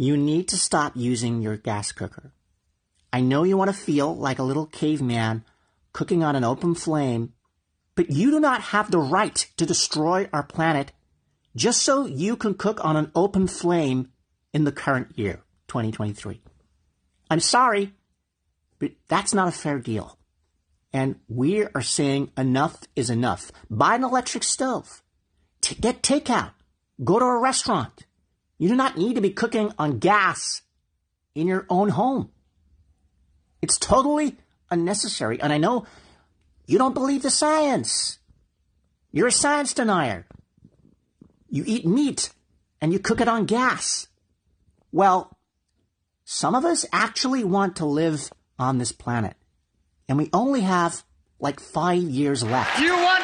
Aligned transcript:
You 0.00 0.16
need 0.16 0.48
to 0.48 0.56
stop 0.56 0.92
using 0.96 1.42
your 1.42 1.58
gas 1.58 1.92
cooker. 1.92 2.32
I 3.12 3.20
know 3.20 3.42
you 3.42 3.58
want 3.58 3.68
to 3.68 3.76
feel 3.76 4.16
like 4.16 4.38
a 4.38 4.42
little 4.42 4.64
caveman 4.64 5.44
cooking 5.92 6.24
on 6.24 6.34
an 6.34 6.42
open 6.42 6.74
flame, 6.74 7.34
but 7.96 8.08
you 8.08 8.30
do 8.30 8.40
not 8.40 8.62
have 8.62 8.90
the 8.90 8.98
right 8.98 9.34
to 9.58 9.66
destroy 9.66 10.26
our 10.32 10.42
planet 10.42 10.92
just 11.54 11.82
so 11.82 12.06
you 12.06 12.34
can 12.34 12.54
cook 12.54 12.82
on 12.82 12.96
an 12.96 13.12
open 13.14 13.46
flame 13.46 14.08
in 14.54 14.64
the 14.64 14.72
current 14.72 15.18
year, 15.18 15.42
2023. 15.68 16.40
I'm 17.30 17.40
sorry, 17.40 17.92
but 18.78 18.92
that's 19.06 19.34
not 19.34 19.48
a 19.48 19.52
fair 19.52 19.78
deal. 19.80 20.16
And 20.94 21.16
we 21.28 21.66
are 21.66 21.82
saying 21.82 22.30
enough 22.38 22.84
is 22.96 23.10
enough. 23.10 23.52
Buy 23.68 23.96
an 23.96 24.04
electric 24.04 24.44
stove. 24.44 25.02
T- 25.60 25.74
get 25.74 26.00
takeout. 26.00 26.52
Go 27.04 27.18
to 27.18 27.24
a 27.26 27.38
restaurant. 27.38 28.06
You 28.60 28.68
do 28.68 28.76
not 28.76 28.98
need 28.98 29.14
to 29.14 29.22
be 29.22 29.30
cooking 29.30 29.72
on 29.78 30.00
gas 30.00 30.60
in 31.34 31.46
your 31.46 31.64
own 31.70 31.88
home. 31.88 32.30
It's 33.62 33.78
totally 33.78 34.36
unnecessary. 34.70 35.40
And 35.40 35.50
I 35.50 35.56
know 35.56 35.86
you 36.66 36.76
don't 36.76 36.92
believe 36.92 37.22
the 37.22 37.30
science. 37.30 38.18
You're 39.12 39.28
a 39.28 39.32
science 39.32 39.72
denier. 39.72 40.26
You 41.48 41.64
eat 41.66 41.86
meat 41.86 42.34
and 42.82 42.92
you 42.92 42.98
cook 42.98 43.22
it 43.22 43.28
on 43.28 43.46
gas. 43.46 44.08
Well, 44.92 45.38
some 46.26 46.54
of 46.54 46.66
us 46.66 46.84
actually 46.92 47.44
want 47.44 47.76
to 47.76 47.86
live 47.86 48.30
on 48.58 48.76
this 48.76 48.92
planet. 48.92 49.36
And 50.06 50.18
we 50.18 50.28
only 50.34 50.60
have 50.60 51.02
like 51.38 51.60
five 51.60 52.02
years 52.02 52.44
left. 52.44 52.78
You 52.78 52.92
want 52.92 53.19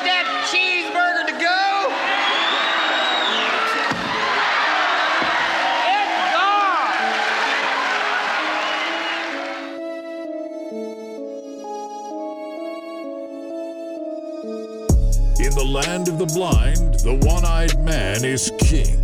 land 15.66 16.08
of 16.08 16.18
the 16.18 16.26
blind, 16.26 16.94
the 17.00 17.14
one 17.26 17.44
eyed 17.44 17.78
man 17.80 18.24
is 18.24 18.52
king. 18.58 19.00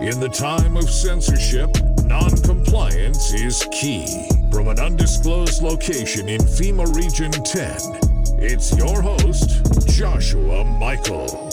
In 0.00 0.18
the 0.18 0.30
time 0.32 0.76
of 0.76 0.88
censorship, 0.88 1.70
non 2.04 2.30
compliance 2.42 3.32
is 3.34 3.68
key. 3.70 4.28
From 4.50 4.68
an 4.68 4.80
undisclosed 4.80 5.62
location 5.62 6.28
in 6.28 6.40
FEMA 6.40 6.94
Region 6.96 7.30
10, 7.30 8.40
it's 8.42 8.76
your 8.76 9.02
host, 9.02 9.62
Joshua 9.88 10.64
Michael. 10.64 11.50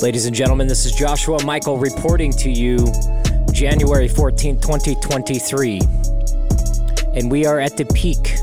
Ladies 0.00 0.26
and 0.26 0.34
gentlemen, 0.34 0.68
this 0.68 0.86
is 0.86 0.92
Joshua 0.92 1.42
Michael 1.44 1.78
reporting 1.78 2.32
to 2.32 2.50
you 2.50 2.78
January 3.52 4.08
14, 4.08 4.60
2023. 4.60 5.80
And 7.14 7.30
we 7.30 7.44
are 7.44 7.60
at 7.60 7.76
the 7.76 7.84
peak 7.94 8.36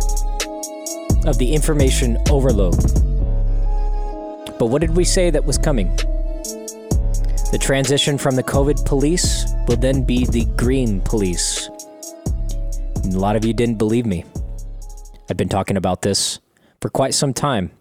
of 1.25 1.37
the 1.37 1.53
information 1.53 2.17
overload. 2.29 3.08
But 4.59 4.65
what 4.65 4.81
did 4.81 4.95
we 4.95 5.05
say 5.05 5.29
that 5.29 5.45
was 5.45 5.57
coming? 5.57 5.95
The 7.51 7.57
transition 7.59 8.17
from 8.17 8.35
the 8.35 8.43
COVID 8.43 8.85
police 8.85 9.45
will 9.67 9.77
then 9.77 10.03
be 10.03 10.25
the 10.25 10.45
green 10.57 10.99
police. 11.01 11.69
And 13.03 13.13
a 13.13 13.19
lot 13.19 13.37
of 13.37 13.45
you 13.45 13.53
didn't 13.53 13.77
believe 13.77 14.05
me. 14.05 14.25
I've 15.29 15.37
been 15.37 15.49
talking 15.49 15.77
about 15.77 16.01
this 16.01 16.39
for 16.81 16.89
quite 16.89 17.13
some 17.13 17.33
time. 17.33 17.71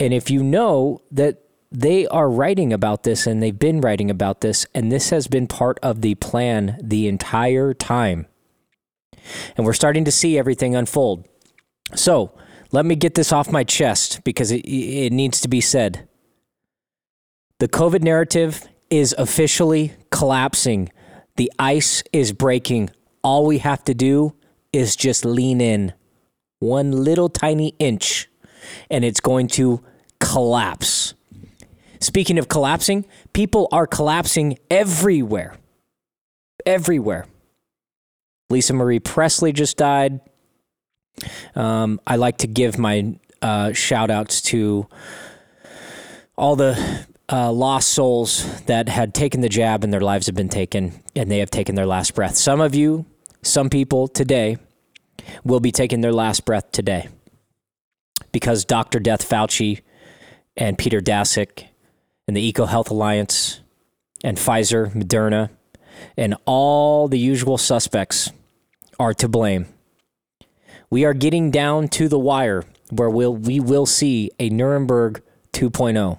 And 0.00 0.12
if 0.12 0.30
you 0.30 0.42
know 0.42 1.00
that 1.12 1.42
they 1.70 2.06
are 2.08 2.28
writing 2.28 2.72
about 2.72 3.02
this 3.02 3.26
and 3.26 3.42
they've 3.42 3.58
been 3.58 3.80
writing 3.80 4.10
about 4.10 4.40
this, 4.40 4.66
and 4.74 4.90
this 4.90 5.10
has 5.10 5.28
been 5.28 5.46
part 5.46 5.78
of 5.82 6.00
the 6.00 6.14
plan 6.16 6.78
the 6.82 7.06
entire 7.06 7.72
time. 7.72 8.26
And 9.56 9.64
we're 9.66 9.74
starting 9.74 10.04
to 10.06 10.12
see 10.12 10.38
everything 10.38 10.74
unfold. 10.74 11.26
So 11.94 12.32
let 12.72 12.84
me 12.84 12.96
get 12.96 13.14
this 13.14 13.32
off 13.32 13.52
my 13.52 13.64
chest 13.64 14.07
because 14.28 14.50
it, 14.50 14.58
it 14.58 15.10
needs 15.10 15.40
to 15.40 15.48
be 15.48 15.58
said. 15.58 16.06
The 17.60 17.66
COVID 17.66 18.02
narrative 18.02 18.68
is 18.90 19.14
officially 19.16 19.94
collapsing. 20.10 20.90
The 21.36 21.50
ice 21.58 22.02
is 22.12 22.34
breaking. 22.34 22.90
All 23.22 23.46
we 23.46 23.56
have 23.56 23.82
to 23.84 23.94
do 23.94 24.34
is 24.70 24.96
just 24.96 25.24
lean 25.24 25.62
in 25.62 25.94
one 26.58 26.92
little 26.92 27.30
tiny 27.30 27.74
inch, 27.78 28.28
and 28.90 29.02
it's 29.02 29.20
going 29.20 29.46
to 29.48 29.82
collapse. 30.20 31.14
Speaking 31.98 32.38
of 32.38 32.48
collapsing, 32.48 33.06
people 33.32 33.66
are 33.72 33.86
collapsing 33.86 34.58
everywhere. 34.70 35.56
Everywhere. 36.66 37.24
Lisa 38.50 38.74
Marie 38.74 39.00
Presley 39.00 39.54
just 39.54 39.78
died. 39.78 40.20
Um, 41.54 41.98
I 42.06 42.16
like 42.16 42.36
to 42.38 42.46
give 42.46 42.78
my 42.78 43.16
uh, 43.42 43.72
shout 43.72 44.10
outs 44.10 44.42
to 44.42 44.86
all 46.36 46.56
the 46.56 47.06
uh, 47.30 47.52
lost 47.52 47.88
souls 47.88 48.62
that 48.62 48.88
had 48.88 49.14
taken 49.14 49.40
the 49.40 49.48
jab 49.48 49.84
and 49.84 49.92
their 49.92 50.00
lives 50.00 50.26
have 50.26 50.34
been 50.34 50.48
taken 50.48 51.02
and 51.14 51.30
they 51.30 51.38
have 51.38 51.50
taken 51.50 51.74
their 51.74 51.86
last 51.86 52.14
breath. 52.14 52.36
Some 52.36 52.60
of 52.60 52.74
you, 52.74 53.04
some 53.42 53.68
people 53.68 54.08
today 54.08 54.56
will 55.44 55.60
be 55.60 55.72
taking 55.72 56.00
their 56.00 56.12
last 56.12 56.44
breath 56.44 56.70
today 56.72 57.08
because 58.32 58.64
Dr. 58.64 58.98
Death 58.98 59.28
Fauci 59.28 59.82
and 60.56 60.78
Peter 60.78 61.00
Daszak 61.00 61.66
and 62.26 62.36
the 62.36 62.46
Eco 62.46 62.66
Health 62.66 62.90
Alliance 62.90 63.60
and 64.24 64.36
Pfizer, 64.36 64.92
Moderna, 64.92 65.50
and 66.16 66.36
all 66.44 67.08
the 67.08 67.18
usual 67.18 67.58
suspects 67.58 68.30
are 68.98 69.14
to 69.14 69.28
blame. 69.28 69.66
We 70.90 71.04
are 71.04 71.14
getting 71.14 71.50
down 71.50 71.88
to 71.88 72.08
the 72.08 72.18
wire 72.18 72.64
where 72.90 73.10
we'll, 73.10 73.34
we 73.34 73.60
will 73.60 73.86
see 73.86 74.30
a 74.38 74.48
Nuremberg 74.50 75.22
2.0. 75.52 76.18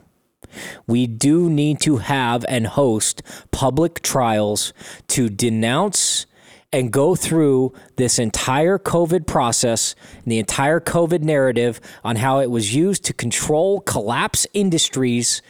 We 0.88 1.07
do 1.07 1.50
need 1.50 1.80
to 1.81 1.97
have 1.97 2.46
and 2.50 2.68
host 2.68 3.22
public 3.52 4.02
trials 4.02 4.74
to 5.09 5.29
denounce 5.29 6.25
and 6.72 6.91
go 6.91 7.16
through 7.16 7.74
this 7.96 8.19
entire 8.19 8.78
COVID 8.78 9.25
process 9.25 9.96
and 10.24 10.31
the 10.31 10.40
entire 10.40 10.79
COVID 10.79 11.22
narrative 11.22 11.81
on 12.03 12.18
how 12.18 12.40
it 12.40 12.52
was 12.52 12.75
used 12.75 13.03
to 13.06 13.13
control, 13.13 13.81
collapse 13.81 14.46
industries, 14.53 15.41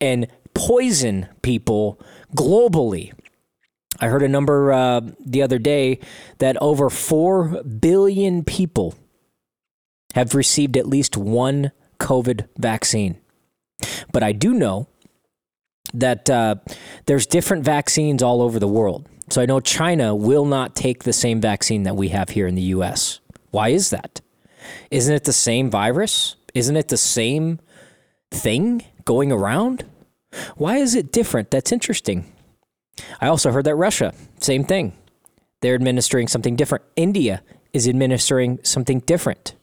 and 0.00 0.28
poison 0.54 1.28
people 1.42 2.00
globally. 2.34 3.12
I 4.00 4.06
heard 4.06 4.22
a 4.22 4.28
number 4.28 4.72
uh, 4.72 5.00
the 5.18 5.42
other 5.42 5.58
day 5.58 5.98
that 6.38 6.56
over 6.60 6.88
4 6.88 7.64
billion 7.64 8.44
people 8.44 8.94
have 10.14 10.34
received 10.34 10.76
at 10.76 10.86
least 10.86 11.16
one 11.16 11.72
COVID 11.98 12.48
vaccine. 12.56 13.18
But 14.12 14.22
I 14.22 14.32
do 14.32 14.54
know 14.54 14.88
that 15.92 16.28
uh, 16.28 16.56
there's 17.06 17.26
different 17.26 17.64
vaccines 17.64 18.22
all 18.22 18.42
over 18.42 18.58
the 18.58 18.68
world. 18.68 19.08
So 19.30 19.42
I 19.42 19.46
know 19.46 19.60
China 19.60 20.14
will 20.14 20.44
not 20.44 20.74
take 20.74 21.04
the 21.04 21.12
same 21.12 21.40
vaccine 21.40 21.82
that 21.82 21.96
we 21.96 22.08
have 22.08 22.30
here 22.30 22.46
in 22.46 22.54
the 22.54 22.62
US. 22.62 23.20
Why 23.50 23.68
is 23.70 23.90
that? 23.90 24.20
Isn't 24.90 25.14
it 25.14 25.24
the 25.24 25.32
same 25.32 25.70
virus? 25.70 26.36
Isn't 26.54 26.76
it 26.76 26.88
the 26.88 26.96
same 26.96 27.60
thing 28.30 28.84
going 29.04 29.32
around? 29.32 29.84
Why 30.56 30.78
is 30.78 30.94
it 30.94 31.12
different? 31.12 31.50
That's 31.50 31.72
interesting. 31.72 32.30
I 33.20 33.28
also 33.28 33.50
heard 33.50 33.64
that 33.64 33.76
Russia, 33.76 34.12
same 34.40 34.64
thing. 34.64 34.92
They're 35.60 35.74
administering 35.74 36.28
something 36.28 36.56
different. 36.56 36.84
India 36.96 37.42
is 37.72 37.88
administering 37.88 38.58
something 38.62 39.00
different. 39.00 39.54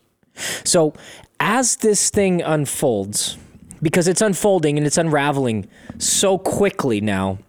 So 0.64 0.94
as 1.40 1.78
this 1.78 2.10
thing 2.10 2.42
unfolds, 2.42 3.38
because 3.82 4.08
it's 4.08 4.22
unfolding 4.22 4.78
and 4.78 4.86
it's 4.86 4.98
unraveling 4.98 5.68
so 5.98 6.38
quickly 6.38 7.02
now, 7.02 7.40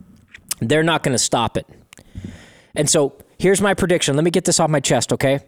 they're 0.60 0.82
not 0.82 1.02
going 1.02 1.14
to 1.14 1.22
stop 1.22 1.56
it. 1.56 1.66
And 2.74 2.88
so 2.88 3.16
here's 3.38 3.60
my 3.60 3.74
prediction. 3.74 4.16
Let 4.16 4.24
me 4.24 4.30
get 4.30 4.44
this 4.44 4.60
off 4.60 4.70
my 4.70 4.80
chest, 4.80 5.12
okay? 5.12 5.40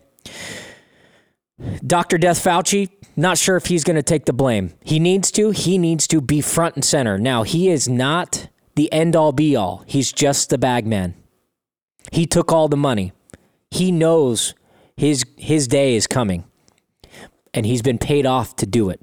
Dr. 1.85 2.19
Death 2.19 2.43
Fauci, 2.43 2.89
not 3.17 3.37
sure 3.37 3.57
if 3.57 3.67
he's 3.67 3.85
going 3.85 3.97
to 3.97 4.03
take 4.03 4.27
the 4.27 4.33
blame. 4.33 4.75
He 4.85 4.99
needs 4.99 5.31
to. 5.33 5.51
He 5.51 5.77
needs 5.77 6.07
to 6.09 6.21
be 6.21 6.41
front 6.41 6.77
and 6.77 6.85
center. 6.85 7.19
Now, 7.19 7.43
he 7.43 7.69
is 7.69 7.89
not 7.89 8.49
the 8.77 8.93
end 8.93 9.17
all 9.17 9.33
be 9.33 9.57
all. 9.57 9.83
He's 9.87 10.13
just 10.13 10.51
the 10.51 10.59
bag 10.59 10.87
man. 10.87 11.15
He 12.13 12.27
took 12.27 12.53
all 12.53 12.69
the 12.69 12.77
money. 12.77 13.13
He 13.71 13.91
knows 13.93 14.55
his 14.97 15.25
his 15.37 15.69
day 15.69 15.95
is 15.95 16.07
coming. 16.07 16.45
And 17.55 17.67
he's 17.67 17.83
been 17.83 17.99
paid 17.99 18.27
off 18.27 18.57
to 18.57 18.67
do 18.67 18.91
it. 18.91 19.01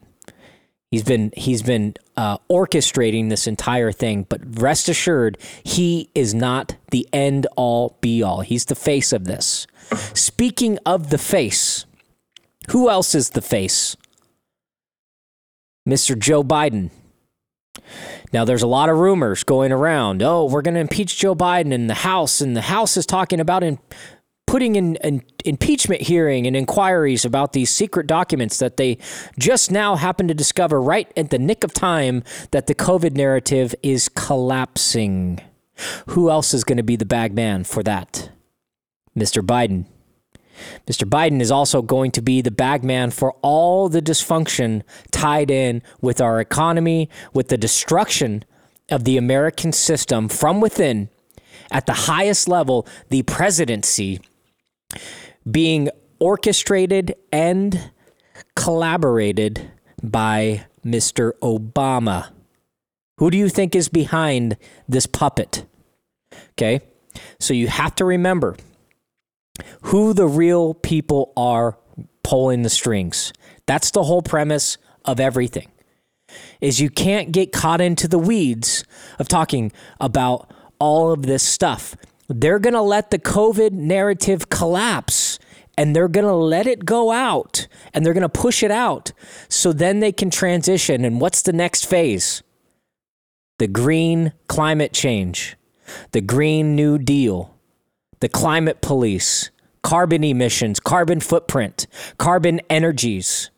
He's 0.92 1.03
been 1.03 1.33
he's 1.36 1.62
been 1.62 1.95
uh, 2.15 2.38
orchestrating 2.50 3.30
this 3.30 3.47
entire 3.47 3.92
thing, 3.92 4.25
but 4.30 4.39
rest 4.62 4.88
assured, 4.88 5.38
he 5.63 6.09
is 6.15 6.33
not 6.33 6.75
the 6.92 7.07
end 7.12 7.47
all 7.57 7.97
be 8.01 8.24
all. 8.24 8.42
He's 8.42 8.65
the 8.65 8.75
face 8.75 9.12
of 9.12 9.25
this. 9.25 9.68
Speaking 10.13 10.80
of 10.86 11.09
the 11.09 11.18
face, 11.18 11.86
who 12.69 12.89
else 12.89 13.13
is 13.13 13.31
the 13.31 13.42
face? 13.42 13.97
Mr. 15.88 16.18
Joe 16.18 16.44
Biden. 16.44 16.92
Now, 18.33 18.45
there's 18.45 18.63
a 18.63 18.68
lot 18.68 18.89
of 18.89 18.97
rumors 18.97 19.44
going 19.44 19.71
around. 19.71 20.24
Oh, 20.24 20.45
we're 20.45 20.62
going 20.62 20.74
to 20.74 20.80
impeach 20.80 21.18
Joe 21.18 21.36
Biden 21.36 21.71
in 21.71 21.88
the 21.88 21.94
House, 21.94 22.42
and 22.42 22.56
the 22.56 22.62
House 22.62 22.97
is 22.97 23.06
talking 23.06 23.39
about 23.39 23.63
in, 23.63 23.80
putting 24.56 24.78
in 24.78 24.96
an 25.02 25.22
impeachment 25.44 26.02
hearing 26.04 26.48
and 26.48 26.56
inquiries 26.56 27.25
about 27.25 27.52
these 27.52 27.69
secret 27.69 28.07
documents 28.07 28.57
that 28.57 28.78
they 28.78 28.98
just 29.38 29.69
now 29.69 29.98
happen 29.98 30.30
to 30.30 30.34
discover 30.34 30.81
right 30.81 31.12
at 31.18 31.30
the 31.30 31.38
nick 31.38 31.66
of 31.66 31.74
time 31.74 32.24
that 32.52 32.66
the 32.66 32.74
COVID 32.74 33.18
narrative 33.18 33.75
is 33.84 34.07
collapsing. 34.07 35.42
Who 36.07 36.30
else 36.30 36.54
is 36.54 36.63
going 36.63 36.78
to 36.78 36.84
be 36.84 36.96
the 36.96 37.06
bag 37.06 37.36
man 37.36 37.66
for 37.66 37.84
that? 37.84 38.30
Mr. 39.13 39.46
Biden. 39.46 39.88
Mr. 40.88 41.04
Biden 41.06 41.42
is 41.42 41.52
also 41.52 41.81
going 41.81 42.12
to 42.12 42.22
be 42.22 42.42
the 42.42 42.50
bagman 42.50 43.12
for 43.12 43.34
all 43.42 43.90
the 43.90 44.02
dysfunction 44.02 44.84
tied 45.12 45.52
in 45.52 45.81
with 46.00 46.22
our 46.22 46.40
economy, 46.40 47.10
with 47.34 47.50
the 47.50 47.57
destruction 47.57 48.46
of 48.88 49.04
the 49.04 49.18
American 49.18 49.74
system 49.74 50.30
from 50.30 50.62
within 50.62 51.10
at 51.72 51.88
the 51.88 52.07
highest 52.07 52.48
level, 52.48 52.88
the 53.10 53.24
presidency 53.24 54.22
being 55.50 55.89
orchestrated 56.19 57.15
and 57.31 57.92
collaborated 58.56 59.71
by 60.01 60.65
Mr. 60.86 61.33
Obama. 61.42 62.30
Who 63.18 63.31
do 63.31 63.38
you 63.38 63.50
think 63.50 63.75
is 63.75 63.89
behind 63.89 64.57
this 64.88 65.06
puppet? 65.06 65.65
Okay, 66.51 66.81
so 67.39 67.53
you 67.53 67.68
have 67.68 67.95
to 67.95 68.06
remember 68.06 68.56
who 69.83 70.13
the 70.13 70.27
real 70.27 70.74
people 70.74 71.31
are 71.38 71.77
pulling 72.24 72.63
the 72.63 72.69
strings. 72.69 73.31
That's 73.65 73.92
the 73.92 74.03
whole 74.03 74.21
premise 74.21 74.77
of 75.06 75.19
everything. 75.19 75.71
Is 76.59 76.80
you 76.80 76.89
can't 76.89 77.31
get 77.31 77.51
caught 77.51 77.81
into 77.81 78.07
the 78.07 78.19
weeds 78.19 78.83
of 79.19 79.27
talking 79.27 79.71
about 80.00 80.51
all 80.80 81.12
of 81.12 81.21
this 81.21 81.44
stuff. 81.44 81.95
They're 82.27 82.60
going 82.60 82.74
to 82.74 82.81
let 82.81 83.12
the 83.12 83.19
COVID 83.19 83.72
narrative 83.72 84.50
collapse 84.50 85.39
and 85.77 85.95
they're 85.95 86.07
going 86.07 86.25
to 86.25 86.33
let 86.33 86.68
it 86.68 86.86
go 86.86 87.12
out 87.12 87.68
and 87.94 88.06
they're 88.06 88.13
going 88.13 88.22
to 88.22 88.30
push 88.30 88.63
it 88.63 88.72
out 88.72 89.12
so 89.50 89.74
then 89.74 90.00
they 90.00 90.12
can 90.12 90.30
transition. 90.30 91.06
And 91.06 91.22
what's 91.22 91.42
the 91.42 91.54
next 91.54 91.86
phase? 91.86 92.42
The 93.60 93.68
green 93.68 94.33
climate 94.48 94.94
change, 94.94 95.56
the 96.12 96.22
Green 96.22 96.75
New 96.75 96.98
Deal, 96.98 97.56
the 98.19 98.30
climate 98.30 98.81
police, 98.81 99.51
carbon 99.83 100.24
emissions, 100.24 100.80
carbon 100.80 101.19
footprint, 101.19 101.88
carbon 102.18 102.60
energies. 102.69 103.51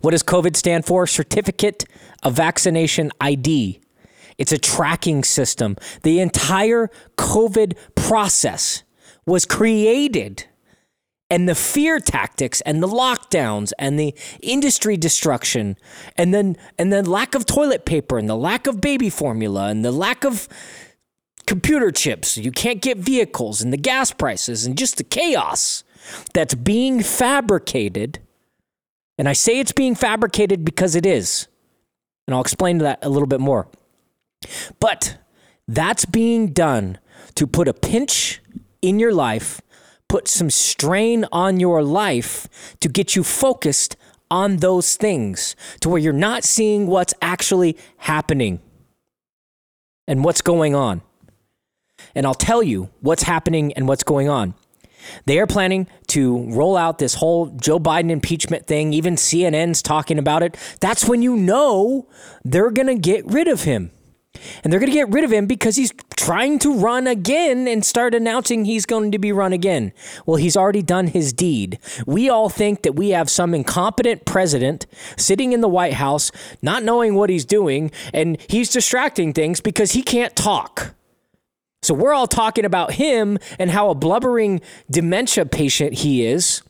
What 0.00 0.10
does 0.10 0.22
COVID 0.22 0.56
stand 0.56 0.84
for? 0.84 1.06
Certificate 1.06 1.84
of 2.22 2.34
Vaccination 2.34 3.10
ID. 3.20 3.81
It's 4.38 4.52
a 4.52 4.58
tracking 4.58 5.24
system. 5.24 5.76
The 6.02 6.20
entire 6.20 6.90
COVID 7.16 7.76
process 7.94 8.82
was 9.26 9.44
created 9.44 10.46
and 11.30 11.48
the 11.48 11.54
fear 11.54 11.98
tactics 11.98 12.60
and 12.62 12.82
the 12.82 12.88
lockdowns 12.88 13.72
and 13.78 13.98
the 13.98 14.14
industry 14.42 14.98
destruction 14.98 15.76
and 16.16 16.34
then 16.34 16.56
and 16.78 16.92
then 16.92 17.06
lack 17.06 17.34
of 17.34 17.46
toilet 17.46 17.86
paper 17.86 18.18
and 18.18 18.28
the 18.28 18.36
lack 18.36 18.66
of 18.66 18.80
baby 18.80 19.08
formula 19.08 19.68
and 19.68 19.82
the 19.84 19.92
lack 19.92 20.24
of 20.24 20.48
computer 21.46 21.90
chips, 21.90 22.36
you 22.36 22.52
can't 22.52 22.80
get 22.80 22.98
vehicles, 22.98 23.62
and 23.62 23.72
the 23.72 23.76
gas 23.76 24.12
prices, 24.12 24.64
and 24.64 24.78
just 24.78 24.96
the 24.96 25.04
chaos 25.04 25.84
that's 26.32 26.54
being 26.54 27.02
fabricated. 27.02 28.18
And 29.18 29.28
I 29.28 29.32
say 29.32 29.58
it's 29.58 29.72
being 29.72 29.94
fabricated 29.94 30.64
because 30.64 30.96
it 30.96 31.06
is. 31.06 31.48
And 32.26 32.34
I'll 32.34 32.40
explain 32.40 32.78
that 32.78 33.04
a 33.04 33.08
little 33.08 33.26
bit 33.26 33.40
more. 33.40 33.68
But 34.80 35.18
that's 35.68 36.04
being 36.04 36.48
done 36.48 36.98
to 37.34 37.46
put 37.46 37.68
a 37.68 37.74
pinch 37.74 38.40
in 38.80 38.98
your 38.98 39.14
life, 39.14 39.60
put 40.08 40.28
some 40.28 40.50
strain 40.50 41.24
on 41.32 41.60
your 41.60 41.82
life 41.82 42.76
to 42.80 42.88
get 42.88 43.16
you 43.16 43.24
focused 43.24 43.96
on 44.30 44.58
those 44.58 44.96
things 44.96 45.54
to 45.80 45.88
where 45.88 46.00
you're 46.00 46.12
not 46.12 46.42
seeing 46.42 46.86
what's 46.86 47.14
actually 47.20 47.76
happening 47.98 48.60
and 50.08 50.24
what's 50.24 50.40
going 50.40 50.74
on 50.74 51.02
and 52.14 52.26
I'll 52.26 52.34
tell 52.34 52.62
you 52.62 52.90
what's 53.00 53.22
happening 53.22 53.72
and 53.74 53.88
what's 53.88 54.02
going 54.02 54.28
on. 54.28 54.54
They 55.26 55.40
are 55.40 55.48
planning 55.48 55.88
to 56.08 56.48
roll 56.50 56.76
out 56.76 56.98
this 56.98 57.14
whole 57.14 57.46
Joe 57.46 57.80
Biden 57.80 58.10
impeachment 58.10 58.66
thing. 58.66 58.92
Even 58.92 59.16
CNN's 59.16 59.82
talking 59.82 60.18
about 60.18 60.44
it. 60.44 60.56
That's 60.80 61.08
when 61.08 61.22
you 61.22 61.36
know 61.36 62.08
they're 62.44 62.70
going 62.70 62.86
to 62.86 62.94
get 62.94 63.26
rid 63.26 63.48
of 63.48 63.64
him. 63.64 63.90
And 64.64 64.72
they're 64.72 64.80
going 64.80 64.90
to 64.90 64.96
get 64.96 65.10
rid 65.10 65.24
of 65.24 65.32
him 65.32 65.46
because 65.46 65.76
he's 65.76 65.92
trying 66.16 66.58
to 66.60 66.74
run 66.74 67.06
again 67.06 67.68
and 67.68 67.84
start 67.84 68.14
announcing 68.14 68.64
he's 68.64 68.86
going 68.86 69.12
to 69.12 69.18
be 69.18 69.32
run 69.32 69.52
again. 69.52 69.92
Well, 70.24 70.36
he's 70.36 70.56
already 70.56 70.82
done 70.82 71.08
his 71.08 71.32
deed. 71.32 71.78
We 72.06 72.28
all 72.28 72.48
think 72.48 72.82
that 72.82 72.94
we 72.94 73.10
have 73.10 73.28
some 73.28 73.54
incompetent 73.54 74.24
president 74.24 74.86
sitting 75.16 75.52
in 75.52 75.60
the 75.60 75.68
White 75.68 75.94
House, 75.94 76.30
not 76.62 76.82
knowing 76.82 77.14
what 77.14 77.30
he's 77.30 77.44
doing, 77.44 77.90
and 78.12 78.38
he's 78.48 78.70
distracting 78.70 79.32
things 79.32 79.60
because 79.60 79.92
he 79.92 80.02
can't 80.02 80.34
talk. 80.34 80.94
So 81.82 81.94
we're 81.94 82.14
all 82.14 82.28
talking 82.28 82.64
about 82.64 82.92
him 82.92 83.38
and 83.58 83.70
how 83.70 83.90
a 83.90 83.94
blubbering 83.94 84.60
dementia 84.88 85.46
patient 85.46 85.94
he 85.94 86.24
is, 86.24 86.62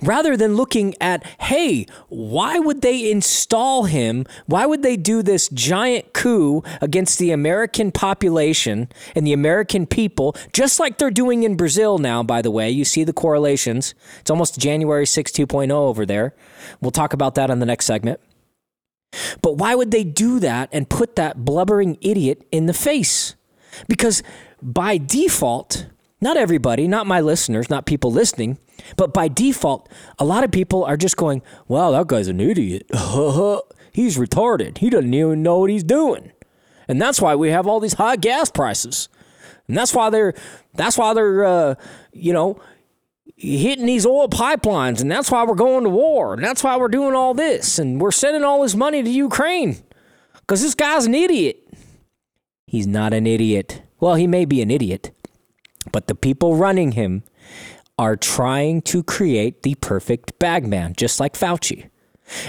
rather 0.00 0.36
than 0.36 0.56
looking 0.56 0.94
at, 1.00 1.24
hey, 1.40 1.86
why 2.08 2.58
would 2.58 2.82
they 2.82 3.10
install 3.10 3.84
him? 3.84 4.24
Why 4.46 4.66
would 4.66 4.82
they 4.82 4.96
do 4.96 5.22
this 5.22 5.48
giant 5.48 6.12
coup 6.12 6.62
against 6.80 7.18
the 7.18 7.30
American 7.30 7.92
population 7.92 8.88
and 9.14 9.26
the 9.26 9.32
American 9.32 9.86
people, 9.86 10.34
just 10.52 10.80
like 10.80 10.98
they're 10.98 11.10
doing 11.10 11.42
in 11.42 11.56
Brazil 11.56 11.98
now, 11.98 12.22
by 12.22 12.42
the 12.42 12.50
way? 12.50 12.70
You 12.70 12.84
see 12.84 13.04
the 13.04 13.12
correlations. 13.12 13.94
It's 14.20 14.30
almost 14.30 14.58
January 14.58 15.06
6 15.06 15.32
2.0 15.32 15.70
over 15.70 16.04
there. 16.06 16.34
We'll 16.80 16.90
talk 16.90 17.12
about 17.12 17.34
that 17.36 17.50
on 17.50 17.58
the 17.58 17.66
next 17.66 17.86
segment. 17.86 18.20
But 19.40 19.56
why 19.56 19.74
would 19.74 19.90
they 19.90 20.04
do 20.04 20.38
that 20.40 20.68
and 20.72 20.88
put 20.88 21.16
that 21.16 21.44
blubbering 21.44 21.96
idiot 22.00 22.46
in 22.52 22.66
the 22.66 22.74
face? 22.74 23.34
Because 23.88 24.22
by 24.60 24.98
default, 24.98 25.86
not 26.20 26.36
everybody, 26.36 26.88
not 26.88 27.06
my 27.06 27.20
listeners, 27.20 27.70
not 27.70 27.86
people 27.86 28.12
listening, 28.12 28.58
but 28.96 29.12
by 29.12 29.28
default, 29.28 29.88
a 30.18 30.24
lot 30.24 30.44
of 30.44 30.50
people 30.50 30.84
are 30.84 30.96
just 30.96 31.16
going, 31.16 31.42
wow, 31.66 31.90
that 31.90 32.06
guy's 32.06 32.28
an 32.28 32.40
idiot. 32.40 32.86
he's 33.92 34.16
retarded. 34.16 34.78
He 34.78 34.90
doesn't 34.90 35.12
even 35.12 35.42
know 35.42 35.58
what 35.58 35.70
he's 35.70 35.84
doing. 35.84 36.32
And 36.86 37.00
that's 37.00 37.20
why 37.20 37.34
we 37.34 37.50
have 37.50 37.66
all 37.66 37.80
these 37.80 37.94
high 37.94 38.16
gas 38.16 38.50
prices. 38.50 39.08
And 39.68 39.76
that's 39.76 39.94
why 39.94 40.08
they're 40.10 40.34
that's 40.74 40.96
why 40.96 41.12
they're 41.12 41.44
uh, 41.44 41.74
you 42.12 42.32
know 42.32 42.60
hitting 43.36 43.86
these 43.86 44.06
oil 44.06 44.28
pipelines 44.28 45.00
and 45.00 45.10
that's 45.10 45.30
why 45.30 45.44
we're 45.44 45.54
going 45.54 45.84
to 45.84 45.90
war 45.90 46.34
and 46.34 46.42
that's 46.42 46.64
why 46.64 46.76
we're 46.76 46.88
doing 46.88 47.14
all 47.14 47.34
this 47.34 47.78
and 47.78 48.00
we're 48.00 48.10
sending 48.10 48.42
all 48.42 48.62
this 48.62 48.74
money 48.74 49.00
to 49.00 49.10
Ukraine 49.10 49.76
cuz 50.48 50.62
this 50.62 50.74
guy's 50.74 51.06
an 51.06 51.14
idiot. 51.14 51.62
He's 52.66 52.86
not 52.86 53.12
an 53.12 53.26
idiot. 53.26 53.82
Well, 54.00 54.16
he 54.16 54.26
may 54.26 54.44
be 54.44 54.60
an 54.62 54.70
idiot, 54.70 55.12
but 55.92 56.06
the 56.06 56.14
people 56.14 56.56
running 56.56 56.92
him 56.92 57.22
are 57.98 58.16
trying 58.16 58.82
to 58.82 59.02
create 59.02 59.62
the 59.62 59.74
perfect 59.76 60.38
bagman, 60.38 60.94
just 60.96 61.18
like 61.18 61.34
Fauci. 61.34 61.90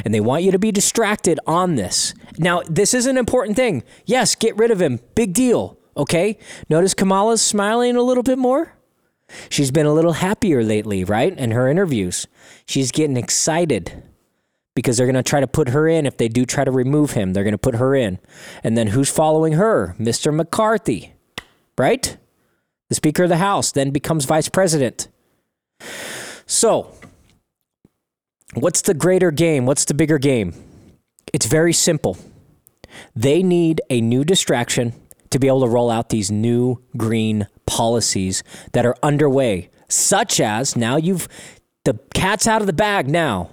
And 0.04 0.14
they 0.14 0.20
want 0.20 0.44
you 0.44 0.52
to 0.52 0.60
be 0.60 0.72
distracted 0.72 1.40
on 1.48 1.76
this. 1.76 2.14
Now, 2.38 2.62
this 2.70 2.94
is 2.94 3.06
an 3.06 3.18
important 3.18 3.56
thing. 3.56 3.84
Yes, 4.06 4.36
get 4.36 4.58
rid 4.58 4.72
of 4.72 4.82
him. 4.82 5.00
Big 5.16 5.34
deal. 5.34 5.78
Okay? 5.96 6.38
Notice 6.70 6.94
Kamala's 6.94 7.42
smiling 7.42 7.96
a 7.96 8.02
little 8.02 8.24
bit 8.24 8.38
more? 8.38 8.74
She's 9.50 9.72
been 9.72 9.86
a 9.86 9.94
little 9.94 10.14
happier 10.14 10.64
lately, 10.64 11.04
right? 11.04 11.38
In 11.38 11.52
her 11.52 11.68
interviews. 11.68 12.28
She's 12.66 12.92
getting 12.92 13.18
excited 13.18 14.04
because 14.76 14.98
they're 14.98 15.08
going 15.08 15.16
to 15.16 15.24
try 15.24 15.40
to 15.40 15.48
put 15.48 15.70
her 15.70 15.88
in. 15.88 16.06
If 16.06 16.18
they 16.18 16.28
do 16.28 16.46
try 16.46 16.64
to 16.64 16.72
remove 16.72 17.12
him, 17.12 17.34
they're 17.34 17.44
going 17.44 17.52
to 17.52 17.58
put 17.58 17.76
her 17.76 17.96
in. 17.96 18.20
And 18.64 18.78
then 18.78 18.88
who's 18.88 19.10
following 19.10 19.54
her? 19.54 19.96
Mr. 20.00 20.34
McCarthy, 20.34 21.14
right? 21.78 22.18
The 22.88 22.96
Speaker 22.96 23.24
of 23.24 23.30
the 23.30 23.38
House 23.38 23.72
then 23.72 23.92
becomes 23.92 24.26
Vice 24.26 24.50
President. 24.50 25.10
So, 26.46 26.94
what's 28.54 28.82
the 28.82 28.94
greater 28.94 29.32
game? 29.32 29.66
What's 29.66 29.86
the 29.86 29.94
bigger 29.94 30.18
game? 30.18 30.54
It's 31.34 31.46
very 31.46 31.74
simple. 31.74 32.18
They 33.16 33.44
need 33.44 33.82
a 33.90 34.02
new 34.02 34.24
distraction 34.24 34.94
to 35.30 35.40
be 35.40 35.48
able 35.48 35.62
to 35.62 35.68
roll 35.68 35.92
out 35.92 36.10
these 36.10 36.32
new 36.32 36.82
green 36.98 37.48
policies 37.66 38.44
that 38.74 38.86
are 38.86 38.96
underway, 39.04 39.70
such 39.88 40.40
as 40.40 40.76
now 40.76 40.96
you've 40.96 41.28
the 41.86 42.00
cat's 42.14 42.48
out 42.48 42.62
of 42.62 42.68
the 42.68 42.74
bag 42.74 43.08
now. 43.08 43.50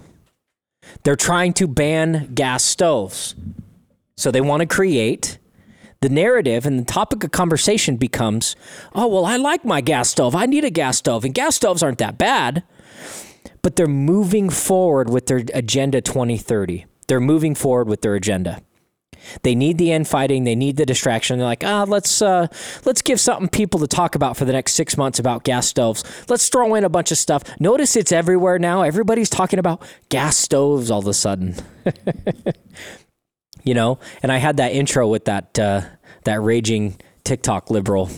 They're 1.02 1.16
trying 1.16 1.52
to 1.54 1.66
ban 1.66 2.32
gas 2.34 2.64
stoves. 2.64 3.34
So 4.16 4.30
they 4.30 4.40
want 4.40 4.60
to 4.60 4.66
create 4.66 5.38
the 6.06 6.14
narrative 6.14 6.66
and 6.66 6.78
the 6.78 6.84
topic 6.84 7.24
of 7.24 7.32
conversation 7.32 7.96
becomes, 7.96 8.54
oh, 8.94 9.08
well, 9.08 9.24
I 9.24 9.36
like 9.36 9.64
my 9.64 9.80
gas 9.80 10.08
stove. 10.08 10.36
I 10.36 10.46
need 10.46 10.64
a 10.64 10.70
gas 10.70 10.98
stove. 10.98 11.24
And 11.24 11.34
gas 11.34 11.56
stoves 11.56 11.82
aren't 11.82 11.98
that 11.98 12.16
bad. 12.16 12.62
But 13.60 13.74
they're 13.74 13.88
moving 13.88 14.48
forward 14.48 15.10
with 15.10 15.26
their 15.26 15.42
Agenda 15.52 16.00
2030. 16.00 16.86
They're 17.08 17.18
moving 17.18 17.56
forward 17.56 17.88
with 17.88 18.02
their 18.02 18.14
agenda. 18.14 18.62
They 19.42 19.56
need 19.56 19.78
the 19.78 19.90
infighting. 19.90 20.44
They 20.44 20.54
need 20.54 20.76
the 20.76 20.86
distraction. 20.86 21.38
They're 21.38 21.48
like, 21.48 21.64
ah, 21.64 21.84
let's 21.88 22.22
uh, 22.22 22.46
let's 22.84 23.02
give 23.02 23.18
something 23.18 23.48
people 23.48 23.80
to 23.80 23.88
talk 23.88 24.14
about 24.14 24.36
for 24.36 24.44
the 24.44 24.52
next 24.52 24.74
six 24.74 24.96
months 24.96 25.18
about 25.18 25.42
gas 25.42 25.66
stoves. 25.66 26.04
Let's 26.28 26.48
throw 26.48 26.76
in 26.76 26.84
a 26.84 26.88
bunch 26.88 27.10
of 27.10 27.18
stuff. 27.18 27.42
Notice 27.58 27.96
it's 27.96 28.12
everywhere 28.12 28.60
now. 28.60 28.82
Everybody's 28.82 29.30
talking 29.30 29.58
about 29.58 29.82
gas 30.10 30.36
stoves 30.36 30.88
all 30.88 31.00
of 31.00 31.08
a 31.08 31.14
sudden. 31.14 31.56
you 33.66 33.74
know, 33.74 33.98
and 34.22 34.30
I 34.30 34.36
had 34.38 34.58
that 34.58 34.72
intro 34.72 35.08
with 35.08 35.24
that 35.24 35.58
uh, 35.58 35.80
that 36.26 36.40
raging 36.40 37.00
TikTok 37.24 37.70
liberal 37.70 38.10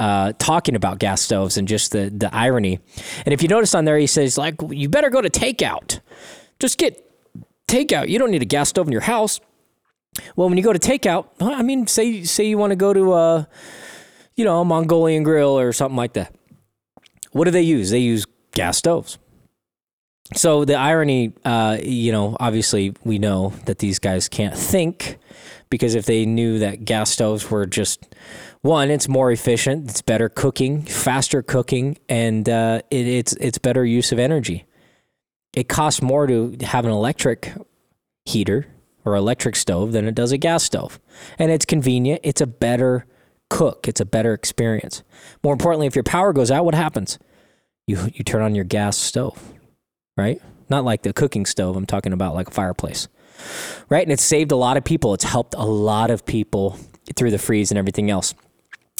uh, 0.00 0.32
talking 0.38 0.74
about 0.74 0.98
gas 0.98 1.20
stoves 1.20 1.58
and 1.58 1.68
just 1.68 1.92
the 1.92 2.10
the 2.10 2.34
irony. 2.34 2.80
And 3.26 3.34
if 3.34 3.42
you 3.42 3.48
notice 3.48 3.74
on 3.74 3.84
there, 3.84 3.98
he 3.98 4.06
says 4.06 4.38
like, 4.38 4.54
you 4.70 4.88
better 4.88 5.10
go 5.10 5.20
to 5.20 5.28
takeout. 5.28 6.00
Just 6.58 6.78
get 6.78 7.06
takeout. 7.68 8.08
You 8.08 8.18
don't 8.18 8.30
need 8.30 8.42
a 8.42 8.46
gas 8.46 8.70
stove 8.70 8.86
in 8.86 8.92
your 8.92 9.02
house. 9.02 9.40
Well, 10.36 10.48
when 10.48 10.56
you 10.56 10.64
go 10.64 10.72
to 10.72 10.78
takeout, 10.78 11.28
I 11.40 11.62
mean, 11.62 11.86
say 11.86 12.24
say 12.24 12.44
you 12.44 12.56
want 12.56 12.70
to 12.70 12.76
go 12.76 12.94
to 12.94 13.14
a, 13.14 13.48
you 14.36 14.44
know, 14.44 14.62
a 14.62 14.64
Mongolian 14.64 15.22
grill 15.22 15.58
or 15.58 15.72
something 15.72 15.96
like 15.96 16.14
that. 16.14 16.34
What 17.32 17.44
do 17.44 17.50
they 17.50 17.62
use? 17.62 17.90
They 17.90 17.98
use 17.98 18.26
gas 18.52 18.78
stoves. 18.78 19.18
So 20.34 20.64
the 20.64 20.74
irony, 20.74 21.32
uh, 21.44 21.78
you 21.82 22.12
know, 22.12 22.36
obviously 22.40 22.94
we 23.04 23.18
know 23.18 23.52
that 23.66 23.78
these 23.78 23.98
guys 23.98 24.28
can't 24.28 24.56
think 24.56 25.18
because 25.70 25.94
if 25.94 26.04
they 26.04 26.26
knew 26.26 26.58
that 26.58 26.84
gas 26.84 27.10
stoves 27.10 27.50
were 27.50 27.64
just 27.64 28.14
one, 28.62 28.90
it's 28.90 29.08
more 29.08 29.30
efficient, 29.30 29.88
it's 29.88 30.02
better 30.02 30.28
cooking, 30.28 30.82
faster 30.82 31.42
cooking, 31.42 31.96
and 32.08 32.48
uh, 32.48 32.82
it, 32.90 33.06
it's 33.06 33.32
it's 33.34 33.58
better 33.58 33.84
use 33.84 34.12
of 34.12 34.18
energy. 34.18 34.66
It 35.54 35.68
costs 35.68 36.02
more 36.02 36.26
to 36.26 36.56
have 36.62 36.84
an 36.84 36.90
electric 36.90 37.54
heater 38.24 38.66
or 39.04 39.14
electric 39.14 39.56
stove 39.56 39.92
than 39.92 40.06
it 40.06 40.14
does 40.14 40.32
a 40.32 40.38
gas 40.38 40.64
stove, 40.64 41.00
and 41.38 41.50
it's 41.50 41.64
convenient. 41.64 42.20
It's 42.22 42.40
a 42.40 42.46
better 42.46 43.06
cook. 43.48 43.88
It's 43.88 44.00
a 44.00 44.04
better 44.04 44.34
experience. 44.34 45.02
More 45.42 45.52
importantly, 45.52 45.86
if 45.86 45.96
your 45.96 46.04
power 46.04 46.32
goes 46.32 46.50
out, 46.50 46.64
what 46.64 46.74
happens? 46.74 47.18
You 47.86 48.10
you 48.14 48.24
turn 48.24 48.42
on 48.42 48.54
your 48.54 48.64
gas 48.64 48.96
stove, 48.96 49.54
right? 50.16 50.40
Not 50.68 50.84
like 50.84 51.02
the 51.02 51.12
cooking 51.12 51.46
stove. 51.46 51.76
I'm 51.76 51.86
talking 51.86 52.12
about 52.12 52.34
like 52.34 52.48
a 52.48 52.52
fireplace, 52.52 53.08
right? 53.88 54.02
And 54.02 54.12
it's 54.12 54.22
saved 54.22 54.52
a 54.52 54.56
lot 54.56 54.76
of 54.76 54.84
people. 54.84 55.14
It's 55.14 55.24
helped 55.24 55.54
a 55.54 55.64
lot 55.64 56.10
of 56.10 56.24
people 56.26 56.78
through 57.16 57.30
the 57.30 57.38
freeze 57.38 57.70
and 57.70 57.78
everything 57.78 58.10
else. 58.10 58.34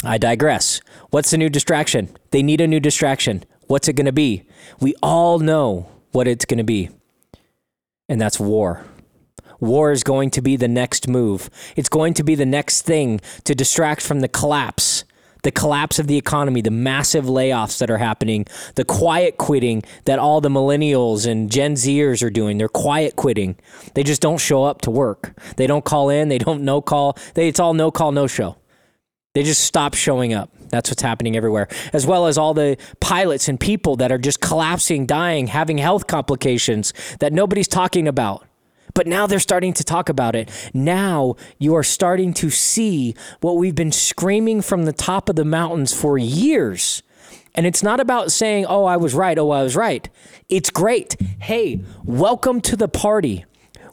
I 0.05 0.19
digress. 0.19 0.81
What's 1.11 1.31
the 1.31 1.39
new 1.39 1.49
distraction? 1.49 2.17
They 2.31 2.43
need 2.43 2.61
a 2.61 2.67
new 2.67 2.81
distraction. 2.81 3.45
What's 3.67 3.89
it 3.89 3.97
going 3.97 4.07
to 4.07 4.13
be? 4.13 4.47
We 4.81 4.95
all 5.03 5.39
know 5.39 5.89
what 6.13 6.27
it's 6.27 6.45
going 6.45 6.59
to 6.59 6.65
be, 6.65 6.91
and 8.09 8.21
that's 8.21 8.41
war. 8.41 8.85
War 9.61 9.93
is 9.93 10.03
going 10.03 10.31
to 10.31 10.41
be 10.41 10.57
the 10.57 10.69
next 10.69 11.07
move. 11.07 11.51
It's 11.77 11.91
going 11.91 12.15
to 12.15 12.25
be 12.25 12.35
the 12.35 12.47
next 12.47 12.83
thing 12.83 13.21
to 13.45 13.55
distract 13.55 14.01
from 14.03 14.21
the 14.21 14.29
collapse, 14.29 15.05
the 15.43 15.51
collapse 15.51 15.99
of 15.99 16.07
the 16.07 16.17
economy, 16.17 16.61
the 16.61 16.71
massive 16.71 17.25
layoffs 17.27 17.79
that 17.79 17.91
are 17.91 17.99
happening, 17.99 18.47
the 18.75 18.85
quiet 18.85 19.37
quitting 19.37 19.83
that 20.05 20.19
all 20.19 20.41
the 20.41 20.49
millennials 20.49 21.27
and 21.27 21.51
Gen 21.51 21.75
Zers 21.75 22.23
are 22.23 22.31
doing. 22.31 22.59
They're 22.59 22.69
quiet 22.69 23.17
quitting. 23.17 23.57
They 23.95 24.03
just 24.03 24.21
don't 24.21 24.39
show 24.39 24.65
up 24.65 24.83
to 24.83 24.91
work. 24.91 25.33
They 25.57 25.67
don't 25.67 25.85
call 25.85 26.11
in. 26.11 26.29
They 26.29 26.39
don't 26.39 26.63
no 26.63 26.81
call. 26.81 27.17
They, 27.35 27.49
it's 27.49 27.61
all 27.61 27.75
no 27.75 27.91
call, 27.91 28.13
no 28.13 28.27
show. 28.27 28.57
They 29.35 29.45
just 29.45 29.63
stop 29.63 29.95
showing 29.95 30.35
up. 30.35 30.51
That's 30.71 30.91
what's 30.91 31.03
happening 31.03 31.37
everywhere. 31.37 31.69
As 31.93 32.07
well 32.07 32.27
as 32.27 32.37
all 32.37 32.55
the 32.55 32.77
pilots 33.01 33.49
and 33.49 33.59
people 33.59 33.97
that 33.97 34.11
are 34.11 34.19
just 34.19 34.41
collapsing, 34.41 35.07
dying, 35.07 35.47
having 35.47 35.79
health 35.79 36.07
complications 36.07 36.93
that 37.21 37.33
nobody's 37.33 37.69
talking 37.69 38.09
about. 38.09 38.45
But 38.95 39.07
now 39.07 39.27
they're 39.27 39.39
starting 39.39 39.73
to 39.75 39.85
talk 39.85 40.09
about 40.09 40.35
it. 40.35 40.51
Now 40.75 41.37
you 41.59 41.75
are 41.75 41.83
starting 41.83 42.35
to 42.35 42.51
see 42.51 43.15
what 43.41 43.57
we've 43.57 43.75
been 43.75 43.93
screaming 43.93 44.63
from 44.63 44.85
the 44.85 44.93
top 44.93 45.29
of 45.29 45.37
the 45.37 45.45
mountains 45.45 45.93
for 45.93 46.19
years. 46.19 47.03
And 47.55 47.67
it's 47.67 47.83
not 47.83 48.01
about 48.01 48.33
saying, 48.33 48.67
oh, 48.67 48.85
I 48.85 48.97
was 48.97 49.15
right. 49.15 49.39
Oh, 49.39 49.51
I 49.51 49.63
was 49.63 49.77
right. 49.77 50.09
It's 50.49 50.71
great. 50.71 51.17
Hey, 51.41 51.81
welcome 52.05 52.61
to 52.63 52.77
the 52.77 52.89
party. 52.89 53.45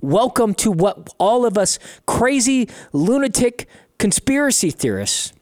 Welcome 0.01 0.53
to 0.55 0.71
what 0.71 1.13
all 1.17 1.45
of 1.45 1.57
us 1.57 1.79
crazy, 2.05 2.69
lunatic 2.93 3.67
conspiracy 3.97 4.69
theorists 4.69 5.33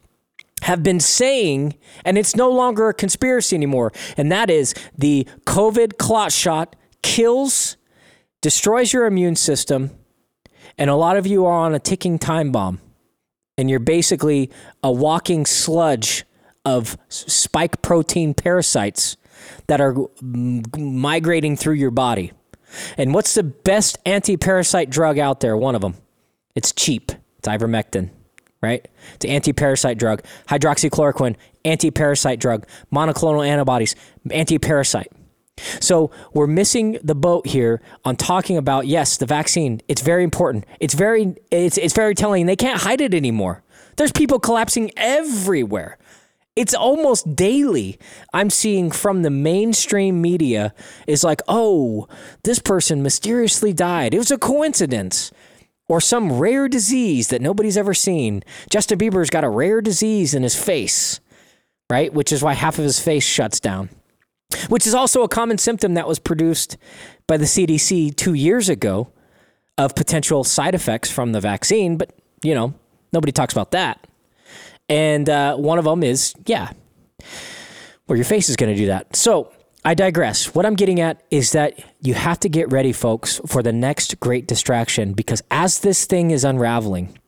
have 0.62 0.82
been 0.82 0.98
saying, 0.98 1.74
and 2.04 2.16
it's 2.16 2.34
no 2.34 2.50
longer 2.50 2.88
a 2.88 2.94
conspiracy 2.94 3.54
anymore. 3.54 3.92
And 4.16 4.32
that 4.32 4.50
is 4.50 4.74
the 4.96 5.28
COVID 5.44 5.98
clot 5.98 6.32
shot 6.32 6.74
kills 7.02 7.76
destroys 8.40 8.92
your 8.92 9.06
immune 9.06 9.36
system, 9.36 9.90
and 10.78 10.90
a 10.90 10.94
lot 10.94 11.16
of 11.16 11.26
you 11.26 11.46
are 11.46 11.52
on 11.52 11.74
a 11.74 11.78
ticking 11.78 12.18
time 12.18 12.52
bomb. 12.52 12.80
And 13.58 13.70
you're 13.70 13.78
basically 13.78 14.50
a 14.82 14.92
walking 14.92 15.46
sludge 15.46 16.24
of 16.64 16.98
spike 17.08 17.80
protein 17.80 18.34
parasites 18.34 19.16
that 19.68 19.80
are 19.80 19.94
mm, 19.94 20.78
migrating 20.78 21.56
through 21.56 21.74
your 21.74 21.90
body. 21.90 22.32
And 22.98 23.14
what's 23.14 23.34
the 23.34 23.42
best 23.42 23.98
anti 24.04 24.36
parasite 24.36 24.90
drug 24.90 25.18
out 25.18 25.40
there? 25.40 25.56
One 25.56 25.74
of 25.74 25.80
them. 25.80 25.94
It's 26.54 26.72
cheap. 26.72 27.12
It's 27.38 27.48
ivermectin, 27.48 28.10
right? 28.62 28.86
It's 29.14 29.24
an 29.24 29.30
anti 29.30 29.52
parasite 29.52 29.98
drug. 29.98 30.22
Hydroxychloroquine, 30.48 31.36
anti 31.64 31.90
parasite 31.90 32.40
drug. 32.40 32.66
Monoclonal 32.92 33.46
antibodies, 33.46 33.94
anti 34.30 34.58
parasite. 34.58 35.12
So 35.80 36.10
we're 36.32 36.46
missing 36.46 36.98
the 37.02 37.14
boat 37.14 37.46
here 37.46 37.80
on 38.04 38.16
talking 38.16 38.56
about 38.56 38.86
yes, 38.86 39.16
the 39.16 39.26
vaccine. 39.26 39.80
It's 39.88 40.02
very 40.02 40.24
important. 40.24 40.66
It's 40.80 40.94
very 40.94 41.34
it's 41.50 41.78
it's 41.78 41.94
very 41.94 42.14
telling. 42.14 42.46
They 42.46 42.56
can't 42.56 42.82
hide 42.82 43.00
it 43.00 43.14
anymore. 43.14 43.62
There's 43.96 44.12
people 44.12 44.38
collapsing 44.38 44.90
everywhere. 44.96 45.98
It's 46.54 46.74
almost 46.74 47.36
daily. 47.36 47.98
I'm 48.32 48.48
seeing 48.50 48.90
from 48.90 49.22
the 49.22 49.30
mainstream 49.30 50.20
media 50.22 50.74
is 51.06 51.24
like, 51.24 51.42
"Oh, 51.48 52.08
this 52.44 52.58
person 52.58 53.02
mysteriously 53.02 53.72
died. 53.72 54.14
It 54.14 54.18
was 54.18 54.30
a 54.30 54.38
coincidence." 54.38 55.32
Or 55.88 56.00
some 56.00 56.40
rare 56.40 56.66
disease 56.68 57.28
that 57.28 57.40
nobody's 57.40 57.76
ever 57.76 57.94
seen. 57.94 58.42
Justin 58.68 58.98
Bieber's 58.98 59.30
got 59.30 59.44
a 59.44 59.48
rare 59.48 59.80
disease 59.80 60.34
in 60.34 60.42
his 60.42 60.56
face, 60.56 61.20
right? 61.88 62.12
Which 62.12 62.32
is 62.32 62.42
why 62.42 62.54
half 62.54 62.78
of 62.78 62.84
his 62.84 62.98
face 62.98 63.22
shuts 63.22 63.60
down 63.60 63.90
which 64.68 64.86
is 64.86 64.94
also 64.94 65.22
a 65.22 65.28
common 65.28 65.58
symptom 65.58 65.94
that 65.94 66.06
was 66.06 66.18
produced 66.18 66.76
by 67.26 67.36
the 67.36 67.44
CDC 67.44 68.14
two 68.16 68.34
years 68.34 68.68
ago 68.68 69.08
of 69.78 69.94
potential 69.94 70.44
side 70.44 70.74
effects 70.74 71.10
from 71.10 71.32
the 71.32 71.40
vaccine. 71.40 71.96
But, 71.96 72.12
you 72.42 72.54
know, 72.54 72.74
nobody 73.12 73.32
talks 73.32 73.52
about 73.52 73.72
that. 73.72 74.06
And 74.88 75.28
uh, 75.28 75.56
one 75.56 75.78
of 75.78 75.84
them 75.84 76.02
is, 76.02 76.34
yeah, 76.46 76.70
where 78.06 78.16
your 78.16 78.24
face 78.24 78.48
is 78.48 78.56
going 78.56 78.72
to 78.72 78.80
do 78.80 78.86
that. 78.86 79.16
So 79.16 79.52
I 79.84 79.94
digress. 79.94 80.54
What 80.54 80.64
I'm 80.64 80.74
getting 80.74 81.00
at 81.00 81.22
is 81.30 81.52
that 81.52 81.78
you 82.00 82.14
have 82.14 82.40
to 82.40 82.48
get 82.48 82.70
ready, 82.72 82.92
folks, 82.92 83.40
for 83.46 83.62
the 83.62 83.72
next 83.72 84.18
great 84.20 84.46
distraction 84.46 85.12
because 85.12 85.42
as 85.50 85.80
this 85.80 86.06
thing 86.06 86.30
is 86.30 86.44
unraveling, 86.44 87.18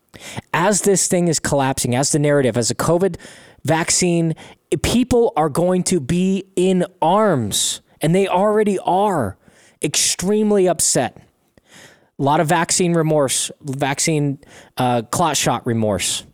as 0.53 0.83
this 0.83 1.09
thing 1.09 1.29
is 1.29 1.39
collapsing, 1.39 1.95
as 1.95 2.13
the 2.13 2.19
narrative, 2.19 2.57
as 2.57 2.69
the 2.69 2.75
COVID 2.75 3.17
vaccine, 3.65 4.35
people 4.83 5.33
are 5.37 5.49
going 5.49 5.83
to 5.85 6.01
be 6.01 6.45
in 6.57 6.85
arms, 7.01 7.81
and 8.01 8.15
they 8.15 8.29
already 8.29 8.79
are 8.81 9.37
extremely 9.83 10.69
upset. 10.69 11.17
A 12.19 12.23
lot 12.23 12.41
of 12.41 12.49
vaccine 12.49 12.95
remorse, 12.95 13.51
vaccine 13.61 14.39
uh, 14.77 15.03
clot 15.03 15.37
shot 15.37 15.67
remorse, 15.67 16.25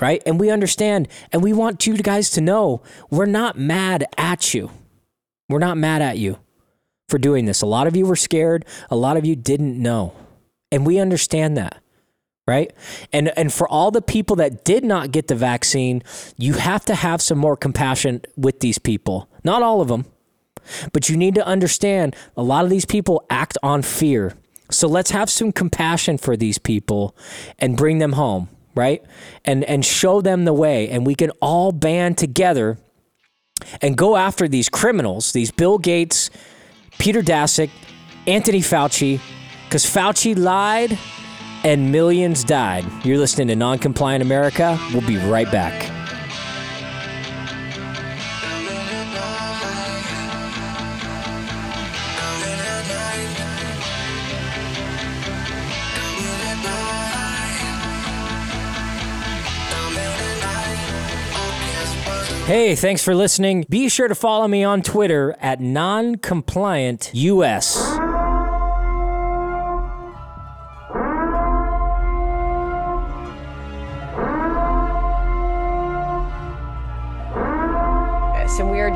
right? 0.00 0.22
And 0.26 0.40
we 0.40 0.50
understand, 0.50 1.08
and 1.32 1.42
we 1.42 1.52
want 1.52 1.86
you 1.86 1.96
guys 1.96 2.30
to 2.30 2.40
know 2.40 2.82
we're 3.10 3.26
not 3.26 3.56
mad 3.56 4.06
at 4.18 4.52
you. 4.52 4.70
We're 5.48 5.60
not 5.60 5.78
mad 5.78 6.02
at 6.02 6.18
you 6.18 6.38
for 7.08 7.18
doing 7.18 7.44
this. 7.44 7.62
A 7.62 7.66
lot 7.66 7.86
of 7.86 7.96
you 7.96 8.04
were 8.04 8.16
scared, 8.16 8.64
a 8.90 8.96
lot 8.96 9.16
of 9.16 9.24
you 9.24 9.36
didn't 9.36 9.80
know. 9.80 10.12
And 10.72 10.84
we 10.84 10.98
understand 10.98 11.56
that 11.56 11.80
right? 12.46 12.72
And 13.12 13.36
and 13.36 13.52
for 13.52 13.68
all 13.68 13.90
the 13.90 14.02
people 14.02 14.36
that 14.36 14.64
did 14.64 14.84
not 14.84 15.10
get 15.10 15.28
the 15.28 15.34
vaccine, 15.34 16.02
you 16.38 16.54
have 16.54 16.84
to 16.86 16.94
have 16.94 17.20
some 17.20 17.38
more 17.38 17.56
compassion 17.56 18.22
with 18.36 18.60
these 18.60 18.78
people. 18.78 19.28
Not 19.42 19.62
all 19.62 19.80
of 19.80 19.88
them, 19.88 20.06
but 20.92 21.08
you 21.08 21.16
need 21.16 21.34
to 21.34 21.46
understand 21.46 22.14
a 22.36 22.42
lot 22.42 22.64
of 22.64 22.70
these 22.70 22.84
people 22.84 23.24
act 23.30 23.58
on 23.62 23.82
fear. 23.82 24.34
So 24.70 24.88
let's 24.88 25.10
have 25.10 25.30
some 25.30 25.52
compassion 25.52 26.18
for 26.18 26.36
these 26.36 26.58
people 26.58 27.16
and 27.58 27.76
bring 27.76 27.98
them 27.98 28.12
home, 28.12 28.48
right? 28.74 29.02
And 29.44 29.64
and 29.64 29.84
show 29.84 30.20
them 30.20 30.44
the 30.44 30.54
way 30.54 30.88
and 30.88 31.04
we 31.06 31.14
can 31.14 31.30
all 31.40 31.72
band 31.72 32.18
together 32.18 32.78
and 33.80 33.96
go 33.96 34.16
after 34.16 34.46
these 34.46 34.68
criminals, 34.68 35.32
these 35.32 35.50
Bill 35.50 35.78
Gates, 35.78 36.30
Peter 36.98 37.22
Daszak, 37.22 37.70
Anthony 38.26 38.60
Fauci, 38.60 39.20
cuz 39.70 39.84
Fauci 39.84 40.36
lied 40.36 40.98
and 41.66 41.90
millions 41.90 42.44
died. 42.44 42.86
You're 43.04 43.18
listening 43.18 43.48
to 43.48 43.56
Noncompliant 43.56 44.20
America. 44.20 44.78
We'll 44.92 45.04
be 45.04 45.16
right 45.16 45.50
back. 45.50 45.72
Hey, 62.46 62.76
thanks 62.76 63.02
for 63.02 63.12
listening. 63.12 63.66
Be 63.68 63.88
sure 63.88 64.06
to 64.06 64.14
follow 64.14 64.46
me 64.46 64.62
on 64.62 64.82
Twitter 64.82 65.34
at 65.40 65.58
noncompliantus. 65.58 68.05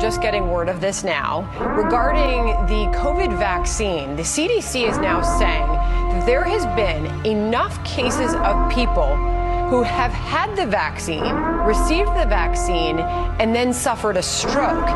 Just 0.01 0.19
getting 0.19 0.49
word 0.49 0.67
of 0.67 0.81
this 0.81 1.03
now. 1.03 1.41
Regarding 1.75 2.47
the 2.65 2.97
COVID 2.97 3.37
vaccine, 3.37 4.15
the 4.15 4.23
CDC 4.23 4.89
is 4.89 4.97
now 4.97 5.21
saying 5.21 5.67
that 5.67 6.25
there 6.25 6.43
has 6.43 6.65
been 6.75 7.05
enough 7.23 7.83
cases 7.85 8.33
of 8.33 8.71
people 8.71 9.15
who 9.69 9.83
have 9.83 10.11
had 10.11 10.55
the 10.55 10.65
vaccine, 10.65 11.33
received 11.63 12.09
the 12.09 12.25
vaccine, 12.25 12.99
and 12.99 13.55
then 13.55 13.71
suffered 13.71 14.17
a 14.17 14.23
stroke. 14.23 14.87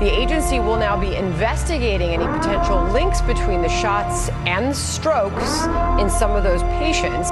The 0.00 0.10
agency 0.10 0.58
will 0.58 0.76
now 0.76 0.98
be 0.98 1.14
investigating 1.14 2.08
any 2.14 2.26
potential 2.26 2.82
links 2.90 3.20
between 3.20 3.60
the 3.60 3.68
shots 3.68 4.30
and 4.46 4.74
strokes 4.74 5.64
in 6.00 6.08
some 6.08 6.32
of 6.32 6.42
those 6.42 6.62
patients. 6.80 7.30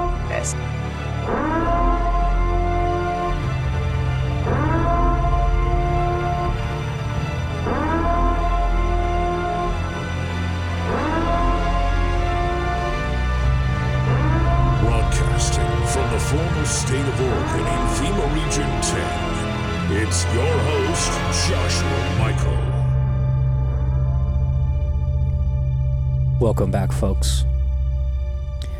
Welcome 26.55 26.71
back, 26.71 26.93
folks. 26.93 27.43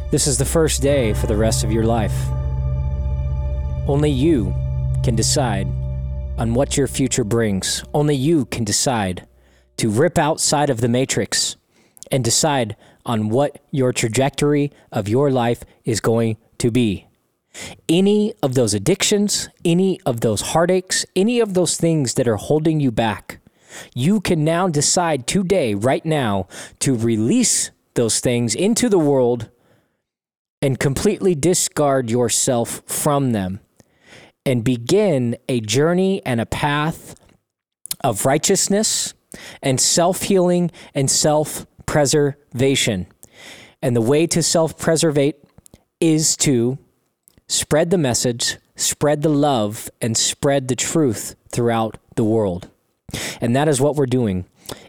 This 0.09 0.27
is 0.27 0.37
the 0.37 0.45
first 0.45 0.81
day 0.81 1.13
for 1.13 1.27
the 1.27 1.35
rest 1.35 1.65
of 1.65 1.73
your 1.73 1.83
life. 1.83 2.15
Only 3.85 4.09
you 4.09 4.55
can 5.03 5.17
decide 5.17 5.67
on 6.37 6.53
what 6.53 6.77
your 6.77 6.87
future 6.87 7.25
brings. 7.25 7.83
Only 7.93 8.15
you 8.15 8.45
can 8.45 8.63
decide 8.63 9.27
to 9.75 9.89
rip 9.89 10.17
outside 10.17 10.69
of 10.69 10.79
the 10.79 10.87
matrix 10.87 11.57
and 12.09 12.23
decide 12.23 12.77
on 13.05 13.27
what 13.27 13.61
your 13.71 13.91
trajectory 13.91 14.71
of 14.93 15.09
your 15.09 15.29
life 15.29 15.65
is 15.83 15.99
going 15.99 16.37
to 16.59 16.71
be. 16.71 17.07
Any 17.89 18.33
of 18.41 18.55
those 18.55 18.73
addictions, 18.73 19.49
any 19.65 19.99
of 20.05 20.21
those 20.21 20.39
heartaches, 20.39 21.05
any 21.13 21.41
of 21.41 21.55
those 21.55 21.75
things 21.75 22.13
that 22.13 22.25
are 22.29 22.37
holding 22.37 22.79
you 22.79 22.89
back, 22.89 23.39
you 23.93 24.21
can 24.21 24.43
now 24.43 24.67
decide 24.67 25.27
today, 25.27 25.73
right 25.73 26.05
now, 26.05 26.47
to 26.79 26.95
release 26.95 27.71
those 27.95 28.19
things 28.19 28.55
into 28.55 28.89
the 28.89 28.99
world 28.99 29.49
and 30.61 30.79
completely 30.79 31.35
discard 31.35 32.09
yourself 32.09 32.81
from 32.85 33.31
them 33.31 33.59
and 34.45 34.63
begin 34.63 35.37
a 35.49 35.61
journey 35.61 36.21
and 36.25 36.39
a 36.39 36.45
path 36.45 37.15
of 38.03 38.25
righteousness 38.25 39.13
and 39.61 39.79
self 39.79 40.23
healing 40.23 40.71
and 40.93 41.09
self 41.09 41.65
preservation. 41.85 43.07
And 43.81 43.95
the 43.95 44.01
way 44.01 44.27
to 44.27 44.41
self 44.43 44.77
preservate 44.77 45.37
is 45.99 46.37
to 46.37 46.77
spread 47.47 47.89
the 47.89 47.97
message, 47.97 48.57
spread 48.75 49.21
the 49.21 49.29
love, 49.29 49.89
and 50.01 50.17
spread 50.17 50.67
the 50.67 50.75
truth 50.75 51.35
throughout 51.49 51.97
the 52.15 52.23
world. 52.23 52.69
And 53.41 53.55
that 53.55 53.67
is 53.67 53.81
what 53.81 53.95
we're 53.95 54.05
doing. 54.05 54.45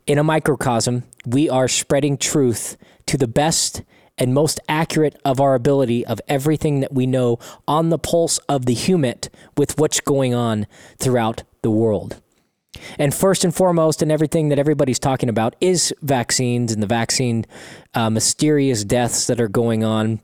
In 0.06 0.18
a 0.18 0.24
microcosm, 0.24 1.04
we 1.26 1.48
are 1.48 1.68
spreading 1.68 2.16
truth 2.16 2.76
to 3.06 3.16
the 3.16 3.28
best 3.28 3.82
and 4.18 4.32
most 4.32 4.60
accurate 4.68 5.16
of 5.24 5.40
our 5.40 5.54
ability 5.54 6.06
of 6.06 6.20
everything 6.28 6.80
that 6.80 6.92
we 6.92 7.06
know 7.06 7.38
on 7.68 7.90
the 7.90 7.98
pulse 7.98 8.38
of 8.48 8.66
the 8.66 8.74
human 8.74 9.18
with 9.56 9.78
what's 9.78 10.00
going 10.00 10.34
on 10.34 10.66
throughout 10.98 11.42
the 11.62 11.70
world. 11.70 12.20
And 12.98 13.14
first 13.14 13.44
and 13.44 13.54
foremost, 13.54 14.02
and 14.02 14.12
everything 14.12 14.48
that 14.50 14.58
everybody's 14.58 14.98
talking 14.98 15.28
about 15.28 15.56
is 15.60 15.94
vaccines 16.02 16.72
and 16.72 16.82
the 16.82 16.86
vaccine 16.86 17.46
uh, 17.94 18.10
mysterious 18.10 18.84
deaths 18.84 19.26
that 19.26 19.40
are 19.40 19.48
going 19.48 19.82
on 19.82 20.20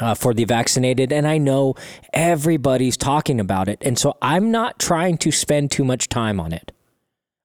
uh, 0.00 0.14
for 0.14 0.32
the 0.32 0.44
vaccinated. 0.44 1.12
And 1.12 1.26
I 1.26 1.38
know 1.38 1.74
everybody's 2.12 2.96
talking 2.96 3.40
about 3.40 3.68
it. 3.68 3.78
And 3.82 3.98
so 3.98 4.16
I'm 4.22 4.50
not 4.50 4.78
trying 4.78 5.18
to 5.18 5.32
spend 5.32 5.70
too 5.70 5.84
much 5.84 6.08
time 6.08 6.38
on 6.38 6.52
it. 6.52 6.72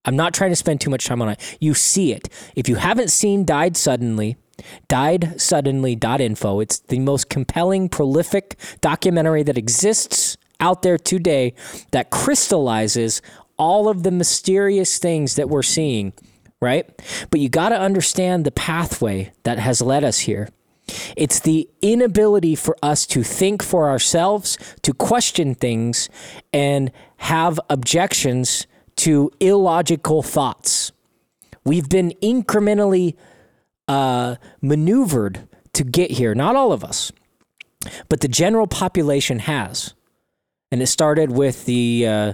I'm 0.06 0.16
not 0.16 0.34
trying 0.34 0.52
to 0.52 0.56
spend 0.56 0.82
too 0.82 0.90
much 0.90 1.06
time 1.06 1.22
on 1.22 1.30
it. 1.30 1.58
You 1.60 1.74
see 1.74 2.12
it. 2.12 2.30
If 2.56 2.68
you 2.68 2.76
haven't 2.76 3.10
seen 3.10 3.46
Died 3.46 3.78
Suddenly, 3.78 4.38
diedsuddenly.info, 4.90 6.60
it's 6.60 6.80
the 6.80 7.00
most 7.00 7.30
compelling, 7.30 7.90
prolific 7.90 8.60
documentary 8.82 9.44
that 9.44 9.58
exists 9.58 10.38
out 10.60 10.82
there 10.82 10.98
today 10.98 11.54
that 11.92 12.10
crystallizes 12.10 13.22
all 13.58 13.88
of 13.88 14.04
the 14.04 14.12
mysterious 14.12 14.98
things 14.98 15.36
that 15.36 15.50
we're 15.50 15.64
seeing, 15.64 16.14
right? 16.60 16.90
But 17.30 17.40
you 17.40 17.50
got 17.50 17.70
to 17.70 17.80
understand 17.80 18.46
the 18.46 18.52
pathway 18.52 19.32
that 19.44 19.60
has 19.60 19.82
led 19.82 20.04
us 20.04 20.20
here. 20.20 20.50
It's 21.16 21.40
the 21.40 21.70
inability 21.82 22.56
for 22.56 22.76
us 22.84 23.06
to 23.08 23.24
think 23.24 23.64
for 23.64 23.90
ourselves, 23.90 24.58
to 24.82 24.94
question 24.94 25.56
things, 25.56 26.10
and 26.52 26.92
have 27.18 27.60
objections 27.70 28.68
to 28.98 29.32
illogical 29.40 30.22
thoughts. 30.24 30.92
We've 31.66 31.90
been 31.90 32.14
incrementally 32.22 33.16
uh, 33.88 34.36
maneuvered 34.62 35.48
to 35.74 35.84
get 35.84 36.12
here. 36.12 36.36
Not 36.36 36.56
all 36.56 36.72
of 36.72 36.84
us, 36.84 37.12
but 38.10 38.22
the 38.22 38.28
general 38.28 38.68
population 38.68 39.40
has. 39.40 39.94
And 40.72 40.82
it 40.82 40.88
started 40.88 41.32
with 41.32 41.66
the, 41.66 42.08
uh, 42.08 42.34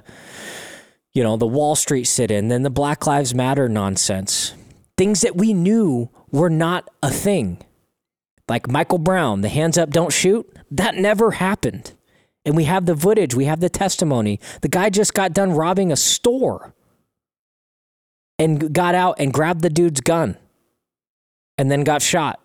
you 1.14 1.24
know, 1.24 1.38
the 1.38 1.48
Wall 1.48 1.76
Street 1.76 2.06
sit 2.06 2.32
in, 2.32 2.48
then 2.48 2.64
the 2.64 2.70
Black 2.70 3.06
Lives 3.06 3.36
Matter 3.36 3.68
nonsense. 3.68 4.54
Things 4.98 5.22
that 5.22 5.36
we 5.36 5.54
knew 5.54 6.10
were 6.32 6.50
not 6.50 6.90
a 7.04 7.10
thing. 7.10 7.62
Like 8.48 8.68
Michael 8.68 8.98
Brown, 8.98 9.42
the 9.42 9.50
hands 9.50 9.78
up, 9.78 9.90
don't 9.90 10.14
shoot, 10.14 10.50
that 10.72 10.96
never 10.96 11.32
happened. 11.32 11.94
And 12.50 12.58
we 12.58 12.64
have 12.64 12.88
the 12.88 12.98
footage, 12.98 13.36
we 13.36 13.46
have 13.46 13.60
the 13.60 13.70
testimony. 13.70 14.40
The 14.62 14.70
guy 14.70 14.90
just 14.90 15.14
got 15.14 15.34
done 15.34 15.52
robbing 15.52 15.92
a 15.92 15.96
store 15.96 16.74
and 18.40 18.74
got 18.74 18.96
out 18.96 19.18
and 19.20 19.32
grabbed 19.32 19.62
the 19.62 19.70
dude's 19.70 20.02
gun 20.02 20.36
and 21.60 21.70
then 21.70 21.84
got 21.84 22.02
shot. 22.02 22.40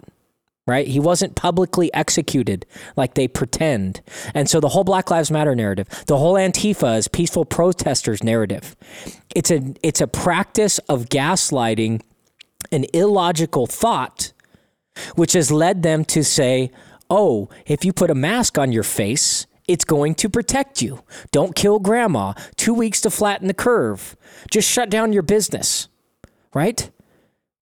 Right? 0.67 0.87
He 0.87 1.01
wasn't 1.01 1.37
publicly 1.37 1.93
executed 1.95 2.67
like 2.97 3.15
they 3.15 3.27
pretend. 3.27 4.03
And 4.35 4.47
so 4.47 4.61
the 4.61 4.69
whole 4.69 4.85
Black 4.85 5.11
Lives 5.11 5.31
Matter 5.31 5.55
narrative, 5.55 5.89
the 6.07 6.19
whole 6.19 6.35
Antifa 6.35 6.99
is 6.99 7.09
peaceful 7.09 7.47
protesters 7.47 8.23
narrative. 8.23 8.77
It's 9.35 9.51
a 9.51 9.75
it's 9.83 10.03
a 10.03 10.07
practice 10.07 10.77
of 10.81 11.09
gaslighting 11.09 12.03
an 12.71 12.85
illogical 12.93 13.67
thought 13.67 14.35
which 15.15 15.33
has 15.33 15.51
led 15.51 15.83
them 15.83 16.05
to 16.07 16.23
say, 16.23 16.71
"Oh, 17.09 17.49
if 17.65 17.87
you 17.87 17.95
put 17.95 18.11
a 18.11 18.15
mask 18.15 18.59
on 18.59 18.71
your 18.71 18.83
face, 18.83 19.47
it's 19.67 19.85
going 19.85 20.15
to 20.17 20.29
protect 20.29 20.83
you. 20.83 21.03
Don't 21.33 21.55
kill 21.55 21.79
grandma. 21.79 22.35
2 22.57 22.75
weeks 22.75 23.01
to 23.03 23.11
flatten 23.11 23.49
the 23.49 23.55
curve. 23.55 24.17
Just 24.51 24.71
shut 24.71 24.91
down 24.91 25.13
your 25.13 25.23
business." 25.23 25.89
Right? 26.53 26.91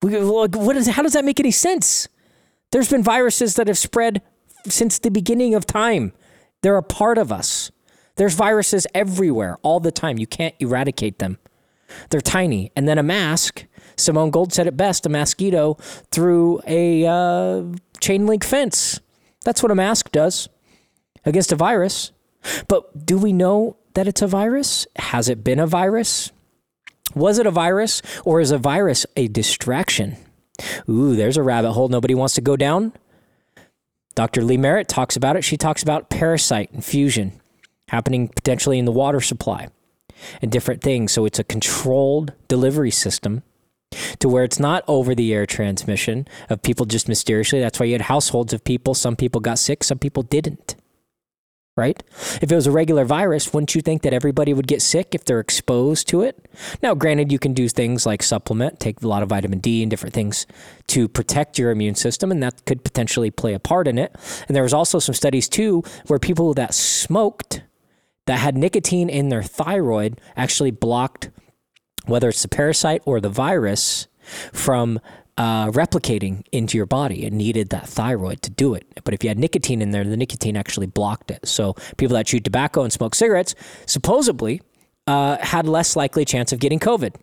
What 0.01 0.77
is, 0.77 0.88
how 0.88 1.03
does 1.03 1.12
that 1.12 1.25
make 1.25 1.38
any 1.38 1.53
sense? 1.53 2.09
There's 2.73 2.91
been 2.91 3.03
viruses 3.03 3.55
that 3.55 3.69
have 3.69 3.79
spread 3.79 4.21
since 4.67 4.99
the 4.99 5.11
beginning 5.11 5.55
of 5.55 5.65
time. 5.65 6.12
They're 6.62 6.77
a 6.77 6.83
part 6.83 7.19
of 7.19 7.31
us. 7.31 7.71
There's 8.17 8.35
viruses 8.35 8.87
everywhere 8.95 9.59
all 9.62 9.81
the 9.81 9.93
time. 9.93 10.19
You 10.19 10.27
can't 10.27 10.55
eradicate 10.59 11.19
them. 11.19 11.38
They're 12.11 12.21
tiny. 12.21 12.73
And 12.77 12.88
then 12.88 12.99
a 12.99 13.03
mask, 13.03 13.67
Simone 13.97 14.31
Gold 14.31 14.53
said 14.53 14.67
it 14.67 14.77
best 14.77 15.07
a 15.07 15.09
mosquito 15.09 15.75
through 16.11 16.61
a 16.67 17.07
uh, 17.07 17.65
chain 18.01 18.27
link 18.27 18.45
fence. 18.45 19.01
That's 19.45 19.62
what 19.62 19.71
a 19.71 19.75
mask 19.75 20.11
does 20.12 20.49
against 21.24 21.52
a 21.52 21.56
virus. 21.56 22.12
But 22.68 23.06
do 23.06 23.18
we 23.18 23.32
know 23.32 23.76
that 23.94 24.08
it's 24.08 24.22
a 24.22 24.26
virus? 24.26 24.87
Has 24.96 25.28
it 25.28 25.44
been 25.44 25.58
a 25.58 25.66
virus? 25.66 26.32
Was 27.14 27.38
it 27.38 27.46
a 27.46 27.50
virus 27.50 28.02
or 28.24 28.40
is 28.40 28.50
a 28.50 28.58
virus 28.58 29.06
a 29.16 29.28
distraction? 29.28 30.16
Ooh, 30.88 31.14
there's 31.14 31.37
a 31.37 31.42
rabbit 31.42 31.72
hole 31.72 31.88
nobody 31.88 32.14
wants 32.14 32.35
to 32.35 32.40
go 32.40 32.56
down. 32.56 32.92
Dr. 34.14 34.42
Lee 34.42 34.56
Merritt 34.56 34.88
talks 34.88 35.16
about 35.16 35.37
it. 35.37 35.44
She 35.44 35.56
talks 35.56 35.82
about 35.82 36.11
parasite 36.11 36.70
infusion 36.72 37.40
happening 37.88 38.28
potentially 38.28 38.78
in 38.78 38.85
the 38.85 38.92
water 38.92 39.20
supply 39.20 39.68
and 40.40 40.50
different 40.50 40.82
things. 40.82 41.12
So 41.12 41.24
it's 41.24 41.38
a 41.38 41.44
controlled 41.44 42.32
delivery 42.48 42.90
system 42.90 43.42
to 44.18 44.28
where 44.28 44.44
it's 44.44 44.58
not 44.58 44.85
over 44.88 45.14
the 45.14 45.32
air 45.35 45.46
transmission 45.46 46.26
of 46.48 46.62
people 46.62 46.87
just 46.87 47.08
mysteriously. 47.08 47.61
That's 47.61 47.78
why 47.78 47.87
you 47.87 47.92
had 47.92 48.02
households 48.02 48.52
of 48.52 48.64
people. 48.64 48.94
Some 48.94 49.16
people 49.16 49.40
got 49.40 49.58
sick, 49.58 49.85
some 49.85 49.98
people 49.98 50.22
didn't. 50.22 50.76
Right? 51.76 52.02
If 52.42 52.52
it 52.52 52.54
was 52.54 52.66
a 52.66 52.70
regular 52.70 53.04
virus, 53.04 53.52
wouldn't 53.52 53.74
you 53.74 53.80
think 53.80 54.02
that 54.02 54.12
everybody 54.12 54.52
would 54.52 54.66
get 54.66 54.82
sick 54.82 55.14
if 55.14 55.24
they're 55.24 55.40
exposed 55.40 56.06
to 56.08 56.22
it? 56.22 56.46
Now, 56.82 56.94
granted, 56.94 57.32
you 57.32 57.38
can 57.38 57.54
do 57.54 57.68
things 57.68 58.04
like 58.04 58.22
supplement, 58.22 58.78
take 58.78 59.02
a 59.02 59.08
lot 59.08 59.22
of 59.22 59.30
vitamin 59.30 59.58
D 59.58 59.82
and 59.82 59.90
different 59.90 60.14
things 60.14 60.46
to 60.88 61.08
protect 61.08 61.58
your 61.58 61.70
immune 61.70 61.94
system, 61.94 62.30
and 62.30 62.42
that 62.42 62.64
could 62.66 62.85
potentially 62.85 63.30
play 63.30 63.54
a 63.54 63.58
part 63.58 63.88
in 63.88 63.98
it. 63.98 64.14
And 64.46 64.54
there 64.54 64.62
was 64.62 64.74
also 64.74 64.98
some 64.98 65.14
studies 65.14 65.48
too 65.48 65.82
where 66.06 66.18
people 66.18 66.52
that 66.54 66.74
smoked 66.74 67.62
that 68.26 68.38
had 68.38 68.56
nicotine 68.56 69.08
in 69.08 69.30
their 69.30 69.42
thyroid 69.42 70.20
actually 70.37 70.70
blocked 70.70 71.30
whether 72.06 72.28
it's 72.28 72.42
the 72.42 72.48
parasite 72.48 73.02
or 73.04 73.20
the 73.20 73.28
virus 73.28 74.08
from 74.52 75.00
uh, 75.42 75.72
replicating 75.72 76.46
into 76.52 76.76
your 76.76 76.87
body. 76.87 77.26
It 77.26 77.33
needed 77.33 77.70
that 77.70 77.88
thyroid 77.88 78.42
to 78.42 78.50
do 78.50 78.74
it. 78.74 78.87
But 79.02 79.12
if 79.12 79.24
you 79.24 79.28
had 79.28 79.40
nicotine 79.40 79.83
in 79.83 79.90
there, 79.90 80.05
the 80.05 80.16
nicotine 80.16 80.57
actually 80.57 80.87
blocked 80.87 81.33
it. 81.33 81.48
So 81.48 81.74
people 81.96 82.14
that 82.14 82.26
chew 82.26 82.38
tobacco 82.38 82.85
and 82.85 82.92
smoke 82.92 83.16
cigarettes 83.16 83.57
supposedly 83.85 84.62
uh, 85.09 85.38
had 85.38 85.66
less 85.66 85.96
likely 85.96 86.24
chance 86.24 86.52
of 86.52 86.61
getting 86.61 86.78
COVID. 86.78 87.16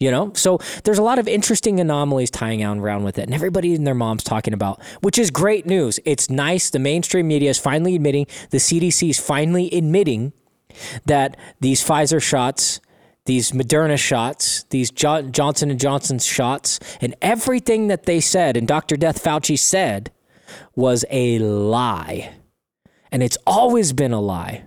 You 0.00 0.10
know, 0.10 0.32
so 0.34 0.58
there's 0.82 0.98
a 0.98 1.04
lot 1.04 1.20
of 1.20 1.28
interesting 1.28 1.78
anomalies 1.78 2.32
tying 2.32 2.64
around 2.64 3.04
with 3.04 3.16
it, 3.18 3.24
and 3.24 3.34
everybody 3.34 3.74
and 3.74 3.86
their 3.86 3.94
mom's 3.94 4.24
talking 4.24 4.54
about, 4.54 4.82
which 5.00 5.18
is 5.18 5.30
great 5.30 5.66
news. 5.66 6.00
It's 6.06 6.30
nice. 6.30 6.70
The 6.70 6.78
mainstream 6.78 7.28
media 7.28 7.50
is 7.50 7.58
finally 7.58 7.94
admitting, 7.94 8.26
the 8.48 8.56
CDC 8.56 9.10
is 9.10 9.20
finally 9.20 9.70
admitting 9.70 10.32
that 11.04 11.36
these 11.60 11.84
Pfizer 11.84 12.20
shots 12.20 12.80
these 13.26 13.52
Moderna 13.52 13.98
shots, 13.98 14.64
these 14.70 14.90
jo- 14.90 15.22
Johnson 15.22 15.70
and 15.70 15.80
Johnson 15.80 16.18
shots, 16.18 16.80
and 17.00 17.14
everything 17.20 17.88
that 17.88 18.04
they 18.04 18.20
said 18.20 18.56
and 18.56 18.66
Dr. 18.66 18.96
Death 18.96 19.22
Fauci 19.22 19.58
said 19.58 20.10
was 20.74 21.04
a 21.10 21.38
lie. 21.38 22.34
And 23.12 23.22
it's 23.22 23.38
always 23.46 23.92
been 23.92 24.12
a 24.12 24.20
lie. 24.20 24.64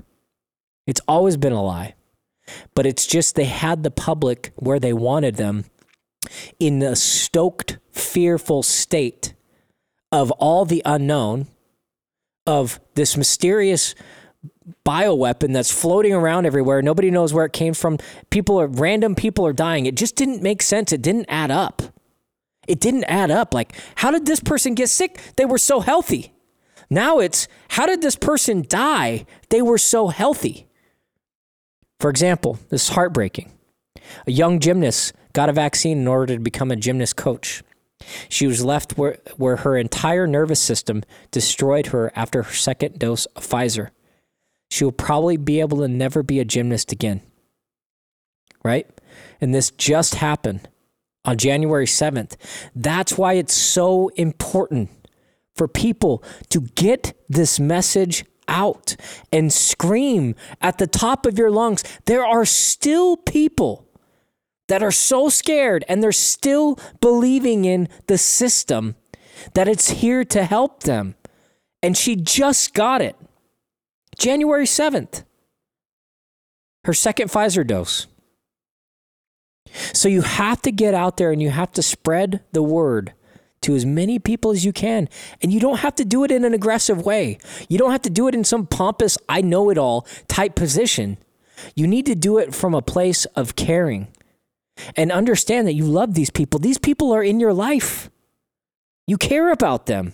It's 0.86 1.02
always 1.08 1.38
been 1.38 1.54
a 1.54 1.64
lie. 1.64 1.96
But 2.76 2.86
it's 2.86 3.06
just 3.06 3.36
they 3.36 3.46
had 3.46 3.84
the 3.84 3.92
public 3.92 4.52
where 4.56 4.80
they 4.80 4.94
wanted 4.94 5.36
them 5.36 5.66
in 6.60 6.82
a 6.82 6.96
stoked, 6.96 7.78
fearful 7.92 8.64
state 8.64 9.34
of 10.12 10.32
all 10.32 10.66
the 10.66 10.82
unknown, 10.86 11.48
of 12.46 12.80
this 12.96 13.16
mysterious 13.16 13.96
bioweapon 14.86 15.54
that's 15.54 15.72
floating 15.72 16.14
around 16.14 16.46
everywhere. 16.46 16.82
Nobody 16.82 17.12
knows 17.12 17.34
where 17.34 17.46
it 17.46 17.54
came 17.54 17.74
from. 17.74 17.98
People 18.30 18.60
are 18.60 18.68
random 18.68 19.16
people 19.16 19.46
are 19.46 19.54
dying. 19.54 19.86
It 19.86 19.96
just 19.96 20.16
didn't 20.16 20.42
make 20.42 20.62
sense. 20.62 20.92
It 20.92 21.02
didn't 21.02 21.26
add 21.30 21.52
up. 21.52 21.82
It 22.68 22.80
didn't 22.80 23.06
add 23.06 23.32
up. 23.32 23.54
Like, 23.54 23.74
how 23.96 24.12
did 24.12 24.26
this 24.26 24.40
person 24.40 24.74
get 24.74 24.90
sick? 24.90 25.20
They 25.36 25.46
were 25.46 25.58
so 25.58 25.82
healthy. 25.82 26.34
Now 26.90 27.20
it's 27.20 27.48
how 27.70 27.86
did 27.86 28.02
this 28.02 28.16
person 28.16 28.66
die? 28.68 29.26
They 29.50 29.62
were 29.62 29.78
so 29.78 30.08
healthy. 30.10 30.68
For 32.00 32.10
example, 32.10 32.60
this 32.70 32.84
is 32.84 32.96
heartbreaking. 32.96 33.52
A 34.28 34.32
young 34.32 34.60
gymnast 34.60 35.14
got 35.32 35.50
a 35.50 35.54
vaccine 35.54 36.00
in 36.00 36.08
order 36.08 36.36
to 36.36 36.42
become 36.42 36.72
a 36.72 36.76
gymnast 36.76 37.16
coach. 37.16 37.64
She 38.28 38.48
was 38.48 38.66
left 38.66 38.98
where, 38.98 39.20
where 39.38 39.58
her 39.58 39.78
entire 39.78 40.28
nervous 40.28 40.60
system 40.60 41.04
destroyed 41.32 41.88
her 41.88 42.12
after 42.16 42.44
her 42.44 42.54
second 42.54 43.00
dose 43.00 43.26
of 43.28 43.48
Pfizer 43.48 43.90
she 44.74 44.84
will 44.84 44.92
probably 44.92 45.38
be 45.38 45.60
able 45.60 45.78
to 45.78 45.88
never 45.88 46.24
be 46.24 46.40
a 46.40 46.46
gymnast 46.46 46.92
again. 46.92 47.22
Right? 48.66 48.88
And 49.40 49.54
this 49.54 49.70
just 49.70 50.16
happened 50.16 50.68
on 51.24 51.38
January 51.38 51.86
7th. 51.86 52.36
That's 52.74 53.16
why 53.16 53.34
it's 53.34 53.54
so 53.54 54.08
important 54.16 54.90
for 55.56 55.68
people 55.68 56.24
to 56.50 56.62
get 56.62 57.16
this 57.30 57.60
message 57.60 58.26
out 58.48 58.96
and 59.32 59.54
scream 59.54 60.34
at 60.60 60.80
the 60.80 60.88
top 60.88 61.28
of 61.28 61.38
your 61.38 61.52
lungs. 61.52 61.84
There 62.06 62.26
are 62.26 62.44
still 62.44 63.16
people 63.16 63.88
that 64.70 64.82
are 64.82 64.92
so 64.92 65.30
scared 65.30 65.86
and 65.88 66.02
they're 66.02 66.12
still 66.12 66.80
believing 67.00 67.66
in 67.66 67.90
the 68.08 68.18
system 68.18 68.96
that 69.54 69.68
it's 69.68 69.92
here 69.92 70.26
to 70.26 70.46
help 70.46 70.82
them. 70.82 71.14
And 71.84 71.96
she 71.96 72.16
just 72.16 72.74
got 72.74 73.04
it. 73.04 73.16
January 74.18 74.66
7th, 74.66 75.24
her 76.86 76.94
second 76.94 77.30
Pfizer 77.30 77.66
dose. 77.66 78.08
So 79.94 80.08
you 80.08 80.22
have 80.22 80.62
to 80.64 80.72
get 80.72 80.94
out 80.94 81.18
there 81.18 81.32
and 81.32 81.42
you 81.42 81.50
have 81.50 81.72
to 81.74 81.82
spread 81.82 82.42
the 82.52 82.62
word 82.62 83.14
to 83.62 83.76
as 83.76 83.86
many 83.86 84.20
people 84.20 84.52
as 84.52 84.64
you 84.64 84.74
can. 84.74 85.10
And 85.42 85.52
you 85.52 85.60
don't 85.60 85.80
have 85.80 85.96
to 85.96 86.06
do 86.06 86.24
it 86.24 86.32
in 86.32 86.46
an 86.46 86.54
aggressive 86.54 87.06
way. 87.06 87.40
You 87.70 87.78
don't 87.78 87.92
have 87.92 88.02
to 88.04 88.10
do 88.10 88.28
it 88.28 88.36
in 88.36 88.44
some 88.44 88.68
pompous, 88.68 89.18
I 89.28 89.42
know 89.42 89.70
it 89.70 89.78
all 89.78 90.06
type 90.28 90.56
position. 90.56 91.18
You 91.76 91.88
need 91.88 92.06
to 92.08 92.16
do 92.16 92.38
it 92.38 92.54
from 92.54 92.74
a 92.74 92.82
place 92.82 93.26
of 93.38 93.56
caring 93.56 94.10
and 94.96 95.12
understand 95.12 95.68
that 95.68 95.74
you 95.74 95.86
love 95.86 96.14
these 96.14 96.30
people. 96.30 96.60
These 96.60 96.78
people 96.78 97.14
are 97.14 97.24
in 97.24 97.40
your 97.40 97.54
life, 97.54 98.10
you 99.08 99.18
care 99.18 99.52
about 99.52 99.86
them. 99.86 100.14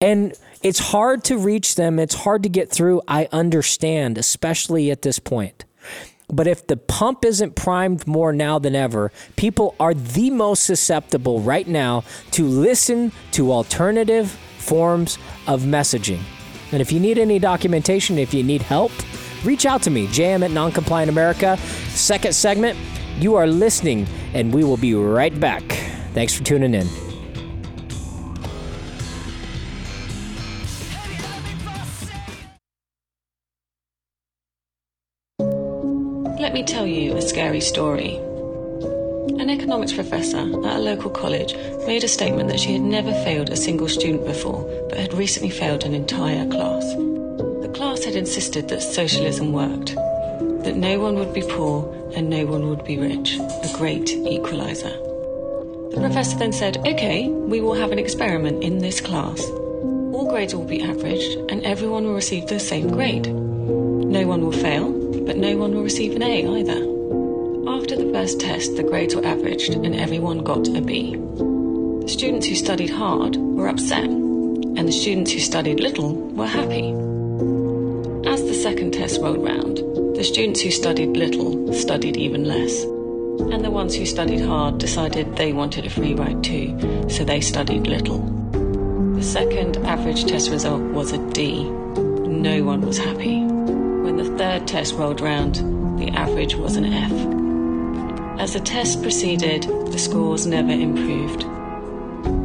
And 0.00 0.32
it's 0.62 0.78
hard 0.78 1.24
to 1.24 1.36
reach 1.36 1.74
them, 1.74 1.98
it's 1.98 2.14
hard 2.14 2.42
to 2.44 2.48
get 2.48 2.70
through. 2.70 3.02
I 3.06 3.28
understand, 3.32 4.16
especially 4.16 4.90
at 4.90 5.02
this 5.02 5.18
point. 5.18 5.64
But 6.32 6.46
if 6.46 6.66
the 6.66 6.76
pump 6.76 7.24
isn't 7.24 7.56
primed 7.56 8.06
more 8.06 8.32
now 8.32 8.58
than 8.58 8.74
ever, 8.74 9.12
people 9.36 9.74
are 9.80 9.94
the 9.94 10.30
most 10.30 10.64
susceptible 10.64 11.40
right 11.40 11.66
now 11.66 12.04
to 12.32 12.46
listen 12.46 13.12
to 13.32 13.52
alternative 13.52 14.30
forms 14.58 15.18
of 15.46 15.62
messaging. 15.62 16.20
And 16.72 16.80
if 16.80 16.92
you 16.92 17.00
need 17.00 17.18
any 17.18 17.38
documentation, 17.38 18.16
if 18.16 18.32
you 18.32 18.42
need 18.42 18.62
help, 18.62 18.92
reach 19.44 19.66
out 19.66 19.82
to 19.82 19.90
me, 19.90 20.06
JM 20.06 20.44
at 20.44 20.50
Noncompliant 20.50 21.08
America. 21.08 21.56
Second 21.88 22.34
segment, 22.34 22.78
you 23.18 23.34
are 23.34 23.46
listening, 23.46 24.06
and 24.34 24.54
we 24.54 24.62
will 24.62 24.76
be 24.76 24.94
right 24.94 25.38
back. 25.40 25.62
Thanks 26.14 26.32
for 26.32 26.44
tuning 26.44 26.74
in. 26.74 27.09
Let 36.40 36.54
me 36.54 36.62
tell 36.62 36.86
you 36.86 37.18
a 37.18 37.20
scary 37.20 37.60
story. 37.60 38.16
An 39.38 39.50
economics 39.50 39.92
professor 39.92 40.38
at 40.38 40.76
a 40.76 40.78
local 40.78 41.10
college 41.10 41.54
made 41.86 42.02
a 42.02 42.08
statement 42.08 42.48
that 42.48 42.58
she 42.58 42.72
had 42.72 42.80
never 42.80 43.12
failed 43.12 43.50
a 43.50 43.56
single 43.56 43.88
student 43.88 44.24
before, 44.24 44.64
but 44.88 44.98
had 44.98 45.12
recently 45.12 45.50
failed 45.50 45.84
an 45.84 45.92
entire 45.92 46.46
class. 46.46 46.94
The 46.94 47.70
class 47.74 48.04
had 48.04 48.16
insisted 48.16 48.68
that 48.68 48.80
socialism 48.80 49.52
worked, 49.52 49.94
that 50.64 50.76
no 50.76 50.98
one 50.98 51.16
would 51.16 51.34
be 51.34 51.42
poor 51.42 51.94
and 52.16 52.30
no 52.30 52.46
one 52.46 52.70
would 52.70 52.86
be 52.86 52.96
rich, 52.96 53.38
a 53.38 53.70
great 53.74 54.10
equalizer. 54.10 54.96
The 55.90 55.98
professor 56.00 56.38
then 56.38 56.54
said, 56.54 56.78
Okay, 56.86 57.28
we 57.28 57.60
will 57.60 57.74
have 57.74 57.92
an 57.92 57.98
experiment 57.98 58.64
in 58.64 58.78
this 58.78 59.02
class. 59.02 59.44
All 59.44 60.26
grades 60.30 60.54
will 60.54 60.64
be 60.64 60.82
averaged 60.82 61.36
and 61.50 61.62
everyone 61.66 62.04
will 62.04 62.14
receive 62.14 62.46
the 62.46 62.58
same 62.58 62.88
grade. 62.88 63.49
No 64.10 64.26
one 64.26 64.42
will 64.42 64.50
fail, 64.50 64.90
but 65.24 65.36
no 65.36 65.56
one 65.56 65.72
will 65.72 65.84
receive 65.84 66.16
an 66.16 66.24
A 66.24 66.44
either. 66.44 66.80
After 67.70 67.94
the 67.94 68.10
first 68.12 68.40
test, 68.40 68.74
the 68.74 68.82
grades 68.82 69.14
were 69.14 69.24
averaged 69.24 69.72
and 69.72 69.94
everyone 69.94 70.38
got 70.40 70.66
a 70.66 70.80
B. 70.80 71.14
The 71.14 72.08
students 72.08 72.48
who 72.48 72.56
studied 72.56 72.90
hard 72.90 73.36
were 73.36 73.68
upset, 73.68 74.06
and 74.06 74.88
the 74.88 74.90
students 74.90 75.30
who 75.30 75.38
studied 75.38 75.78
little 75.78 76.14
were 76.32 76.48
happy. 76.48 76.90
As 78.28 78.42
the 78.42 78.60
second 78.60 78.94
test 78.94 79.20
rolled 79.20 79.44
round, 79.44 79.76
the 80.16 80.24
students 80.24 80.60
who 80.60 80.72
studied 80.72 81.16
little 81.16 81.72
studied 81.72 82.16
even 82.16 82.42
less, 82.42 82.82
and 82.82 83.64
the 83.64 83.70
ones 83.70 83.94
who 83.94 84.06
studied 84.06 84.40
hard 84.40 84.78
decided 84.78 85.36
they 85.36 85.52
wanted 85.52 85.86
a 85.86 85.90
free 85.90 86.14
ride 86.14 86.42
too, 86.42 86.76
so 87.08 87.22
they 87.22 87.40
studied 87.40 87.86
little. 87.86 88.18
The 89.14 89.22
second 89.22 89.76
average 89.86 90.24
test 90.24 90.50
result 90.50 90.82
was 90.82 91.12
a 91.12 91.18
D. 91.30 91.62
No 91.62 92.64
one 92.64 92.80
was 92.80 92.98
happy. 92.98 93.49
Third 94.38 94.66
test 94.66 94.94
rolled 94.94 95.20
round, 95.20 95.56
the 95.98 96.10
average 96.10 96.54
was 96.54 96.76
an 96.76 96.86
F. 96.86 98.40
As 98.40 98.54
the 98.54 98.60
test 98.60 99.02
proceeded, 99.02 99.64
the 99.64 99.98
scores 99.98 100.46
never 100.46 100.70
improved. 100.70 101.44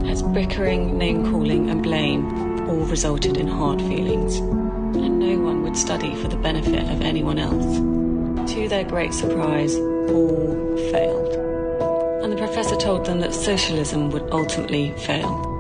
As 0.10 0.21
bickering, 0.21 0.98
name 0.98 1.32
calling, 1.32 1.69
and 1.69 1.82
blame 1.82 2.69
all 2.69 2.86
resulted 2.86 3.38
in 3.38 3.48
hard 3.48 3.82
feelings, 3.82 4.38
and 4.38 5.19
no 5.19 5.38
one 5.39 5.63
would 5.63 5.78
study 5.78 6.13
for 6.15 6.28
the 6.28 6.38
benefit 6.38 6.84
of 6.89 7.02
anyone 7.02 7.39
else. 7.39 7.78
To 8.54 8.67
their 8.67 8.84
great 8.84 9.13
surprise, 9.13 9.76
all 9.76 10.78
failed. 10.91 11.34
And 12.24 12.34
the 12.34 12.38
professor 12.38 12.76
told 12.76 13.06
them 13.06 13.21
that 13.21 13.34
socialism 13.34 14.10
would 14.12 14.30
ultimately 14.32 14.91
fail. 14.98 15.52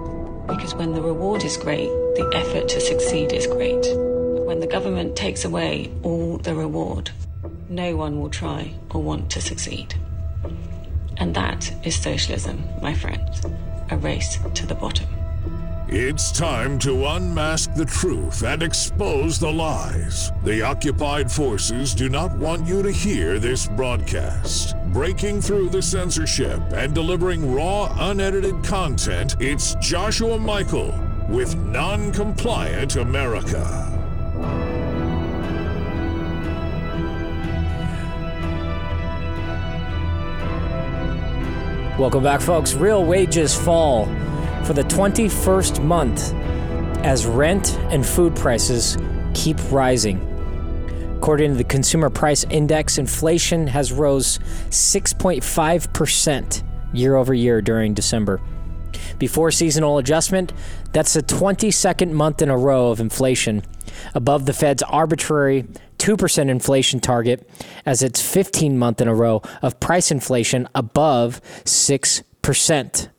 Because 0.47 0.75
when 0.75 0.93
the 0.93 1.01
reward 1.01 1.43
is 1.43 1.57
great, 1.57 1.89
the 2.15 2.31
effort 2.35 2.67
to 2.69 2.81
succeed 2.81 3.31
is 3.31 3.47
great 3.47 3.85
when 4.45 4.59
the 4.59 4.67
government 4.67 5.15
takes 5.15 5.43
away 5.43 5.91
all 6.03 6.37
the 6.37 6.53
reward, 6.53 7.09
no 7.67 7.95
one 7.95 8.19
will 8.19 8.29
try 8.29 8.71
or 8.91 9.01
want 9.01 9.29
to 9.31 9.41
succeed. 9.41 9.95
And 11.17 11.33
that 11.35 11.73
is 11.83 11.95
socialism, 11.95 12.63
my 12.81 12.93
friends, 12.93 13.41
a 13.89 13.97
race 13.97 14.37
to 14.53 14.67
the 14.67 14.75
bottom. 14.75 15.07
It's 15.87 16.31
time 16.31 16.77
to 16.79 17.05
unmask 17.05 17.73
the 17.73 17.85
truth 17.85 18.43
and 18.43 18.61
expose 18.61 19.39
the 19.39 19.51
lies. 19.51 20.31
The 20.43 20.61
occupied 20.61 21.31
forces 21.31 21.95
do 21.95 22.09
not 22.09 22.35
want 22.37 22.67
you 22.67 22.83
to 22.83 22.91
hear 22.91 23.39
this 23.39 23.67
broadcast. 23.67 24.75
Breaking 24.93 25.41
through 25.41 25.69
the 25.69 25.81
censorship 25.81 26.59
and 26.73 26.93
delivering 26.93 27.53
raw, 27.53 27.95
unedited 28.09 28.63
content, 28.63 29.35
it's 29.39 29.75
Joshua 29.75 30.37
Michael 30.37 30.93
with 31.29 31.55
Non 31.55 32.11
Compliant 32.11 32.95
America. 32.95 33.94
Welcome 41.97 42.23
back, 42.23 42.41
folks. 42.41 42.73
Real 42.73 43.05
wages 43.05 43.55
fall 43.55 44.07
for 44.65 44.73
the 44.73 44.83
21st 44.83 45.81
month 45.81 46.33
as 47.05 47.25
rent 47.25 47.77
and 47.83 48.05
food 48.05 48.35
prices 48.35 48.97
keep 49.33 49.57
rising. 49.71 50.19
According 51.15 51.51
to 51.51 51.57
the 51.57 51.63
Consumer 51.63 52.09
Price 52.09 52.43
Index, 52.49 52.97
inflation 52.97 53.67
has 53.67 53.93
rose 53.93 54.39
6.5% 54.71 56.63
year 56.91 57.15
over 57.15 57.33
year 57.33 57.61
during 57.61 57.93
December. 57.93 58.41
Before 59.17 59.49
seasonal 59.49 59.97
adjustment, 59.97 60.51
that's 60.91 61.13
the 61.13 61.23
22nd 61.23 62.11
month 62.11 62.41
in 62.41 62.49
a 62.49 62.57
row 62.57 62.89
of 62.89 62.99
inflation, 62.99 63.63
above 64.13 64.45
the 64.45 64.53
Fed's 64.53 64.83
arbitrary 64.83 65.65
2% 65.97 66.49
inflation 66.49 66.99
target, 66.99 67.49
as 67.85 68.01
its 68.01 68.21
15 68.21 68.77
month 68.77 69.01
in 69.01 69.07
a 69.07 69.15
row 69.15 69.41
of 69.61 69.79
price 69.79 70.11
inflation 70.11 70.67
above 70.75 71.41
6%. 71.63 73.09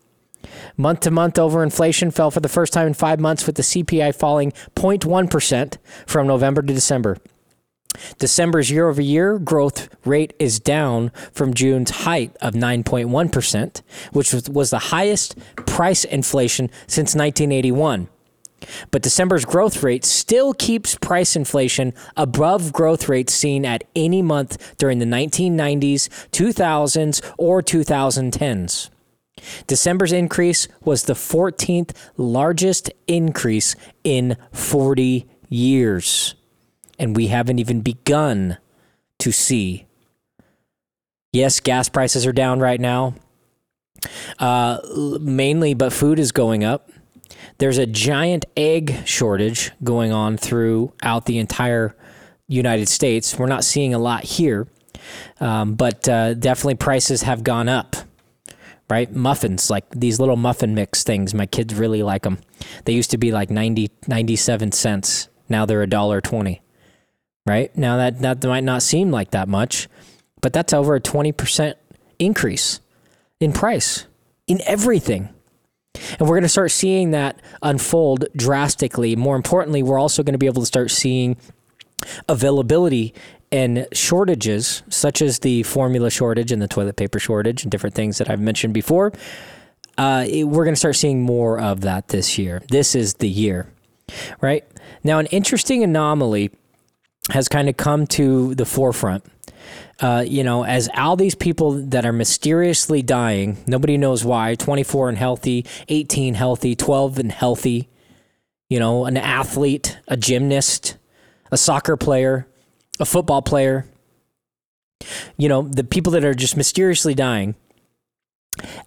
Month 0.76 1.00
to 1.00 1.10
month 1.10 1.38
over 1.38 1.62
inflation 1.62 2.10
fell 2.10 2.30
for 2.30 2.40
the 2.40 2.48
first 2.48 2.72
time 2.72 2.86
in 2.86 2.94
five 2.94 3.18
months, 3.18 3.46
with 3.46 3.56
the 3.56 3.62
CPI 3.62 4.14
falling 4.14 4.52
0.1% 4.74 5.78
from 6.06 6.26
November 6.26 6.62
to 6.62 6.72
December. 6.72 7.16
December's 8.18 8.70
year 8.70 8.88
over 8.88 9.00
year 9.00 9.38
growth 9.38 9.88
rate 10.04 10.34
is 10.38 10.60
down 10.60 11.10
from 11.32 11.54
June's 11.54 11.90
height 11.90 12.36
of 12.40 12.54
9.1%, 12.54 13.82
which 14.12 14.32
was 14.32 14.70
the 14.70 14.78
highest 14.78 15.36
price 15.66 16.04
inflation 16.04 16.70
since 16.86 17.14
1981. 17.14 18.08
But 18.90 19.02
December's 19.02 19.44
growth 19.44 19.82
rate 19.82 20.04
still 20.04 20.54
keeps 20.54 20.96
price 20.96 21.36
inflation 21.36 21.92
above 22.16 22.72
growth 22.72 23.08
rates 23.08 23.34
seen 23.34 23.64
at 23.64 23.84
any 23.94 24.22
month 24.22 24.76
during 24.78 24.98
the 24.98 25.04
1990s, 25.04 26.08
2000s, 26.30 27.34
or 27.38 27.62
2010s. 27.62 28.90
December's 29.66 30.12
increase 30.12 30.66
was 30.84 31.04
the 31.04 31.14
14th 31.14 31.92
largest 32.16 32.90
increase 33.06 33.76
in 34.02 34.36
40 34.52 35.26
years. 35.48 36.34
And 36.98 37.14
we 37.14 37.26
haven't 37.26 37.58
even 37.58 37.82
begun 37.82 38.56
to 39.18 39.32
see. 39.32 39.86
Yes, 41.32 41.60
gas 41.60 41.88
prices 41.88 42.26
are 42.26 42.32
down 42.32 42.60
right 42.60 42.80
now, 42.80 43.14
uh, 44.38 44.78
mainly, 45.20 45.74
but 45.74 45.92
food 45.92 46.18
is 46.18 46.32
going 46.32 46.64
up. 46.64 46.90
There's 47.58 47.78
a 47.78 47.86
giant 47.86 48.44
egg 48.56 49.06
shortage 49.06 49.72
going 49.82 50.12
on 50.12 50.36
throughout 50.36 51.26
the 51.26 51.38
entire 51.38 51.96
United 52.48 52.88
States. 52.88 53.38
We're 53.38 53.46
not 53.46 53.64
seeing 53.64 53.94
a 53.94 53.98
lot 53.98 54.24
here, 54.24 54.68
um, 55.40 55.74
but 55.74 56.08
uh, 56.08 56.34
definitely 56.34 56.76
prices 56.76 57.22
have 57.22 57.42
gone 57.42 57.68
up. 57.68 57.96
Right? 58.88 59.12
Muffins, 59.12 59.68
like 59.68 59.84
these 59.90 60.20
little 60.20 60.36
muffin 60.36 60.74
mix 60.74 61.02
things, 61.02 61.34
my 61.34 61.46
kids 61.46 61.74
really 61.74 62.04
like 62.04 62.22
them. 62.22 62.38
They 62.84 62.92
used 62.92 63.10
to 63.10 63.18
be 63.18 63.32
like 63.32 63.50
90, 63.50 63.90
97 64.06 64.70
cents. 64.70 65.28
Now 65.48 65.66
they're 65.66 65.82
a 65.82 65.88
dollar 65.88 66.20
twenty. 66.20 66.62
Right? 67.44 67.76
Now 67.76 67.96
that, 67.96 68.20
that 68.20 68.44
might 68.44 68.62
not 68.62 68.82
seem 68.82 69.10
like 69.10 69.32
that 69.32 69.48
much, 69.48 69.88
but 70.40 70.52
that's 70.52 70.72
over 70.72 70.94
a 70.94 71.00
20% 71.00 71.74
increase 72.18 72.80
in 73.40 73.52
price 73.52 74.06
in 74.46 74.60
everything. 74.66 75.30
And 76.18 76.28
we're 76.28 76.36
going 76.36 76.42
to 76.42 76.48
start 76.48 76.70
seeing 76.70 77.10
that 77.12 77.40
unfold 77.62 78.26
drastically. 78.36 79.16
More 79.16 79.36
importantly, 79.36 79.82
we're 79.82 79.98
also 79.98 80.22
going 80.22 80.34
to 80.34 80.38
be 80.38 80.46
able 80.46 80.62
to 80.62 80.66
start 80.66 80.90
seeing 80.90 81.36
availability 82.28 83.14
and 83.52 83.86
shortages, 83.92 84.82
such 84.88 85.22
as 85.22 85.40
the 85.40 85.62
formula 85.62 86.10
shortage 86.10 86.52
and 86.52 86.60
the 86.60 86.68
toilet 86.68 86.96
paper 86.96 87.18
shortage 87.18 87.62
and 87.62 87.70
different 87.70 87.94
things 87.94 88.18
that 88.18 88.28
I've 88.28 88.40
mentioned 88.40 88.74
before. 88.74 89.12
Uh, 89.96 90.26
it, 90.28 90.44
we're 90.44 90.64
going 90.64 90.74
to 90.74 90.78
start 90.78 90.96
seeing 90.96 91.22
more 91.22 91.58
of 91.58 91.80
that 91.82 92.08
this 92.08 92.38
year. 92.38 92.62
This 92.68 92.94
is 92.94 93.14
the 93.14 93.28
year, 93.28 93.72
right? 94.40 94.64
Now, 95.04 95.18
an 95.18 95.26
interesting 95.26 95.82
anomaly 95.82 96.50
has 97.30 97.48
kind 97.48 97.68
of 97.68 97.76
come 97.76 98.06
to 98.08 98.54
the 98.54 98.66
forefront 98.66 99.24
uh, 100.00 100.24
you 100.26 100.44
know, 100.44 100.64
as 100.64 100.88
all 100.96 101.16
these 101.16 101.34
people 101.34 101.72
that 101.72 102.04
are 102.04 102.12
mysteriously 102.12 103.02
dying, 103.02 103.56
nobody 103.66 103.96
knows 103.96 104.24
why 104.24 104.54
24 104.54 105.08
and 105.08 105.18
healthy, 105.18 105.64
18 105.88 106.34
healthy, 106.34 106.74
12 106.74 107.18
and 107.18 107.32
healthy, 107.32 107.88
you 108.68 108.78
know, 108.78 109.06
an 109.06 109.16
athlete, 109.16 109.98
a 110.08 110.16
gymnast, 110.16 110.96
a 111.50 111.56
soccer 111.56 111.96
player, 111.96 112.46
a 113.00 113.06
football 113.06 113.40
player, 113.40 113.86
you 115.36 115.48
know, 115.48 115.62
the 115.62 115.84
people 115.84 116.12
that 116.12 116.24
are 116.24 116.34
just 116.34 116.56
mysteriously 116.56 117.14
dying. 117.14 117.54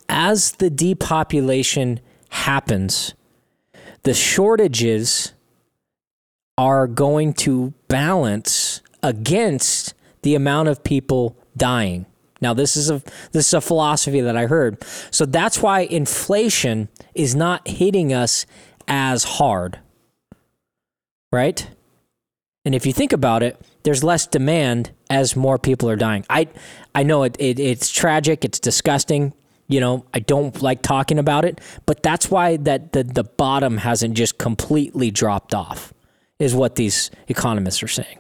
As 0.08 0.54
the 0.54 0.70
depopulation 0.70 2.00
happens, 2.30 3.14
the 4.04 4.14
shortages 4.14 5.34
are 6.58 6.88
going 6.88 7.34
to 7.34 7.74
balance 7.88 8.82
against 9.02 9.94
the 10.22 10.36
amount 10.36 10.70
of 10.70 10.84
people 10.84 11.38
dying. 11.56 12.06
Now 12.42 12.54
this 12.54 12.78
is 12.78 12.90
a 12.90 13.02
this 13.32 13.48
is 13.48 13.54
a 13.54 13.62
philosophy 13.62 14.22
that 14.22 14.38
I 14.38 14.46
heard. 14.46 14.84
So 15.12 15.26
that's 15.26 15.62
why 15.62 15.82
inflation 15.82 16.90
is 17.14 17.36
not 17.36 17.68
hitting 17.68 18.14
us 18.14 18.46
as 18.88 19.24
hard. 19.24 19.80
Right? 21.32 21.70
And 22.66 22.76
if 22.76 22.86
you 22.86 22.94
think 22.94 23.14
about 23.14 23.44
it, 23.44 23.60
there's 23.84 24.04
less 24.04 24.28
demand 24.28 24.92
as 25.10 25.36
more 25.36 25.58
people 25.58 25.90
are 25.90 25.96
dying. 25.96 26.26
I 26.30 26.48
I 26.94 27.04
know 27.04 27.24
it, 27.24 27.36
it 27.40 27.60
it's 27.60 27.90
tragic, 27.90 28.46
it's 28.46 28.60
disgusting. 28.60 29.34
You 29.68 29.80
know, 29.80 30.06
I 30.14 30.20
don't 30.20 30.60
like 30.64 30.82
talking 30.82 31.20
about 31.20 31.46
it, 31.46 31.62
but 31.86 32.02
that's 32.02 32.32
why 32.32 32.58
that 32.58 32.92
the, 32.92 33.04
the 33.04 33.24
bottom 33.24 33.78
hasn't 33.78 34.16
just 34.16 34.40
completely 34.40 35.12
dropped 35.12 35.54
off, 35.54 35.94
is 36.40 36.56
what 36.56 36.76
these 36.76 37.12
economists 37.28 37.84
are 37.84 37.88
saying. 37.88 38.18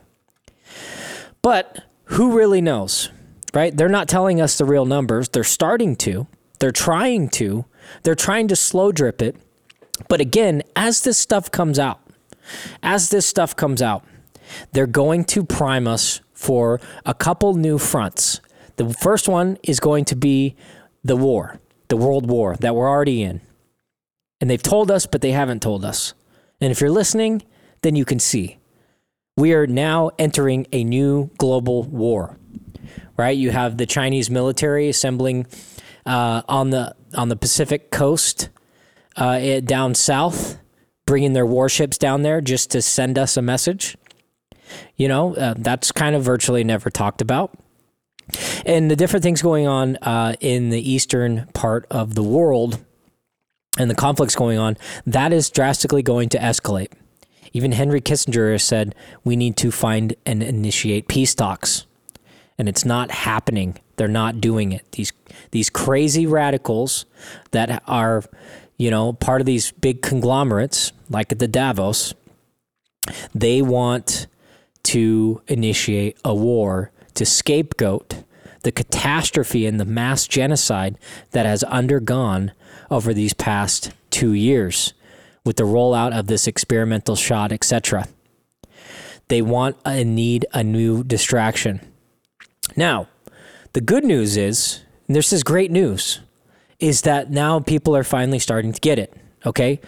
But 1.42 1.84
who 2.10 2.36
really 2.36 2.62
knows, 2.62 3.10
right? 3.54 3.76
They're 3.76 3.88
not 3.88 4.08
telling 4.08 4.42
us 4.42 4.58
the 4.58 4.66
real 4.66 4.86
numbers. 4.86 5.30
They're 5.30 5.44
starting 5.44 5.96
to, 5.98 6.28
they're 6.60 6.72
trying 6.72 7.30
to, 7.30 7.66
they're 8.04 8.16
trying 8.16 8.48
to 8.48 8.56
slow 8.56 8.92
drip 8.92 9.22
it. 9.22 9.36
But 10.08 10.22
again, 10.22 10.64
as 10.76 11.02
this 11.02 11.18
stuff 11.18 11.52
comes 11.52 11.78
out, 11.78 12.00
as 12.82 13.10
this 13.10 13.26
stuff 13.26 13.56
comes 13.56 13.82
out, 13.82 14.04
they're 14.72 14.88
going 14.88 15.24
to 15.26 15.44
prime 15.44 15.88
us 15.88 16.22
for 16.34 16.82
a 17.06 17.14
couple 17.14 17.54
new 17.54 17.78
fronts. 17.78 18.42
The 18.78 18.92
first 18.94 19.28
one 19.28 19.58
is 19.62 19.80
going 19.80 20.06
to 20.06 20.16
be 20.16 20.56
the 21.04 21.16
war, 21.16 21.60
the 21.90 21.98
world 21.98 22.30
war 22.30 22.56
that 22.62 22.76
we're 22.76 22.90
already 22.90 23.22
in. 23.22 23.42
And 24.42 24.50
they've 24.50 24.64
told 24.64 24.90
us, 24.90 25.06
but 25.06 25.22
they 25.22 25.32
haven't 25.32 25.62
told 25.62 25.84
us. 25.84 26.14
And 26.62 26.72
if 26.72 26.82
you're 26.82 26.90
listening, 26.90 27.44
then 27.82 27.96
you 27.96 28.06
can 28.06 28.20
see 28.20 28.59
we 29.40 29.54
are 29.54 29.66
now 29.66 30.12
entering 30.20 30.68
a 30.74 30.84
new 30.84 31.32
global 31.38 31.84
war. 31.84 32.38
Right? 33.18 33.38
You 33.38 33.52
have 33.52 33.78
the 33.78 33.86
Chinese 33.86 34.30
military 34.30 34.90
assembling 34.90 35.48
uh, 36.06 36.42
on 36.48 36.70
the 36.70 36.96
on 37.16 37.30
the 37.30 37.36
Pacific 37.36 37.92
coast 37.92 38.50
uh, 39.16 39.60
down 39.62 39.96
south, 39.96 40.60
bringing 41.06 41.34
their 41.34 41.46
warships 41.46 41.98
down 41.98 42.22
there 42.22 42.40
just 42.40 42.72
to 42.72 42.82
send 42.82 43.18
us 43.18 43.36
a 43.36 43.42
message. 43.42 43.98
You 44.96 45.08
know, 45.08 45.36
uh, 45.36 45.56
that's 45.58 45.92
kind 45.92 46.16
of 46.16 46.24
virtually 46.24 46.64
never 46.64 46.90
talked 46.90 47.22
about. 47.22 47.58
And 48.66 48.92
the 48.92 48.96
different 48.96 49.24
things 49.24 49.42
going 49.42 49.68
on 49.68 49.96
uh, 49.98 50.36
in 50.40 50.70
the 50.70 50.92
eastern 50.92 51.48
part 51.54 51.88
of 51.90 52.14
the 52.14 52.24
world 52.24 52.80
and 53.78 53.90
the 53.90 53.96
conflicts 53.96 54.36
going 54.36 54.60
on, 54.60 54.78
that 55.06 55.34
is 55.34 55.50
drastically 55.50 56.04
going 56.04 56.30
to 56.30 56.38
escalate. 56.38 56.92
Even 57.54 57.72
Henry 57.72 58.02
Kissinger 58.02 58.60
said 58.60 58.96
we 59.24 59.36
need 59.36 59.58
to 59.58 59.72
find 59.72 60.16
and 60.26 60.44
initiate 60.44 61.08
peace 61.08 61.34
talks. 61.36 61.86
And 62.58 62.68
it's 62.68 62.86
not 62.86 63.12
happening. 63.12 63.78
They're 63.96 64.08
not 64.08 64.42
doing 64.42 64.72
it. 64.72 64.92
These 64.92 65.14
these 65.52 65.70
crazy 65.70 66.26
radicals 66.26 67.06
that 67.52 67.84
are, 67.88 68.24
you 68.78 68.92
know, 68.92 69.14
part 69.14 69.42
of 69.42 69.46
these 69.46 69.72
big 69.72 70.02
conglomerates 70.02 70.92
like 71.10 71.32
at 71.32 71.40
the 71.40 71.48
Davos, 71.48 72.14
they 73.34 73.62
want 73.62 74.28
to 74.84 75.42
initiate 75.48 76.18
a 76.24 76.36
war 76.36 76.92
to 77.16 77.26
scapegoat 77.26 78.24
the 78.64 78.72
catastrophe 78.72 79.66
and 79.66 79.80
the 79.80 79.86
mass 79.86 80.28
genocide 80.28 80.98
that 81.32 81.46
has 81.46 81.64
undergone 81.64 82.52
over 82.92 83.14
these 83.14 83.34
past 83.34 83.92
two 84.10 84.34
years 84.34 84.94
with 85.46 85.58
the 85.58 85.64
rollout 85.64 86.18
of 86.18 86.28
this 86.28 86.48
experimental 86.48 87.16
shot, 87.16 87.52
etc. 87.52 88.08
They 89.28 89.42
want 89.42 89.78
and 89.86 90.16
need 90.16 90.46
a 90.54 90.64
new 90.64 91.04
distraction. 91.04 91.82
Now, 92.76 93.08
the 93.74 93.82
good 93.82 94.04
news 94.04 94.38
is, 94.38 94.82
and 95.08 95.16
this 95.16 95.32
is 95.32 95.44
great 95.44 95.72
news, 95.72 96.20
is 96.80 97.02
that 97.04 97.30
now 97.30 97.60
people 97.60 97.96
are 97.96 98.04
finally 98.04 98.40
starting 98.40 98.74
to 98.74 98.82
get 98.82 99.00
it. 99.00 99.14
Okay. 99.46 99.80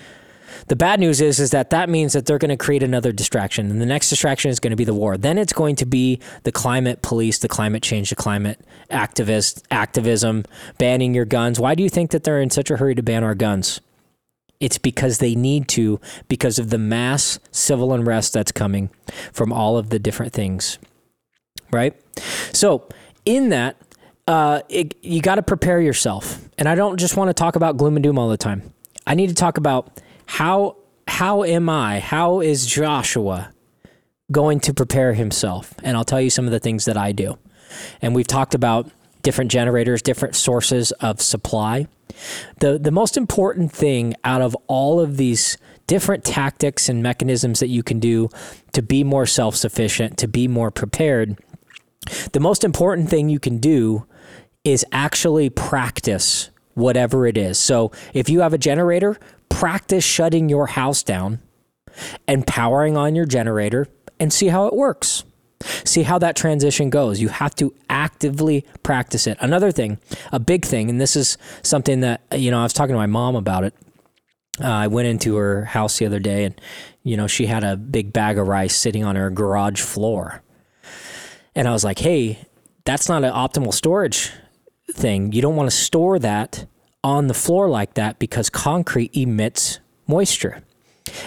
The 0.67 0.75
bad 0.75 0.99
news 0.99 1.21
is, 1.21 1.39
is 1.39 1.51
that 1.51 1.69
that 1.69 1.89
means 1.89 2.13
that 2.13 2.25
they're 2.25 2.37
going 2.37 2.49
to 2.49 2.57
create 2.57 2.83
another 2.83 3.11
distraction, 3.11 3.71
and 3.71 3.81
the 3.81 3.85
next 3.85 4.09
distraction 4.09 4.51
is 4.51 4.59
going 4.59 4.71
to 4.71 4.77
be 4.77 4.83
the 4.83 4.93
war. 4.93 5.17
Then 5.17 5.37
it's 5.37 5.53
going 5.53 5.75
to 5.77 5.85
be 5.85 6.19
the 6.43 6.51
climate 6.51 7.01
police, 7.01 7.39
the 7.39 7.47
climate 7.47 7.81
change, 7.81 8.09
the 8.09 8.15
climate 8.15 8.59
activist 8.89 9.63
activism, 9.71 10.43
banning 10.77 11.13
your 11.13 11.25
guns. 11.25 11.59
Why 11.59 11.73
do 11.73 11.83
you 11.83 11.89
think 11.89 12.11
that 12.11 12.25
they're 12.25 12.41
in 12.41 12.49
such 12.49 12.69
a 12.69 12.77
hurry 12.77 12.95
to 12.95 13.03
ban 13.03 13.23
our 13.23 13.35
guns? 13.35 13.79
It's 14.62 14.78
because 14.78 15.17
they 15.17 15.36
need 15.36 15.67
to, 15.69 16.00
because 16.30 16.58
of 16.58 16.69
the 16.69 16.78
mass 16.78 17.39
civil 17.52 17.93
unrest 17.93 18.32
that's 18.32 18.54
coming 18.54 18.89
from 19.34 19.52
all 19.52 19.78
of 19.78 19.89
the 19.89 20.00
different 20.00 20.32
things, 20.32 20.80
right? 21.71 21.93
So, 22.54 22.88
in 23.26 23.50
that, 23.50 23.76
uh, 24.28 24.62
it, 24.69 24.95
you 25.04 25.21
got 25.21 25.36
to 25.36 25.43
prepare 25.43 25.82
yourself. 25.82 26.39
And 26.58 26.69
I 26.69 26.76
don't 26.76 26.97
just 26.97 27.17
want 27.17 27.30
to 27.30 27.34
talk 27.34 27.56
about 27.56 27.76
gloom 27.76 27.97
and 27.97 28.04
doom 28.04 28.17
all 28.17 28.30
the 28.30 28.38
time. 28.38 28.71
I 29.06 29.15
need 29.15 29.28
to 29.28 29.36
talk 29.36 29.58
about 29.58 30.00
how 30.26 30.78
how 31.08 31.43
am 31.43 31.67
I? 31.69 32.00
How 32.00 32.39
is 32.39 32.65
Joshua 32.65 33.52
going 34.32 34.62
to 34.62 34.74
prepare 34.74 35.13
himself? 35.13 35.74
And 35.84 35.97
I'll 35.97 36.06
tell 36.06 36.21
you 36.21 36.30
some 36.30 36.45
of 36.45 36.52
the 36.52 36.60
things 36.60 36.86
that 36.86 36.95
I 36.95 37.12
do. 37.12 37.38
And 38.02 38.15
we've 38.15 38.28
talked 38.28 38.56
about 38.56 38.89
different 39.21 39.52
generators, 39.52 40.02
different 40.02 40.36
sources 40.36 40.91
of 40.93 41.21
supply. 41.21 41.88
The 42.60 42.80
the 42.80 42.91
most 42.91 43.17
important 43.17 43.71
thing 43.71 44.15
out 44.24 44.41
of 44.41 44.56
all 44.67 45.00
of 45.00 45.17
these 45.17 45.58
different 45.88 46.24
tactics 46.24 46.88
and 46.88 47.04
mechanisms 47.04 47.60
that 47.60 47.67
you 47.67 47.84
can 47.84 48.00
do 48.00 48.30
to 48.71 48.82
be 48.82 49.04
more 49.04 49.26
self-sufficient, 49.26 50.17
to 50.17 50.28
be 50.28 50.47
more 50.47 50.71
prepared, 50.71 51.38
the 52.32 52.39
most 52.39 52.63
important 52.63 53.10
thing 53.10 53.30
you 53.30 53.39
can 53.39 53.58
do 53.58 54.06
is 54.63 54.86
actually 54.91 55.50
practice 55.50 56.50
whatever 56.76 57.28
it 57.28 57.38
is. 57.38 57.58
So 57.60 57.91
if 58.13 58.30
you 58.30 58.41
have 58.41 58.54
a 58.54 58.58
generator, 58.58 59.17
practice 59.50 60.04
shutting 60.04 60.50
your 60.50 60.67
house 60.67 61.04
down 61.04 61.39
and 62.28 62.47
powering 62.47 62.95
on 62.95 63.15
your 63.15 63.26
generator 63.26 63.88
and 64.19 64.32
see 64.32 64.47
how 64.47 64.67
it 64.67 64.74
works. 64.74 65.24
See 65.84 66.04
how 66.04 66.17
that 66.19 66.36
transition 66.36 66.89
goes. 66.89 67.19
You 67.19 67.30
have 67.30 67.56
to 67.56 67.74
actively 67.89 68.65
practice 68.84 69.28
it. 69.28 69.38
Another 69.41 69.71
thing, 69.71 70.00
a 70.32 70.39
big 70.39 70.65
thing, 70.65 70.89
and 70.89 71.00
this 71.00 71.15
is 71.15 71.38
something 71.63 72.02
that, 72.02 72.21
you 72.36 72.52
know, 72.52 72.60
I 72.60 72.63
was 72.63 72.74
talking 72.74 72.93
to 72.93 73.00
my 73.00 73.06
mom 73.08 73.36
about 73.36 73.63
it. 73.63 73.74
Uh, 74.62 74.67
I 74.67 74.88
went 74.88 75.08
into 75.08 75.36
her 75.38 75.65
house 75.65 75.97
the 75.97 76.06
other 76.06 76.19
day 76.19 76.43
and, 76.43 76.60
you 77.04 77.17
know, 77.17 77.26
she 77.28 77.45
had 77.45 77.63
a 77.63 77.78
big 77.78 78.13
bag 78.13 78.38
of 78.38 78.47
rice 78.47 78.76
sitting 78.76 79.04
on 79.04 79.15
her 79.15 79.30
garage 79.30 79.82
floor. 79.82 80.43
And 81.56 81.67
I 81.67 81.71
was 81.71 81.84
like, 81.84 82.00
hey, 82.00 82.47
that's 82.86 83.10
not 83.10 83.24
an 83.24 83.34
optimal 83.34 83.74
storage 83.74 84.32
thing. 84.91 85.32
You 85.32 85.41
don't 85.41 85.56
want 85.56 85.69
to 85.69 85.76
store 85.76 86.19
that 86.19 86.67
on 87.04 87.28
the 87.28 87.34
floor 87.34 87.69
like 87.69 87.95
that 87.95 88.19
because 88.19 88.50
concrete 88.50 89.15
emits 89.15 89.80
moisture. 90.08 90.63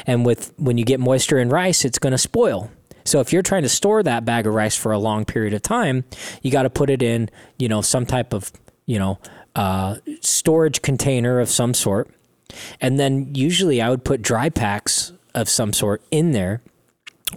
And 0.07 0.25
with 0.25 0.53
when 0.57 0.79
you 0.79 0.85
get 0.85 1.01
moisture 1.01 1.38
in 1.38 1.49
rice, 1.49 1.85
it's 1.85 1.99
going 1.99 2.12
to 2.12 2.18
spoil. 2.18 2.70
So 3.05 3.21
if 3.21 3.33
you're 3.33 3.43
trying 3.43 3.62
to 3.62 3.69
store 3.69 4.03
that 4.03 4.25
bag 4.25 4.47
of 4.47 4.55
rice 4.55 4.77
for 4.77 4.93
a 4.93 4.99
long 4.99 5.25
period 5.25 5.55
of 5.55 5.62
time, 5.62 6.05
you 6.43 6.51
got 6.51 6.62
to 6.62 6.71
put 6.71 6.90
it 6.90 7.03
in, 7.03 7.31
you 7.59 7.69
know, 7.69 7.83
some 7.83 8.07
type 8.07 8.33
of, 8.33 8.51
you 8.87 8.99
know, 8.99 9.19
uh, 9.55 9.97
storage 10.21 10.83
container 10.83 11.40
of 11.40 11.49
some 11.49 11.75
sort. 11.75 12.11
And 12.81 12.99
then 12.99 13.35
usually 13.35 13.83
I 13.83 13.90
would 13.90 14.05
put 14.05 14.23
dry 14.23 14.49
packs 14.49 15.12
of 15.35 15.49
some 15.49 15.73
sort 15.73 16.03
in 16.11 16.33
there. 16.33 16.62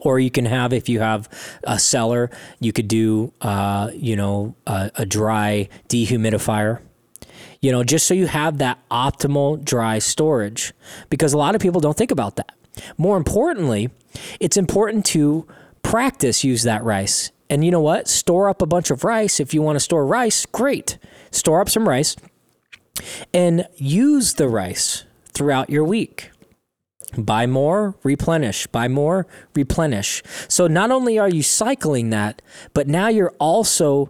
Or 0.01 0.19
you 0.19 0.29
can 0.29 0.45
have, 0.45 0.73
if 0.73 0.89
you 0.89 0.99
have 0.99 1.27
a 1.63 1.79
cellar, 1.79 2.29
you 2.59 2.71
could 2.71 2.87
do, 2.87 3.33
uh, 3.41 3.89
you 3.95 4.15
know, 4.15 4.55
a, 4.67 4.91
a 4.95 5.05
dry 5.05 5.69
dehumidifier 5.89 6.81
you 7.61 7.71
know, 7.71 7.83
just 7.83 8.07
so 8.07 8.13
you 8.13 8.27
have 8.27 8.59
that 8.59 8.77
optimal 8.89 9.63
dry 9.63 9.99
storage 9.99 10.73
because 11.09 11.33
a 11.33 11.37
lot 11.37 11.55
of 11.55 11.61
people 11.61 11.81
don't 11.81 11.97
think 11.97 12.11
about 12.11 12.35
that. 12.35 12.56
More 12.97 13.17
importantly, 13.17 13.89
it's 14.39 14.57
important 14.57 15.05
to 15.07 15.47
practice 15.83 16.43
use 16.43 16.63
that 16.63 16.83
rice. 16.83 17.31
And 17.49 17.63
you 17.63 17.71
know 17.71 17.81
what? 17.81 18.07
Store 18.07 18.49
up 18.49 18.61
a 18.61 18.65
bunch 18.65 18.91
of 18.91 19.03
rice. 19.03 19.39
If 19.39 19.53
you 19.53 19.61
want 19.61 19.77
to 19.77 19.79
store 19.79 20.05
rice, 20.05 20.45
great. 20.45 20.97
Store 21.31 21.61
up 21.61 21.69
some 21.69 21.87
rice 21.87 22.15
and 23.33 23.67
use 23.75 24.33
the 24.33 24.49
rice 24.49 25.05
throughout 25.33 25.69
your 25.69 25.83
week. 25.83 26.31
Buy 27.17 27.47
more, 27.47 27.95
replenish, 28.03 28.67
buy 28.67 28.87
more, 28.87 29.27
replenish. 29.55 30.21
So 30.49 30.67
not 30.67 30.91
only 30.91 31.17
are 31.17 31.29
you 31.29 31.41
cycling 31.41 32.09
that, 32.09 32.41
but 32.73 32.87
now 32.87 33.07
you're 33.07 33.33
also 33.39 34.09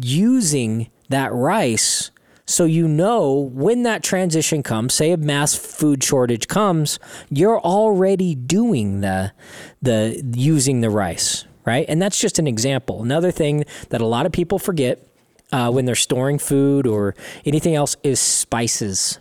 using 0.00 0.90
that 1.10 1.32
rice 1.32 2.10
so 2.46 2.64
you 2.64 2.88
know 2.88 3.50
when 3.52 3.84
that 3.84 4.02
transition 4.02 4.62
comes, 4.62 4.94
say 4.94 5.12
a 5.12 5.16
mass 5.16 5.54
food 5.54 6.02
shortage 6.02 6.48
comes, 6.48 6.98
you're 7.30 7.60
already 7.60 8.34
doing 8.34 9.00
the 9.00 9.32
the 9.80 10.22
using 10.34 10.80
the 10.80 10.90
rice, 10.90 11.46
right? 11.64 11.86
And 11.88 12.02
that's 12.02 12.18
just 12.18 12.38
an 12.38 12.46
example. 12.46 13.02
Another 13.02 13.30
thing 13.30 13.64
that 13.90 14.00
a 14.00 14.06
lot 14.06 14.26
of 14.26 14.32
people 14.32 14.58
forget 14.58 15.06
uh, 15.52 15.70
when 15.70 15.84
they're 15.84 15.94
storing 15.94 16.38
food 16.38 16.86
or 16.86 17.14
anything 17.44 17.74
else 17.74 17.96
is 18.02 18.18
spices. 18.18 19.18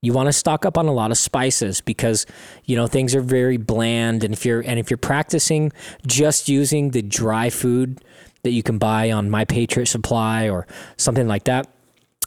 You 0.00 0.12
want 0.12 0.26
to 0.26 0.32
stock 0.32 0.64
up 0.64 0.76
on 0.78 0.86
a 0.86 0.92
lot 0.92 1.10
of 1.10 1.18
spices 1.18 1.80
because 1.80 2.26
you 2.64 2.74
know 2.74 2.86
things 2.86 3.14
are 3.14 3.20
very 3.20 3.58
bland, 3.58 4.24
and 4.24 4.32
if 4.32 4.44
you're 4.46 4.60
and 4.60 4.78
if 4.78 4.90
you're 4.90 4.98
practicing 4.98 5.72
just 6.06 6.48
using 6.48 6.90
the 6.90 7.02
dry 7.02 7.50
food 7.50 8.02
that 8.42 8.50
you 8.50 8.62
can 8.62 8.78
buy 8.78 9.12
on 9.12 9.30
My 9.30 9.44
Patriot 9.44 9.86
Supply 9.86 10.48
or 10.48 10.66
something 10.96 11.28
like 11.28 11.44
that, 11.44 11.68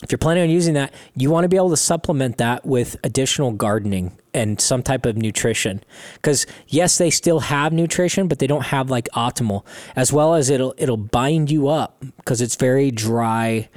if 0.03 0.11
you're 0.11 0.19
planning 0.19 0.43
on 0.43 0.49
using 0.49 0.73
that, 0.73 0.93
you 1.15 1.31
want 1.31 1.45
to 1.45 1.49
be 1.49 1.55
able 1.55 1.69
to 1.69 1.77
supplement 1.77 2.37
that 2.37 2.65
with 2.65 2.97
additional 3.03 3.51
gardening 3.51 4.17
and 4.33 4.59
some 4.59 4.83
type 4.83 5.05
of 5.05 5.15
nutrition. 5.15 5.81
Because 6.15 6.45
yes, 6.67 6.97
they 6.97 7.09
still 7.09 7.39
have 7.39 7.71
nutrition, 7.71 8.27
but 8.27 8.39
they 8.39 8.47
don't 8.47 8.65
have 8.65 8.89
like 8.89 9.07
optimal. 9.15 9.65
As 9.95 10.11
well 10.11 10.35
as 10.35 10.49
it'll 10.49 10.75
it'll 10.77 10.97
bind 10.97 11.49
you 11.49 11.69
up 11.69 12.03
because 12.17 12.41
it's 12.41 12.55
very 12.55 12.91
dry 12.91 13.69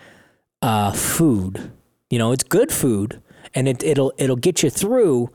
uh, 0.60 0.92
food. 0.92 1.72
You 2.10 2.18
know, 2.18 2.32
it's 2.32 2.44
good 2.44 2.72
food 2.72 3.22
and 3.54 3.68
it, 3.68 3.82
it'll 3.82 4.12
it'll 4.18 4.36
get 4.36 4.62
you 4.62 4.70
through, 4.70 5.30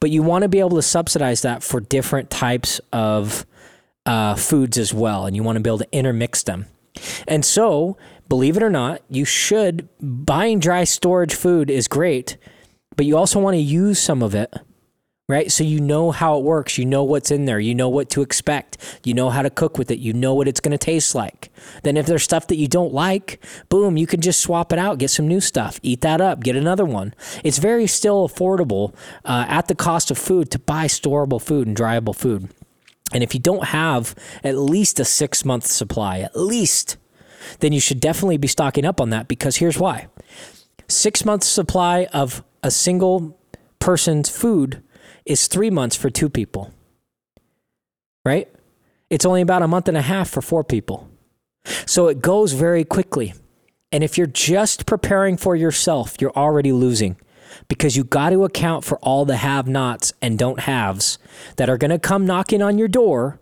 but 0.00 0.10
you 0.10 0.22
want 0.22 0.42
to 0.42 0.48
be 0.48 0.58
able 0.58 0.76
to 0.76 0.82
subsidize 0.82 1.42
that 1.42 1.62
for 1.62 1.80
different 1.80 2.30
types 2.30 2.80
of 2.92 3.46
uh, 4.06 4.34
foods 4.34 4.78
as 4.78 4.92
well, 4.92 5.26
and 5.26 5.34
you 5.34 5.42
want 5.42 5.56
to 5.56 5.60
be 5.60 5.70
able 5.70 5.78
to 5.78 5.92
intermix 5.92 6.42
them. 6.42 6.66
And 7.26 7.44
so 7.44 7.96
believe 8.28 8.56
it 8.56 8.62
or 8.62 8.70
not, 8.70 9.02
you 9.08 9.24
should 9.24 9.88
buying 10.00 10.60
dry 10.60 10.84
storage 10.84 11.34
food 11.34 11.70
is 11.70 11.88
great, 11.88 12.36
but 12.96 13.06
you 13.06 13.16
also 13.16 13.40
want 13.40 13.54
to 13.54 13.60
use 13.60 13.98
some 13.98 14.22
of 14.22 14.34
it, 14.34 14.52
right? 15.28 15.50
So 15.50 15.64
you 15.64 15.80
know 15.80 16.10
how 16.10 16.38
it 16.38 16.44
works, 16.44 16.78
you 16.78 16.84
know 16.84 17.04
what's 17.04 17.30
in 17.30 17.46
there, 17.46 17.60
you 17.60 17.74
know 17.74 17.88
what 17.88 18.10
to 18.10 18.22
expect, 18.22 18.76
you 19.04 19.14
know 19.14 19.30
how 19.30 19.42
to 19.42 19.50
cook 19.50 19.78
with 19.78 19.90
it, 19.90 19.98
you 19.98 20.12
know 20.12 20.34
what 20.34 20.48
it's 20.48 20.60
going 20.60 20.72
to 20.72 20.78
taste 20.78 21.14
like. 21.14 21.50
Then 21.82 21.96
if 21.96 22.06
there's 22.06 22.22
stuff 22.22 22.46
that 22.48 22.56
you 22.56 22.68
don't 22.68 22.92
like, 22.92 23.44
boom, 23.68 23.96
you 23.96 24.06
can 24.06 24.20
just 24.20 24.40
swap 24.40 24.72
it 24.72 24.78
out, 24.78 24.98
get 24.98 25.10
some 25.10 25.28
new 25.28 25.40
stuff, 25.40 25.80
eat 25.82 26.00
that 26.02 26.20
up, 26.20 26.40
get 26.40 26.56
another 26.56 26.84
one. 26.84 27.14
It's 27.44 27.58
very 27.58 27.86
still 27.86 28.28
affordable 28.28 28.94
uh, 29.24 29.46
at 29.48 29.68
the 29.68 29.74
cost 29.74 30.10
of 30.10 30.18
food 30.18 30.50
to 30.50 30.58
buy 30.58 30.86
storable 30.86 31.40
food 31.40 31.66
and 31.66 31.76
dryable 31.76 32.14
food. 32.14 32.50
And 33.12 33.22
if 33.22 33.32
you 33.32 33.40
don't 33.40 33.64
have 33.66 34.14
at 34.44 34.58
least 34.58 35.00
a 35.00 35.04
six 35.04 35.44
month 35.44 35.66
supply, 35.66 36.18
at 36.20 36.36
least 36.36 36.98
then 37.60 37.72
you 37.72 37.80
should 37.80 38.00
definitely 38.00 38.36
be 38.36 38.48
stocking 38.48 38.84
up 38.84 39.00
on 39.00 39.10
that 39.10 39.28
because 39.28 39.56
here's 39.56 39.78
why 39.78 40.08
six 40.88 41.24
months 41.24 41.46
supply 41.46 42.06
of 42.12 42.42
a 42.62 42.70
single 42.70 43.38
person's 43.78 44.28
food 44.28 44.82
is 45.24 45.46
three 45.46 45.70
months 45.70 45.94
for 45.94 46.10
two 46.10 46.28
people, 46.28 46.72
right? 48.24 48.48
It's 49.10 49.26
only 49.26 49.42
about 49.42 49.62
a 49.62 49.68
month 49.68 49.88
and 49.88 49.96
a 49.96 50.02
half 50.02 50.28
for 50.28 50.42
four 50.42 50.64
people. 50.64 51.08
So 51.86 52.08
it 52.08 52.22
goes 52.22 52.52
very 52.52 52.84
quickly. 52.84 53.34
And 53.92 54.02
if 54.02 54.18
you're 54.18 54.26
just 54.26 54.86
preparing 54.86 55.36
for 55.36 55.56
yourself, 55.56 56.16
you're 56.20 56.36
already 56.36 56.72
losing 56.72 57.16
because 57.68 57.96
you 57.96 58.04
got 58.04 58.30
to 58.30 58.44
account 58.44 58.84
for 58.84 58.98
all 58.98 59.24
the 59.24 59.36
have 59.36 59.66
nots 59.66 60.12
and 60.20 60.38
don't 60.38 60.60
haves 60.60 61.18
that 61.56 61.70
are 61.70 61.78
going 61.78 61.90
to 61.90 61.98
come 61.98 62.26
knocking 62.26 62.62
on 62.62 62.78
your 62.78 62.88
door. 62.88 63.40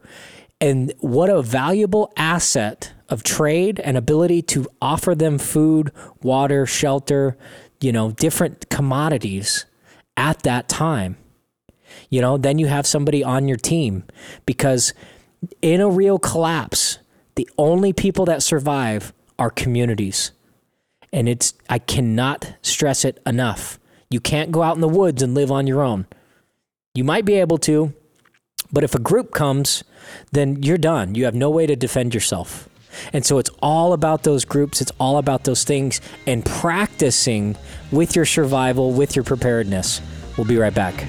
And 0.61 0.93
what 1.01 1.31
a 1.31 1.43
valuable 1.43 2.13
asset 2.17 2.93
of 3.09 3.23
trade 3.23 3.81
and 3.81 3.97
ability 3.97 4.43
to 4.43 4.67
offer 4.81 5.15
them 5.15 5.39
food, 5.39 5.93
water, 6.23 6.67
shelter, 6.67 7.37
you 7.81 7.93
know, 7.93 8.11
different 8.13 8.69
commodities 8.69 9.65
at 10.17 10.43
that 10.43 10.69
time. 10.69 11.17
You 12.11 12.21
know, 12.21 12.37
then 12.37 12.59
you 12.59 12.67
have 12.67 12.87
somebody 12.87 13.23
on 13.23 13.49
your 13.49 13.57
team 13.57 14.05
because 14.45 14.93
in 15.63 15.81
a 15.81 15.89
real 15.89 16.19
collapse, 16.19 16.99
the 17.37 17.49
only 17.59 17.93
people 17.93 18.25
that 18.27 18.43
survive 18.43 19.13
are 19.39 19.51
communities. 19.51 20.33
And 21.13 21.29
it's, 21.29 21.55
I 21.69 21.79
cannot 21.79 22.55
stress 22.63 23.05
it 23.05 23.23
enough. 23.27 23.79
You 24.11 24.21
can't 24.21 24.53
go 24.53 24.63
out 24.63 24.75
in 24.75 24.81
the 24.81 24.89
woods 24.89 25.23
and 25.23 25.35
live 25.35 25.51
on 25.51 25.67
your 25.67 25.83
own. 25.83 26.07
You 26.95 27.05
might 27.05 27.25
be 27.25 27.35
able 27.35 27.59
to, 27.59 27.93
but 28.73 28.85
if 28.85 28.95
a 28.95 29.01
group 29.01 29.33
comes, 29.33 29.85
then 30.33 30.63
you're 30.63 30.79
done. 30.79 31.15
You 31.15 31.25
have 31.25 31.35
no 31.35 31.51
way 31.51 31.67
to 31.67 31.77
defend 31.77 32.15
yourself. 32.15 32.69
And 33.13 33.25
so 33.25 33.39
it's 33.39 33.51
all 33.63 33.93
about 33.93 34.23
those 34.23 34.45
groups, 34.45 34.81
it's 34.81 34.93
all 34.99 35.19
about 35.19 35.45
those 35.45 35.65
things 35.65 36.01
and 36.27 36.45
practicing 36.45 37.57
with 37.91 38.17
your 38.17 38.25
survival, 38.25 38.93
with 38.93 39.17
your 39.17 39.25
preparedness. 39.25 40.01
We'll 40.37 40.47
be 40.47 40.57
right 40.57 40.75
back. 40.75 41.07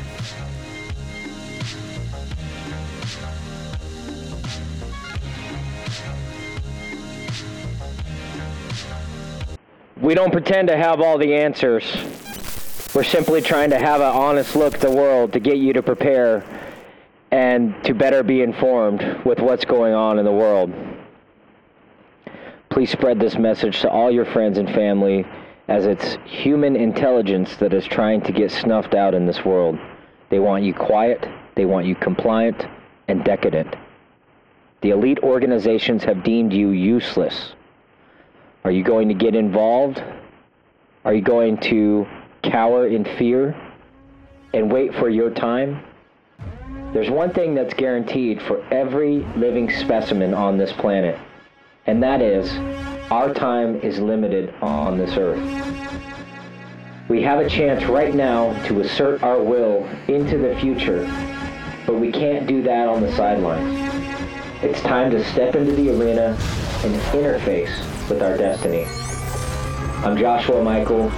We 10.00 10.14
don't 10.14 10.32
pretend 10.32 10.68
to 10.70 10.78
have 10.78 11.02
all 11.02 11.18
the 11.18 11.34
answers. 11.34 11.84
We're 12.94 13.04
simply 13.04 13.42
trying 13.42 13.72
to 13.72 13.80
have 13.80 14.00
an 14.00 14.08
honest 14.08 14.56
look 14.56 14.76
at 14.76 14.80
the 14.80 14.92
world 14.92 15.34
to 15.34 15.40
get 15.40 15.58
you 15.58 15.74
to 15.74 15.84
prepare 15.84 16.46
and 17.32 17.76
to 17.84 17.94
better 17.94 18.24
be 18.24 18.42
informed 18.42 19.02
with 19.26 19.40
what's 19.40 19.66
going 19.66 19.94
on 19.94 20.18
in 20.18 20.26
the 20.26 20.32
world. 20.32 20.72
Please 22.78 22.92
spread 22.92 23.20
this 23.20 23.40
message 23.40 23.82
to 23.82 23.90
all 23.90 24.12
your 24.12 24.24
friends 24.24 24.60
and 24.60 24.70
family 24.70 25.26
as 25.68 25.88
it's 25.88 26.16
human 26.26 26.76
intelligence 26.76 27.56
that 27.56 27.74
is 27.74 27.84
trying 27.84 28.22
to 28.22 28.32
get 28.32 28.52
snuffed 28.52 28.94
out 28.94 29.16
in 29.16 29.26
this 29.26 29.44
world. 29.44 29.80
They 30.30 30.38
want 30.38 30.64
you 30.64 30.76
quiet, 30.76 31.28
they 31.56 31.66
want 31.66 31.88
you 31.88 31.96
compliant 31.96 32.68
and 33.08 33.24
decadent. 33.24 33.76
The 34.82 34.92
elite 34.92 35.18
organizations 35.24 36.04
have 36.04 36.24
deemed 36.24 36.54
you 36.54 36.70
useless. 36.70 37.54
Are 38.64 38.70
you 38.70 38.84
going 38.84 39.08
to 39.08 39.16
get 39.16 39.34
involved? 39.34 40.04
Are 41.04 41.16
you 41.16 41.24
going 41.24 41.58
to 41.62 42.06
cower 42.44 42.86
in 42.86 43.06
fear 43.18 43.60
and 44.54 44.72
wait 44.72 44.94
for 44.94 45.10
your 45.10 45.32
time? 45.32 45.84
There's 46.94 47.10
one 47.10 47.34
thing 47.34 47.56
that's 47.56 47.74
guaranteed 47.74 48.40
for 48.40 48.64
every 48.72 49.26
living 49.36 49.72
specimen 49.72 50.36
on 50.36 50.60
this 50.60 50.72
planet, 50.74 51.18
and 51.88 52.04
that 52.04 52.22
is 52.22 52.52
our 53.10 53.34
time 53.34 53.80
is 53.80 54.00
limited 54.00 54.54
on 54.62 54.98
this 54.98 55.16
earth. 55.18 55.42
We 57.08 57.22
have 57.22 57.40
a 57.40 57.50
chance 57.50 57.86
right 57.86 58.14
now 58.14 58.52
to 58.66 58.82
assert 58.82 59.24
our 59.24 59.42
will 59.42 59.88
into 60.10 60.38
the 60.38 60.56
future, 60.60 61.06
but 61.86 61.96
we 61.96 62.12
can't 62.12 62.46
do 62.46 62.62
that 62.64 62.90
on 62.90 63.02
the 63.02 63.12
sidelines. 63.16 63.80
It's 64.62 64.82
time 64.82 65.10
to 65.12 65.24
step 65.32 65.56
into 65.56 65.72
the 65.72 65.90
arena 65.98 66.38
and 66.84 66.94
interface 67.14 68.10
with 68.10 68.22
our 68.22 68.38
destiny. 68.38 68.86
I'm 70.04 70.18
Joshua 70.18 70.62
Michael, 70.62 71.10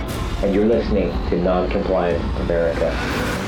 and 0.43 0.53
you're 0.53 0.67
listening 0.67 1.09
to 1.29 1.41
Non-Compliant 1.41 2.23
America. 2.41 3.38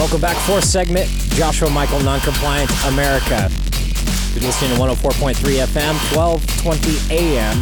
Welcome 0.00 0.22
back, 0.22 0.38
fourth 0.46 0.64
segment. 0.64 1.10
Joshua 1.36 1.68
Michael, 1.68 1.98
Noncompliant 1.98 2.70
America. 2.88 3.50
You're 4.32 4.44
listening 4.44 4.74
to 4.74 4.80
104.3 4.80 5.34
FM, 5.66 5.94
1220 6.16 7.14
AM. 7.14 7.58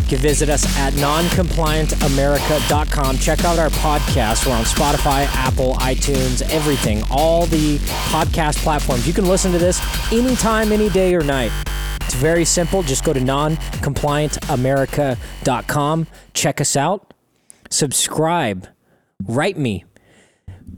You 0.00 0.06
can 0.08 0.18
visit 0.18 0.48
us 0.48 0.64
at 0.78 0.94
noncompliantamerica.com. 0.94 3.18
Check 3.18 3.44
out 3.44 3.58
our 3.58 3.68
podcast. 3.68 4.46
We're 4.46 4.54
on 4.54 4.64
Spotify, 4.64 5.26
Apple, 5.34 5.74
iTunes, 5.74 6.40
everything, 6.50 7.02
all 7.10 7.44
the 7.44 7.76
podcast 8.08 8.62
platforms. 8.62 9.06
You 9.06 9.12
can 9.12 9.28
listen 9.28 9.52
to 9.52 9.58
this 9.58 9.78
anytime, 10.10 10.72
any 10.72 10.88
day 10.88 11.14
or 11.14 11.22
night. 11.22 11.52
It's 12.00 12.14
very 12.14 12.46
simple. 12.46 12.82
Just 12.82 13.04
go 13.04 13.12
to 13.12 13.20
noncompliantamerica.com. 13.20 16.06
Check 16.32 16.62
us 16.62 16.76
out. 16.76 17.12
Subscribe. 17.68 18.68
Write 19.22 19.58
me. 19.58 19.84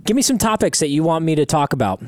Give 0.05 0.17
me 0.17 0.23
some 0.23 0.39
topics 0.39 0.81
that 0.81 0.89
you 0.89 1.03
want 1.03 1.25
me 1.25 1.35
to 1.35 1.47
talk 1.47 1.73
about. 1.73 2.03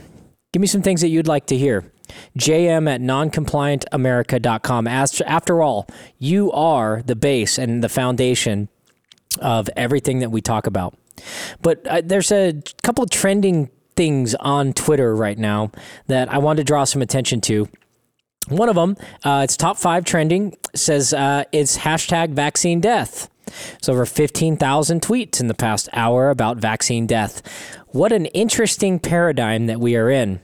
Give 0.52 0.60
me 0.60 0.66
some 0.66 0.82
things 0.82 1.00
that 1.00 1.08
you'd 1.08 1.28
like 1.28 1.46
to 1.46 1.56
hear. 1.58 1.92
JM 2.38 2.88
at 2.88 3.00
noncompliantamerica.com. 3.00 4.86
As, 4.86 5.20
after 5.22 5.62
all, 5.62 5.86
you 6.18 6.50
are 6.52 7.02
the 7.04 7.16
base 7.16 7.58
and 7.58 7.82
the 7.82 7.88
foundation 7.88 8.68
of 9.40 9.68
everything 9.76 10.20
that 10.20 10.30
we 10.30 10.40
talk 10.40 10.66
about. 10.66 10.96
But 11.60 11.86
uh, 11.86 12.02
there's 12.04 12.32
a 12.32 12.62
couple 12.82 13.04
trending 13.06 13.70
things 13.96 14.34
on 14.36 14.72
Twitter 14.72 15.14
right 15.14 15.38
now 15.38 15.72
that 16.06 16.32
I 16.32 16.38
want 16.38 16.58
to 16.58 16.64
draw 16.64 16.84
some 16.84 17.02
attention 17.02 17.40
to. 17.42 17.68
One 18.48 18.68
of 18.68 18.76
them, 18.76 18.96
uh, 19.24 19.42
it's 19.44 19.56
top 19.56 19.76
five 19.76 20.04
trending, 20.04 20.56
says 20.74 21.12
uh, 21.12 21.44
it's 21.52 21.78
hashtag 21.78 22.30
vaccine 22.30 22.80
death. 22.80 23.28
It's 23.74 23.88
over 23.88 24.06
15,000 24.06 25.00
tweets 25.00 25.40
in 25.40 25.48
the 25.48 25.54
past 25.54 25.88
hour 25.92 26.30
about 26.30 26.58
vaccine 26.58 27.06
death. 27.06 27.42
What 27.88 28.12
an 28.12 28.26
interesting 28.26 28.98
paradigm 28.98 29.66
that 29.66 29.80
we 29.80 29.96
are 29.96 30.10
in. 30.10 30.40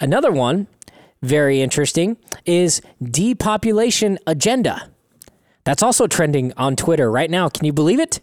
Another 0.00 0.30
one, 0.30 0.66
very 1.22 1.62
interesting, 1.62 2.16
is 2.44 2.82
depopulation 3.02 4.18
agenda. 4.26 4.90
That's 5.64 5.82
also 5.82 6.06
trending 6.06 6.52
on 6.56 6.76
Twitter 6.76 7.10
right 7.10 7.30
now. 7.30 7.48
Can 7.48 7.64
you 7.64 7.72
believe 7.72 8.00
it? 8.00 8.20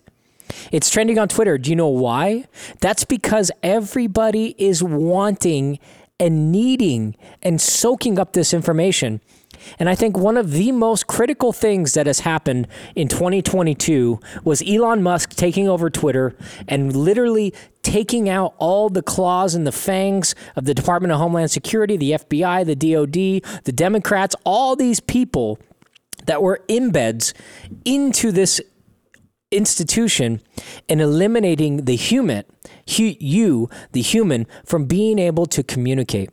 It's 0.71 0.89
trending 0.89 1.19
on 1.19 1.27
Twitter. 1.27 1.57
Do 1.57 1.69
you 1.69 1.75
know 1.75 1.87
why? 1.87 2.45
That's 2.79 3.03
because 3.05 3.51
everybody 3.61 4.55
is 4.57 4.83
wanting 4.83 5.79
and 6.19 6.51
needing 6.51 7.15
and 7.41 7.59
soaking 7.59 8.19
up 8.19 8.33
this 8.33 8.53
information. 8.53 9.21
And 9.79 9.89
I 9.89 9.95
think 9.95 10.17
one 10.17 10.37
of 10.37 10.51
the 10.51 10.71
most 10.71 11.07
critical 11.07 11.53
things 11.53 11.93
that 11.93 12.07
has 12.07 12.21
happened 12.21 12.67
in 12.95 13.07
2022 13.07 14.19
was 14.43 14.63
Elon 14.67 15.03
Musk 15.03 15.31
taking 15.31 15.67
over 15.67 15.89
Twitter 15.89 16.35
and 16.67 16.95
literally 16.95 17.53
taking 17.81 18.29
out 18.29 18.55
all 18.57 18.89
the 18.89 19.03
claws 19.03 19.55
and 19.55 19.67
the 19.67 19.71
fangs 19.71 20.35
of 20.55 20.65
the 20.65 20.73
Department 20.73 21.11
of 21.11 21.19
Homeland 21.19 21.51
Security, 21.51 21.97
the 21.97 22.11
FBI, 22.11 22.65
the 22.65 22.75
DOD, 22.75 23.63
the 23.65 23.71
Democrats, 23.71 24.35
all 24.45 24.75
these 24.75 24.99
people 24.99 25.59
that 26.25 26.41
were 26.41 26.61
embeds 26.69 27.33
into 27.85 28.31
this 28.31 28.61
institution 29.51 30.41
and 30.89 31.01
eliminating 31.01 31.85
the 31.85 31.95
human, 31.95 32.43
you, 32.87 33.69
the 33.91 34.01
human, 34.01 34.47
from 34.65 34.85
being 34.85 35.19
able 35.19 35.45
to 35.45 35.63
communicate. 35.63 36.29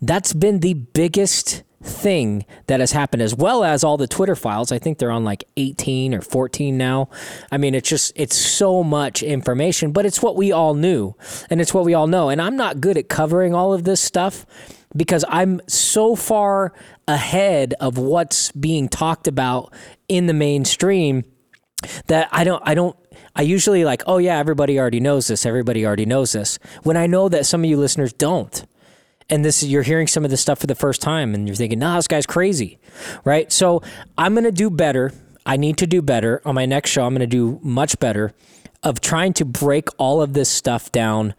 That's 0.00 0.32
been 0.32 0.60
the 0.60 0.74
biggest 0.74 1.62
thing 1.82 2.44
that 2.66 2.80
has 2.80 2.92
happened 2.92 3.22
as 3.22 3.34
well 3.34 3.64
as 3.64 3.82
all 3.82 3.96
the 3.96 4.06
twitter 4.06 4.36
files 4.36 4.70
i 4.70 4.78
think 4.78 4.98
they're 4.98 5.10
on 5.10 5.24
like 5.24 5.44
18 5.56 6.14
or 6.14 6.20
14 6.20 6.76
now 6.76 7.08
i 7.50 7.56
mean 7.56 7.74
it's 7.74 7.88
just 7.88 8.12
it's 8.16 8.36
so 8.36 8.84
much 8.84 9.22
information 9.22 9.90
but 9.90 10.04
it's 10.04 10.22
what 10.22 10.36
we 10.36 10.52
all 10.52 10.74
knew 10.74 11.14
and 11.48 11.58
it's 11.58 11.72
what 11.72 11.86
we 11.86 11.94
all 11.94 12.06
know 12.06 12.28
and 12.28 12.42
i'm 12.42 12.56
not 12.56 12.82
good 12.82 12.98
at 12.98 13.08
covering 13.08 13.54
all 13.54 13.72
of 13.72 13.84
this 13.84 14.00
stuff 14.00 14.44
because 14.94 15.24
i'm 15.28 15.58
so 15.68 16.14
far 16.14 16.74
ahead 17.08 17.72
of 17.80 17.96
what's 17.96 18.52
being 18.52 18.86
talked 18.86 19.26
about 19.26 19.72
in 20.06 20.26
the 20.26 20.34
mainstream 20.34 21.24
that 22.08 22.28
i 22.30 22.44
don't 22.44 22.62
i 22.66 22.74
don't 22.74 22.96
I 23.36 23.42
usually 23.42 23.84
like, 23.84 24.02
oh 24.06 24.18
yeah, 24.18 24.38
everybody 24.38 24.78
already 24.78 24.98
knows 24.98 25.28
this. 25.28 25.46
Everybody 25.46 25.86
already 25.86 26.04
knows 26.04 26.32
this. 26.32 26.58
When 26.82 26.96
I 26.96 27.06
know 27.06 27.28
that 27.28 27.46
some 27.46 27.62
of 27.62 27.70
you 27.70 27.76
listeners 27.76 28.12
don't 28.12 28.66
and 29.30 29.44
this 29.44 29.62
you're 29.62 29.82
hearing 29.82 30.06
some 30.06 30.24
of 30.24 30.30
this 30.30 30.40
stuff 30.40 30.58
for 30.58 30.66
the 30.66 30.74
first 30.74 31.00
time 31.00 31.34
and 31.34 31.46
you're 31.46 31.56
thinking, 31.56 31.78
nah, 31.78 31.96
this 31.96 32.08
guy's 32.08 32.26
crazy. 32.26 32.78
Right? 33.24 33.50
So 33.52 33.82
I'm 34.18 34.34
gonna 34.34 34.52
do 34.52 34.70
better. 34.70 35.12
I 35.46 35.56
need 35.56 35.78
to 35.78 35.86
do 35.86 36.02
better. 36.02 36.42
On 36.44 36.54
my 36.54 36.66
next 36.66 36.90
show, 36.90 37.04
I'm 37.04 37.14
gonna 37.14 37.26
do 37.26 37.58
much 37.62 37.98
better 37.98 38.34
of 38.82 39.00
trying 39.00 39.32
to 39.34 39.44
break 39.44 39.88
all 39.98 40.22
of 40.22 40.32
this 40.32 40.48
stuff 40.48 40.90
down 40.90 41.34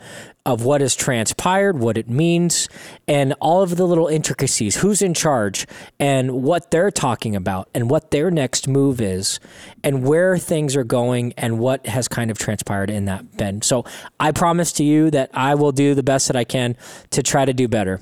of 0.46 0.64
what 0.66 0.82
has 0.82 0.96
transpired, 0.96 1.78
what 1.78 1.98
it 1.98 2.10
means, 2.10 2.68
and 3.08 3.34
all 3.40 3.62
of 3.62 3.78
the 3.78 3.86
little 3.86 4.08
intricacies, 4.08 4.78
who's 4.78 5.02
in 5.02 5.14
charge, 5.14 5.68
and 6.00 6.32
what 6.44 6.72
they're 6.72 6.92
talking 6.92 7.36
about, 7.36 7.70
and 7.74 7.90
what 7.90 8.12
their 8.12 8.32
next 8.32 8.68
move 8.68 9.00
is, 9.00 9.40
and 9.84 10.04
where 10.04 10.38
things 10.38 10.76
are 10.76 10.84
going, 10.84 11.34
and 11.38 11.60
what 11.60 11.86
has 11.86 12.08
kind 12.08 12.32
of 12.32 12.40
transpired 12.40 12.90
in 12.90 13.06
that 13.06 13.38
bend. 13.38 13.64
So 13.64 13.86
I 14.20 14.32
promise 14.32 14.72
to 14.74 14.84
you 14.84 15.12
that 15.12 15.30
I 15.34 15.56
will 15.56 15.72
do 15.72 15.94
the 15.94 16.04
best 16.04 16.28
that 16.28 16.36
I 16.36 16.44
can 16.44 16.76
to 17.12 17.22
try 17.22 17.46
to 17.46 17.54
do 17.54 17.68
better. 17.68 18.02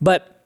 But 0.00 0.39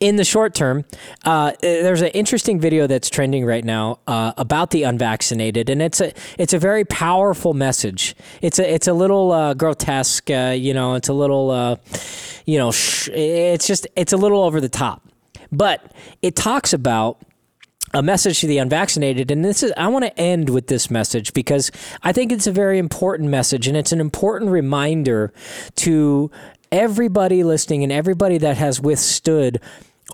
in 0.00 0.16
the 0.16 0.24
short 0.24 0.54
term, 0.54 0.84
uh, 1.24 1.52
there's 1.60 2.02
an 2.02 2.08
interesting 2.08 2.60
video 2.60 2.86
that's 2.86 3.10
trending 3.10 3.44
right 3.44 3.64
now 3.64 3.98
uh, 4.06 4.32
about 4.36 4.70
the 4.70 4.84
unvaccinated, 4.84 5.68
and 5.68 5.82
it's 5.82 6.00
a 6.00 6.12
it's 6.38 6.52
a 6.52 6.58
very 6.58 6.84
powerful 6.84 7.54
message. 7.54 8.14
It's 8.40 8.58
a 8.58 8.72
it's 8.72 8.86
a 8.86 8.92
little 8.92 9.32
uh, 9.32 9.54
grotesque, 9.54 10.30
uh, 10.30 10.54
you 10.56 10.74
know. 10.74 10.94
It's 10.94 11.08
a 11.08 11.12
little, 11.12 11.50
uh, 11.50 11.76
you 12.46 12.58
know, 12.58 12.70
sh- 12.70 13.08
it's 13.08 13.66
just 13.66 13.86
it's 13.96 14.12
a 14.12 14.16
little 14.16 14.42
over 14.42 14.60
the 14.60 14.68
top, 14.68 15.02
but 15.50 15.92
it 16.22 16.36
talks 16.36 16.72
about 16.72 17.20
a 17.94 18.02
message 18.02 18.40
to 18.40 18.46
the 18.46 18.58
unvaccinated 18.58 19.30
and 19.30 19.42
this 19.42 19.62
is 19.62 19.72
I 19.76 19.88
want 19.88 20.04
to 20.04 20.20
end 20.20 20.50
with 20.50 20.66
this 20.66 20.90
message 20.90 21.32
because 21.32 21.70
I 22.02 22.12
think 22.12 22.32
it's 22.32 22.46
a 22.46 22.52
very 22.52 22.78
important 22.78 23.30
message 23.30 23.66
and 23.66 23.78
it's 23.78 23.92
an 23.92 24.00
important 24.00 24.50
reminder 24.50 25.32
to 25.76 26.30
everybody 26.72 27.44
listening 27.44 27.82
and 27.82 27.92
everybody 27.92 28.38
that 28.38 28.56
has 28.56 28.80
withstood 28.80 29.60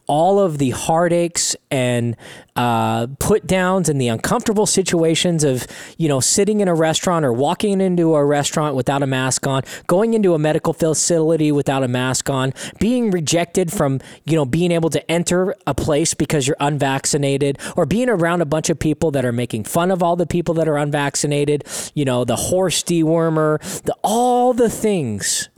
all 0.07 0.39
of 0.39 0.59
the 0.59 0.71
heartaches 0.71 1.57
and 1.71 2.17
uh, 2.57 3.07
put 3.19 3.47
downs 3.47 3.89
and 3.89 4.01
the 4.01 4.09
uncomfortable 4.09 4.67
situations 4.67 5.45
of 5.45 5.67
you 5.99 6.09
know 6.09 6.21
sitting 6.21 6.61
in 6.61 6.69
a 6.69 6.75
restaurant 6.75 7.25
or 7.25 7.33
walking 7.33 7.81
into 7.81 8.15
a 8.15 8.25
restaurant 8.25 8.77
without 8.77 9.03
a 9.03 9.07
mask 9.07 9.47
on 9.47 9.63
going 9.87 10.15
into 10.15 10.35
a 10.35 10.39
medical 10.39 10.73
facility 10.73 11.51
without 11.51 11.83
a 11.83 11.89
mask 11.89 12.29
on 12.29 12.53
being 12.79 13.11
rejected 13.11 13.73
from 13.73 14.01
you 14.25 14.37
know 14.37 14.45
being 14.45 14.71
able 14.71 14.91
to 14.91 15.11
enter 15.11 15.55
a 15.67 15.75
place 15.75 16.15
because 16.15 16.47
you're 16.47 16.57
unvaccinated 16.61 17.59
or 17.77 17.87
being 17.87 18.09
around 18.09 18.41
a 18.41 18.47
bunch 18.47 18.71
of 18.71 18.79
people 18.79 19.11
that 19.11 19.25
are 19.25 19.33
making 19.33 19.65
fun 19.65 19.91
of 19.91 20.03
all 20.03 20.17
the 20.17 20.27
people 20.27 20.55
that 20.55 20.69
are 20.69 20.77
unvaccinated 20.77 21.65
you 21.95 22.05
know 22.05 22.25
the 22.25 22.37
horse 22.37 22.83
dewormer 22.83 23.59
the, 23.83 23.97
all 24.03 24.53
the 24.53 24.71
things 24.71 25.49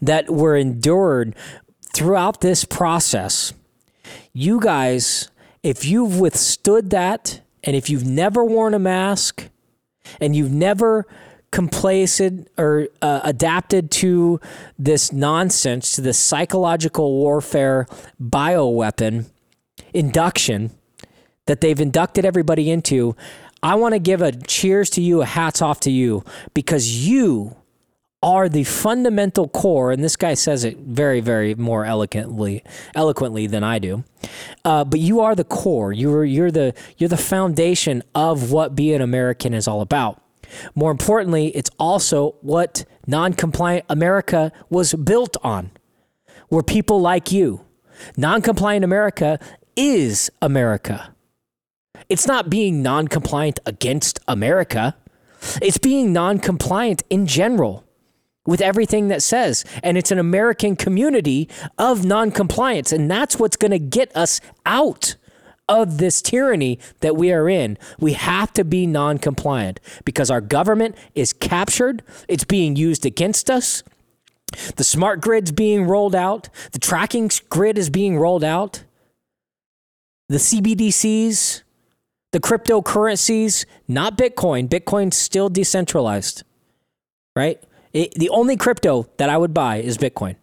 that 0.00 0.30
were 0.30 0.56
endured 0.56 1.34
throughout 1.94 2.40
this 2.40 2.64
process, 2.64 3.52
you 4.32 4.60
guys, 4.60 5.30
if 5.62 5.84
you've 5.84 6.18
withstood 6.18 6.90
that 6.90 7.40
and 7.64 7.76
if 7.76 7.90
you've 7.90 8.06
never 8.06 8.44
worn 8.44 8.74
a 8.74 8.78
mask 8.78 9.48
and 10.20 10.34
you've 10.34 10.52
never 10.52 11.06
complacent 11.50 12.48
or 12.56 12.88
uh, 13.02 13.20
adapted 13.24 13.90
to 13.90 14.40
this 14.78 15.12
nonsense, 15.12 15.96
to 15.96 16.00
this 16.00 16.18
psychological 16.18 17.12
warfare 17.12 17.86
bioweapon 18.22 19.26
induction 19.92 20.70
that 21.46 21.60
they've 21.60 21.80
inducted 21.80 22.24
everybody 22.24 22.70
into, 22.70 23.16
I 23.62 23.74
want 23.74 23.94
to 23.94 23.98
give 23.98 24.22
a 24.22 24.32
cheers 24.32 24.88
to 24.90 25.02
you, 25.02 25.22
a 25.22 25.26
hats 25.26 25.60
off 25.60 25.80
to 25.80 25.90
you, 25.90 26.24
because 26.54 27.06
you 27.06 27.56
are 28.22 28.48
the 28.48 28.64
fundamental 28.64 29.48
core, 29.48 29.92
and 29.92 30.04
this 30.04 30.16
guy 30.16 30.34
says 30.34 30.62
it 30.64 30.76
very, 30.78 31.20
very 31.20 31.54
more 31.54 31.86
eloquently, 31.86 32.62
eloquently 32.94 33.46
than 33.46 33.64
I 33.64 33.78
do. 33.78 34.04
Uh, 34.64 34.84
but 34.84 35.00
you 35.00 35.20
are 35.20 35.34
the 35.34 35.44
core. 35.44 35.92
You're 35.92 36.24
you're 36.24 36.50
the 36.50 36.74
you're 36.98 37.08
the 37.08 37.16
foundation 37.16 38.02
of 38.14 38.52
what 38.52 38.74
being 38.74 39.00
American 39.00 39.54
is 39.54 39.66
all 39.66 39.80
about. 39.80 40.22
More 40.74 40.90
importantly, 40.90 41.48
it's 41.48 41.70
also 41.78 42.34
what 42.40 42.84
non-compliant 43.06 43.86
America 43.88 44.52
was 44.68 44.94
built 44.94 45.36
on. 45.42 45.70
Were 46.50 46.62
people 46.62 47.00
like 47.00 47.30
you. 47.30 47.64
Non-compliant 48.16 48.84
America 48.84 49.38
is 49.76 50.30
America. 50.42 51.14
It's 52.08 52.26
not 52.26 52.50
being 52.50 52.82
non-compliant 52.82 53.60
against 53.64 54.18
America. 54.26 54.96
It's 55.62 55.78
being 55.78 56.12
non-compliant 56.12 57.04
in 57.08 57.26
general 57.26 57.84
with 58.46 58.60
everything 58.60 59.08
that 59.08 59.22
says. 59.22 59.64
And 59.82 59.98
it's 59.98 60.10
an 60.10 60.18
American 60.18 60.76
community 60.76 61.48
of 61.78 62.04
noncompliance. 62.04 62.92
And 62.92 63.10
that's 63.10 63.38
what's 63.38 63.56
going 63.56 63.70
to 63.70 63.78
get 63.78 64.14
us 64.16 64.40
out 64.64 65.16
of 65.68 65.98
this 65.98 66.20
tyranny 66.20 66.80
that 66.98 67.16
we 67.16 67.32
are 67.32 67.48
in. 67.48 67.78
We 68.00 68.14
have 68.14 68.52
to 68.54 68.64
be 68.64 68.86
non-compliant 68.86 69.78
because 70.04 70.28
our 70.30 70.40
government 70.40 70.96
is 71.14 71.32
captured, 71.32 72.02
it's 72.26 72.44
being 72.44 72.74
used 72.74 73.06
against 73.06 73.48
us. 73.48 73.84
The 74.74 74.82
smart 74.82 75.20
grid's 75.20 75.52
being 75.52 75.84
rolled 75.84 76.16
out, 76.16 76.48
the 76.72 76.80
tracking 76.80 77.30
grid 77.48 77.78
is 77.78 77.88
being 77.88 78.18
rolled 78.18 78.42
out. 78.42 78.82
The 80.28 80.38
CBDCs, 80.38 81.62
the 82.32 82.40
cryptocurrencies, 82.40 83.64
not 83.88 84.16
Bitcoin. 84.16 84.68
Bitcoin's 84.68 85.16
still 85.16 85.48
decentralized, 85.48 86.42
right? 87.34 87.62
It, 87.92 88.14
the 88.14 88.28
only 88.30 88.56
crypto 88.56 89.08
that 89.16 89.28
I 89.28 89.36
would 89.36 89.52
buy 89.52 89.78
is 89.78 89.98
Bitcoin 89.98 90.36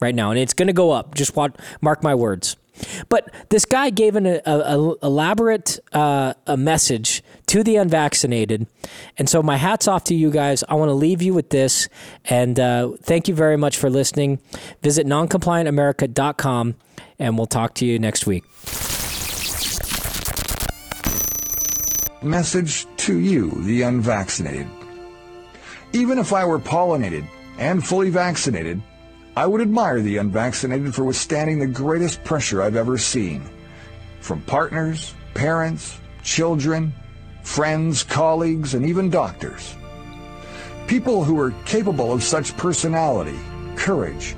right 0.00 0.14
now, 0.14 0.30
and 0.30 0.38
it's 0.38 0.54
going 0.54 0.68
to 0.68 0.72
go 0.72 0.90
up. 0.90 1.14
Just 1.14 1.34
watch, 1.36 1.54
mark 1.80 2.02
my 2.02 2.14
words. 2.14 2.56
But 3.08 3.30
this 3.50 3.64
guy 3.64 3.90
gave 3.90 4.16
an 4.16 4.26
a, 4.26 4.40
a, 4.46 4.94
elaborate 5.02 5.78
uh, 5.92 6.34
a 6.46 6.56
message 6.56 7.22
to 7.46 7.62
the 7.62 7.76
unvaccinated, 7.76 8.66
and 9.18 9.28
so 9.28 9.42
my 9.42 9.56
hats 9.56 9.86
off 9.86 10.04
to 10.04 10.14
you 10.14 10.30
guys. 10.30 10.64
I 10.68 10.74
want 10.74 10.88
to 10.88 10.94
leave 10.94 11.20
you 11.22 11.34
with 11.34 11.50
this, 11.50 11.88
and 12.24 12.58
uh, 12.58 12.92
thank 13.02 13.28
you 13.28 13.34
very 13.34 13.56
much 13.56 13.76
for 13.76 13.90
listening. 13.90 14.40
Visit 14.82 15.06
noncompliantamerica.com, 15.06 16.74
and 17.18 17.36
we'll 17.36 17.46
talk 17.46 17.74
to 17.74 17.86
you 17.86 17.98
next 17.98 18.26
week. 18.26 18.44
Message 22.22 22.86
to 22.98 23.18
you, 23.18 23.50
the 23.62 23.82
unvaccinated. 23.82 24.81
Even 25.92 26.18
if 26.18 26.32
I 26.32 26.44
were 26.44 26.58
pollinated 26.58 27.26
and 27.58 27.86
fully 27.86 28.08
vaccinated, 28.08 28.80
I 29.36 29.46
would 29.46 29.60
admire 29.60 30.00
the 30.00 30.16
unvaccinated 30.16 30.94
for 30.94 31.04
withstanding 31.04 31.58
the 31.58 31.66
greatest 31.66 32.24
pressure 32.24 32.62
I've 32.62 32.76
ever 32.76 32.96
seen. 32.96 33.42
From 34.20 34.40
partners, 34.42 35.14
parents, 35.34 35.98
children, 36.22 36.94
friends, 37.42 38.02
colleagues, 38.02 38.74
and 38.74 38.86
even 38.86 39.10
doctors. 39.10 39.74
People 40.86 41.24
who 41.24 41.38
are 41.38 41.54
capable 41.66 42.12
of 42.12 42.22
such 42.22 42.56
personality, 42.56 43.38
courage, 43.76 44.34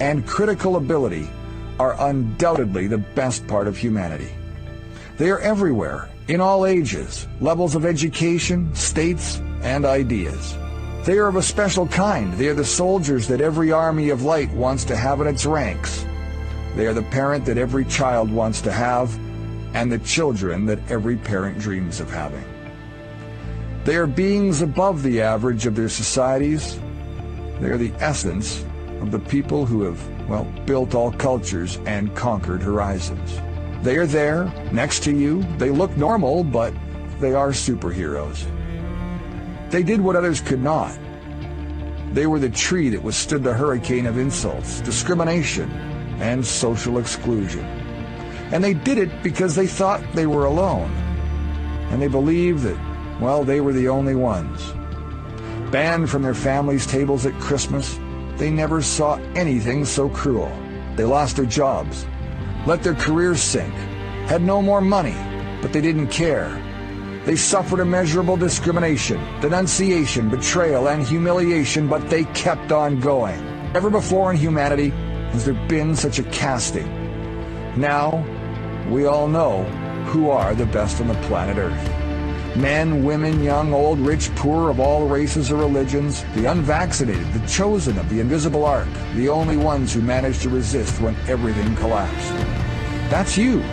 and 0.00 0.26
critical 0.26 0.76
ability 0.76 1.28
are 1.78 2.00
undoubtedly 2.08 2.86
the 2.86 2.98
best 2.98 3.46
part 3.46 3.68
of 3.68 3.76
humanity. 3.76 4.30
They 5.18 5.30
are 5.30 5.40
everywhere, 5.40 6.08
in 6.28 6.40
all 6.40 6.66
ages, 6.66 7.28
levels 7.40 7.74
of 7.74 7.84
education, 7.84 8.74
states, 8.74 9.40
and 9.62 9.84
ideas. 9.84 10.56
They 11.06 11.18
are 11.18 11.28
of 11.28 11.36
a 11.36 11.42
special 11.42 11.86
kind. 11.86 12.32
They 12.34 12.48
are 12.48 12.54
the 12.54 12.64
soldiers 12.64 13.28
that 13.28 13.40
every 13.40 13.70
army 13.70 14.08
of 14.08 14.24
light 14.24 14.50
wants 14.50 14.82
to 14.86 14.96
have 14.96 15.20
in 15.20 15.28
its 15.28 15.46
ranks. 15.46 16.04
They 16.74 16.88
are 16.88 16.92
the 16.92 17.04
parent 17.04 17.44
that 17.44 17.56
every 17.56 17.84
child 17.84 18.28
wants 18.28 18.60
to 18.62 18.72
have, 18.72 19.16
and 19.72 19.90
the 19.90 20.00
children 20.00 20.66
that 20.66 20.80
every 20.90 21.16
parent 21.16 21.60
dreams 21.60 22.00
of 22.00 22.10
having. 22.10 22.42
They 23.84 23.94
are 23.94 24.08
beings 24.08 24.62
above 24.62 25.04
the 25.04 25.22
average 25.22 25.64
of 25.64 25.76
their 25.76 25.88
societies. 25.88 26.76
They 27.60 27.68
are 27.68 27.78
the 27.78 27.92
essence 28.00 28.64
of 29.00 29.12
the 29.12 29.20
people 29.20 29.64
who 29.64 29.82
have, 29.82 30.28
well, 30.28 30.52
built 30.66 30.96
all 30.96 31.12
cultures 31.12 31.78
and 31.86 32.16
conquered 32.16 32.64
horizons. 32.64 33.40
They 33.84 33.96
are 33.96 34.06
there, 34.06 34.46
next 34.72 35.04
to 35.04 35.12
you. 35.12 35.44
They 35.58 35.70
look 35.70 35.96
normal, 35.96 36.42
but 36.42 36.74
they 37.20 37.32
are 37.32 37.50
superheroes. 37.50 38.44
They 39.70 39.82
did 39.82 40.00
what 40.00 40.16
others 40.16 40.40
could 40.40 40.62
not. 40.62 40.96
They 42.12 42.26
were 42.26 42.38
the 42.38 42.50
tree 42.50 42.88
that 42.90 43.02
withstood 43.02 43.42
the 43.42 43.52
hurricane 43.52 44.06
of 44.06 44.16
insults, 44.16 44.80
discrimination, 44.80 45.70
and 46.20 46.46
social 46.46 46.98
exclusion. 46.98 47.64
And 48.52 48.62
they 48.62 48.74
did 48.74 48.96
it 48.98 49.22
because 49.22 49.54
they 49.54 49.66
thought 49.66 50.02
they 50.14 50.26
were 50.26 50.44
alone. 50.44 50.90
And 51.90 52.00
they 52.00 52.08
believed 52.08 52.62
that, 52.62 53.20
well, 53.20 53.44
they 53.44 53.60
were 53.60 53.72
the 53.72 53.88
only 53.88 54.14
ones. 54.14 54.72
Banned 55.72 56.08
from 56.08 56.22
their 56.22 56.34
families' 56.34 56.86
tables 56.86 57.26
at 57.26 57.38
Christmas, 57.40 57.98
they 58.36 58.50
never 58.50 58.80
saw 58.82 59.16
anything 59.34 59.84
so 59.84 60.08
cruel. 60.08 60.50
They 60.94 61.04
lost 61.04 61.36
their 61.36 61.44
jobs, 61.44 62.06
let 62.66 62.82
their 62.82 62.94
careers 62.94 63.42
sink, 63.42 63.74
had 64.26 64.42
no 64.42 64.62
more 64.62 64.80
money, 64.80 65.16
but 65.60 65.72
they 65.72 65.80
didn't 65.80 66.08
care 66.08 66.62
they 67.26 67.34
suffered 67.34 67.80
immeasurable 67.80 68.36
discrimination, 68.36 69.20
denunciation, 69.40 70.28
betrayal, 70.28 70.88
and 70.88 71.02
humiliation, 71.02 71.88
but 71.88 72.08
they 72.08 72.22
kept 72.26 72.70
on 72.70 73.00
going. 73.00 73.44
Never 73.72 73.90
before 73.90 74.30
in 74.30 74.36
humanity 74.36 74.90
has 75.32 75.44
there 75.44 75.66
been 75.66 75.96
such 75.96 76.20
a 76.20 76.22
casting. 76.22 76.86
Now, 77.76 78.24
we 78.88 79.06
all 79.06 79.26
know 79.26 79.64
who 80.06 80.30
are 80.30 80.54
the 80.54 80.66
best 80.66 81.00
on 81.00 81.08
the 81.08 81.14
planet 81.26 81.56
Earth. 81.56 82.56
Men, 82.56 83.02
women, 83.02 83.42
young, 83.42 83.74
old, 83.74 83.98
rich, 83.98 84.32
poor, 84.36 84.70
of 84.70 84.78
all 84.78 85.08
races 85.08 85.50
or 85.50 85.56
religions, 85.56 86.22
the 86.36 86.44
unvaccinated, 86.44 87.32
the 87.32 87.46
chosen 87.48 87.98
of 87.98 88.08
the 88.08 88.20
invisible 88.20 88.64
ark, 88.64 88.88
the 89.16 89.28
only 89.28 89.56
ones 89.56 89.92
who 89.92 90.00
managed 90.00 90.42
to 90.42 90.48
resist 90.48 91.00
when 91.00 91.16
everything 91.26 91.74
collapsed. 91.74 92.30
That's 93.10 93.36
you. 93.36 93.64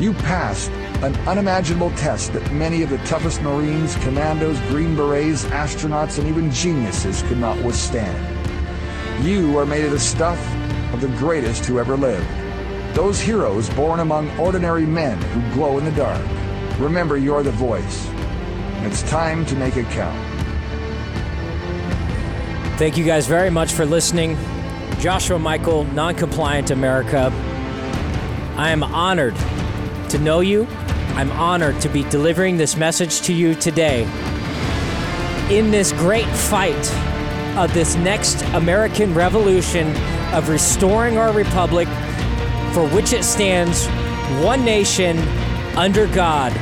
You 0.00 0.14
passed 0.14 0.72
an 1.02 1.16
unimaginable 1.26 1.90
test 1.92 2.32
that 2.32 2.52
many 2.52 2.82
of 2.82 2.88
the 2.88 2.98
toughest 2.98 3.42
Marines, 3.42 3.96
commandos, 3.96 4.60
Green 4.68 4.94
Berets, 4.94 5.44
astronauts, 5.46 6.18
and 6.18 6.28
even 6.28 6.48
geniuses 6.52 7.22
could 7.22 7.38
not 7.38 7.60
withstand. 7.64 9.26
You 9.26 9.58
are 9.58 9.66
made 9.66 9.84
of 9.84 9.90
the 9.90 9.98
stuff 9.98 10.38
of 10.94 11.00
the 11.00 11.08
greatest 11.18 11.64
who 11.64 11.80
ever 11.80 11.96
lived. 11.96 12.26
Those 12.94 13.20
heroes 13.20 13.68
born 13.70 13.98
among 13.98 14.30
ordinary 14.38 14.86
men 14.86 15.20
who 15.20 15.54
glow 15.54 15.78
in 15.78 15.84
the 15.84 15.90
dark. 15.90 16.24
Remember, 16.78 17.16
you're 17.16 17.42
the 17.42 17.50
voice. 17.50 18.08
It's 18.82 19.02
time 19.02 19.44
to 19.46 19.56
make 19.56 19.76
it 19.76 19.86
count. 19.86 20.18
Thank 22.78 22.96
you 22.96 23.04
guys 23.04 23.26
very 23.26 23.50
much 23.50 23.72
for 23.72 23.84
listening. 23.84 24.36
Joshua 25.00 25.38
Michael, 25.38 25.84
Noncompliant 25.86 26.70
America. 26.70 27.32
I 28.56 28.70
am 28.70 28.84
honored 28.84 29.34
to 30.10 30.18
know 30.18 30.40
you 30.40 30.68
I'm 31.14 31.30
honored 31.32 31.80
to 31.82 31.90
be 31.90 32.04
delivering 32.04 32.56
this 32.56 32.76
message 32.76 33.20
to 33.22 33.34
you 33.34 33.54
today. 33.54 34.04
In 35.50 35.70
this 35.70 35.92
great 35.92 36.26
fight 36.26 36.94
of 37.56 37.74
this 37.74 37.96
next 37.96 38.40
American 38.54 39.12
revolution 39.12 39.94
of 40.32 40.48
restoring 40.48 41.18
our 41.18 41.30
republic, 41.32 41.86
for 42.72 42.88
which 42.88 43.12
it 43.12 43.24
stands, 43.24 43.86
one 44.42 44.64
nation, 44.64 45.18
under 45.76 46.06
God. 46.06 46.52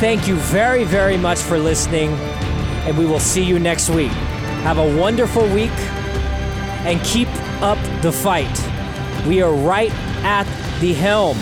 Thank 0.00 0.26
you 0.26 0.36
very, 0.36 0.84
very 0.84 1.18
much 1.18 1.38
for 1.38 1.58
listening, 1.58 2.10
and 2.86 2.96
we 2.96 3.04
will 3.04 3.20
see 3.20 3.44
you 3.44 3.58
next 3.58 3.90
week. 3.90 4.12
Have 4.62 4.78
a 4.78 4.96
wonderful 4.98 5.46
week 5.52 5.70
and 6.86 6.98
keep 7.02 7.28
up 7.60 7.78
the 8.00 8.10
fight. 8.10 8.58
We 9.26 9.42
are 9.42 9.52
right 9.52 9.92
at 10.24 10.44
the 10.80 10.94
helm. 10.94 11.36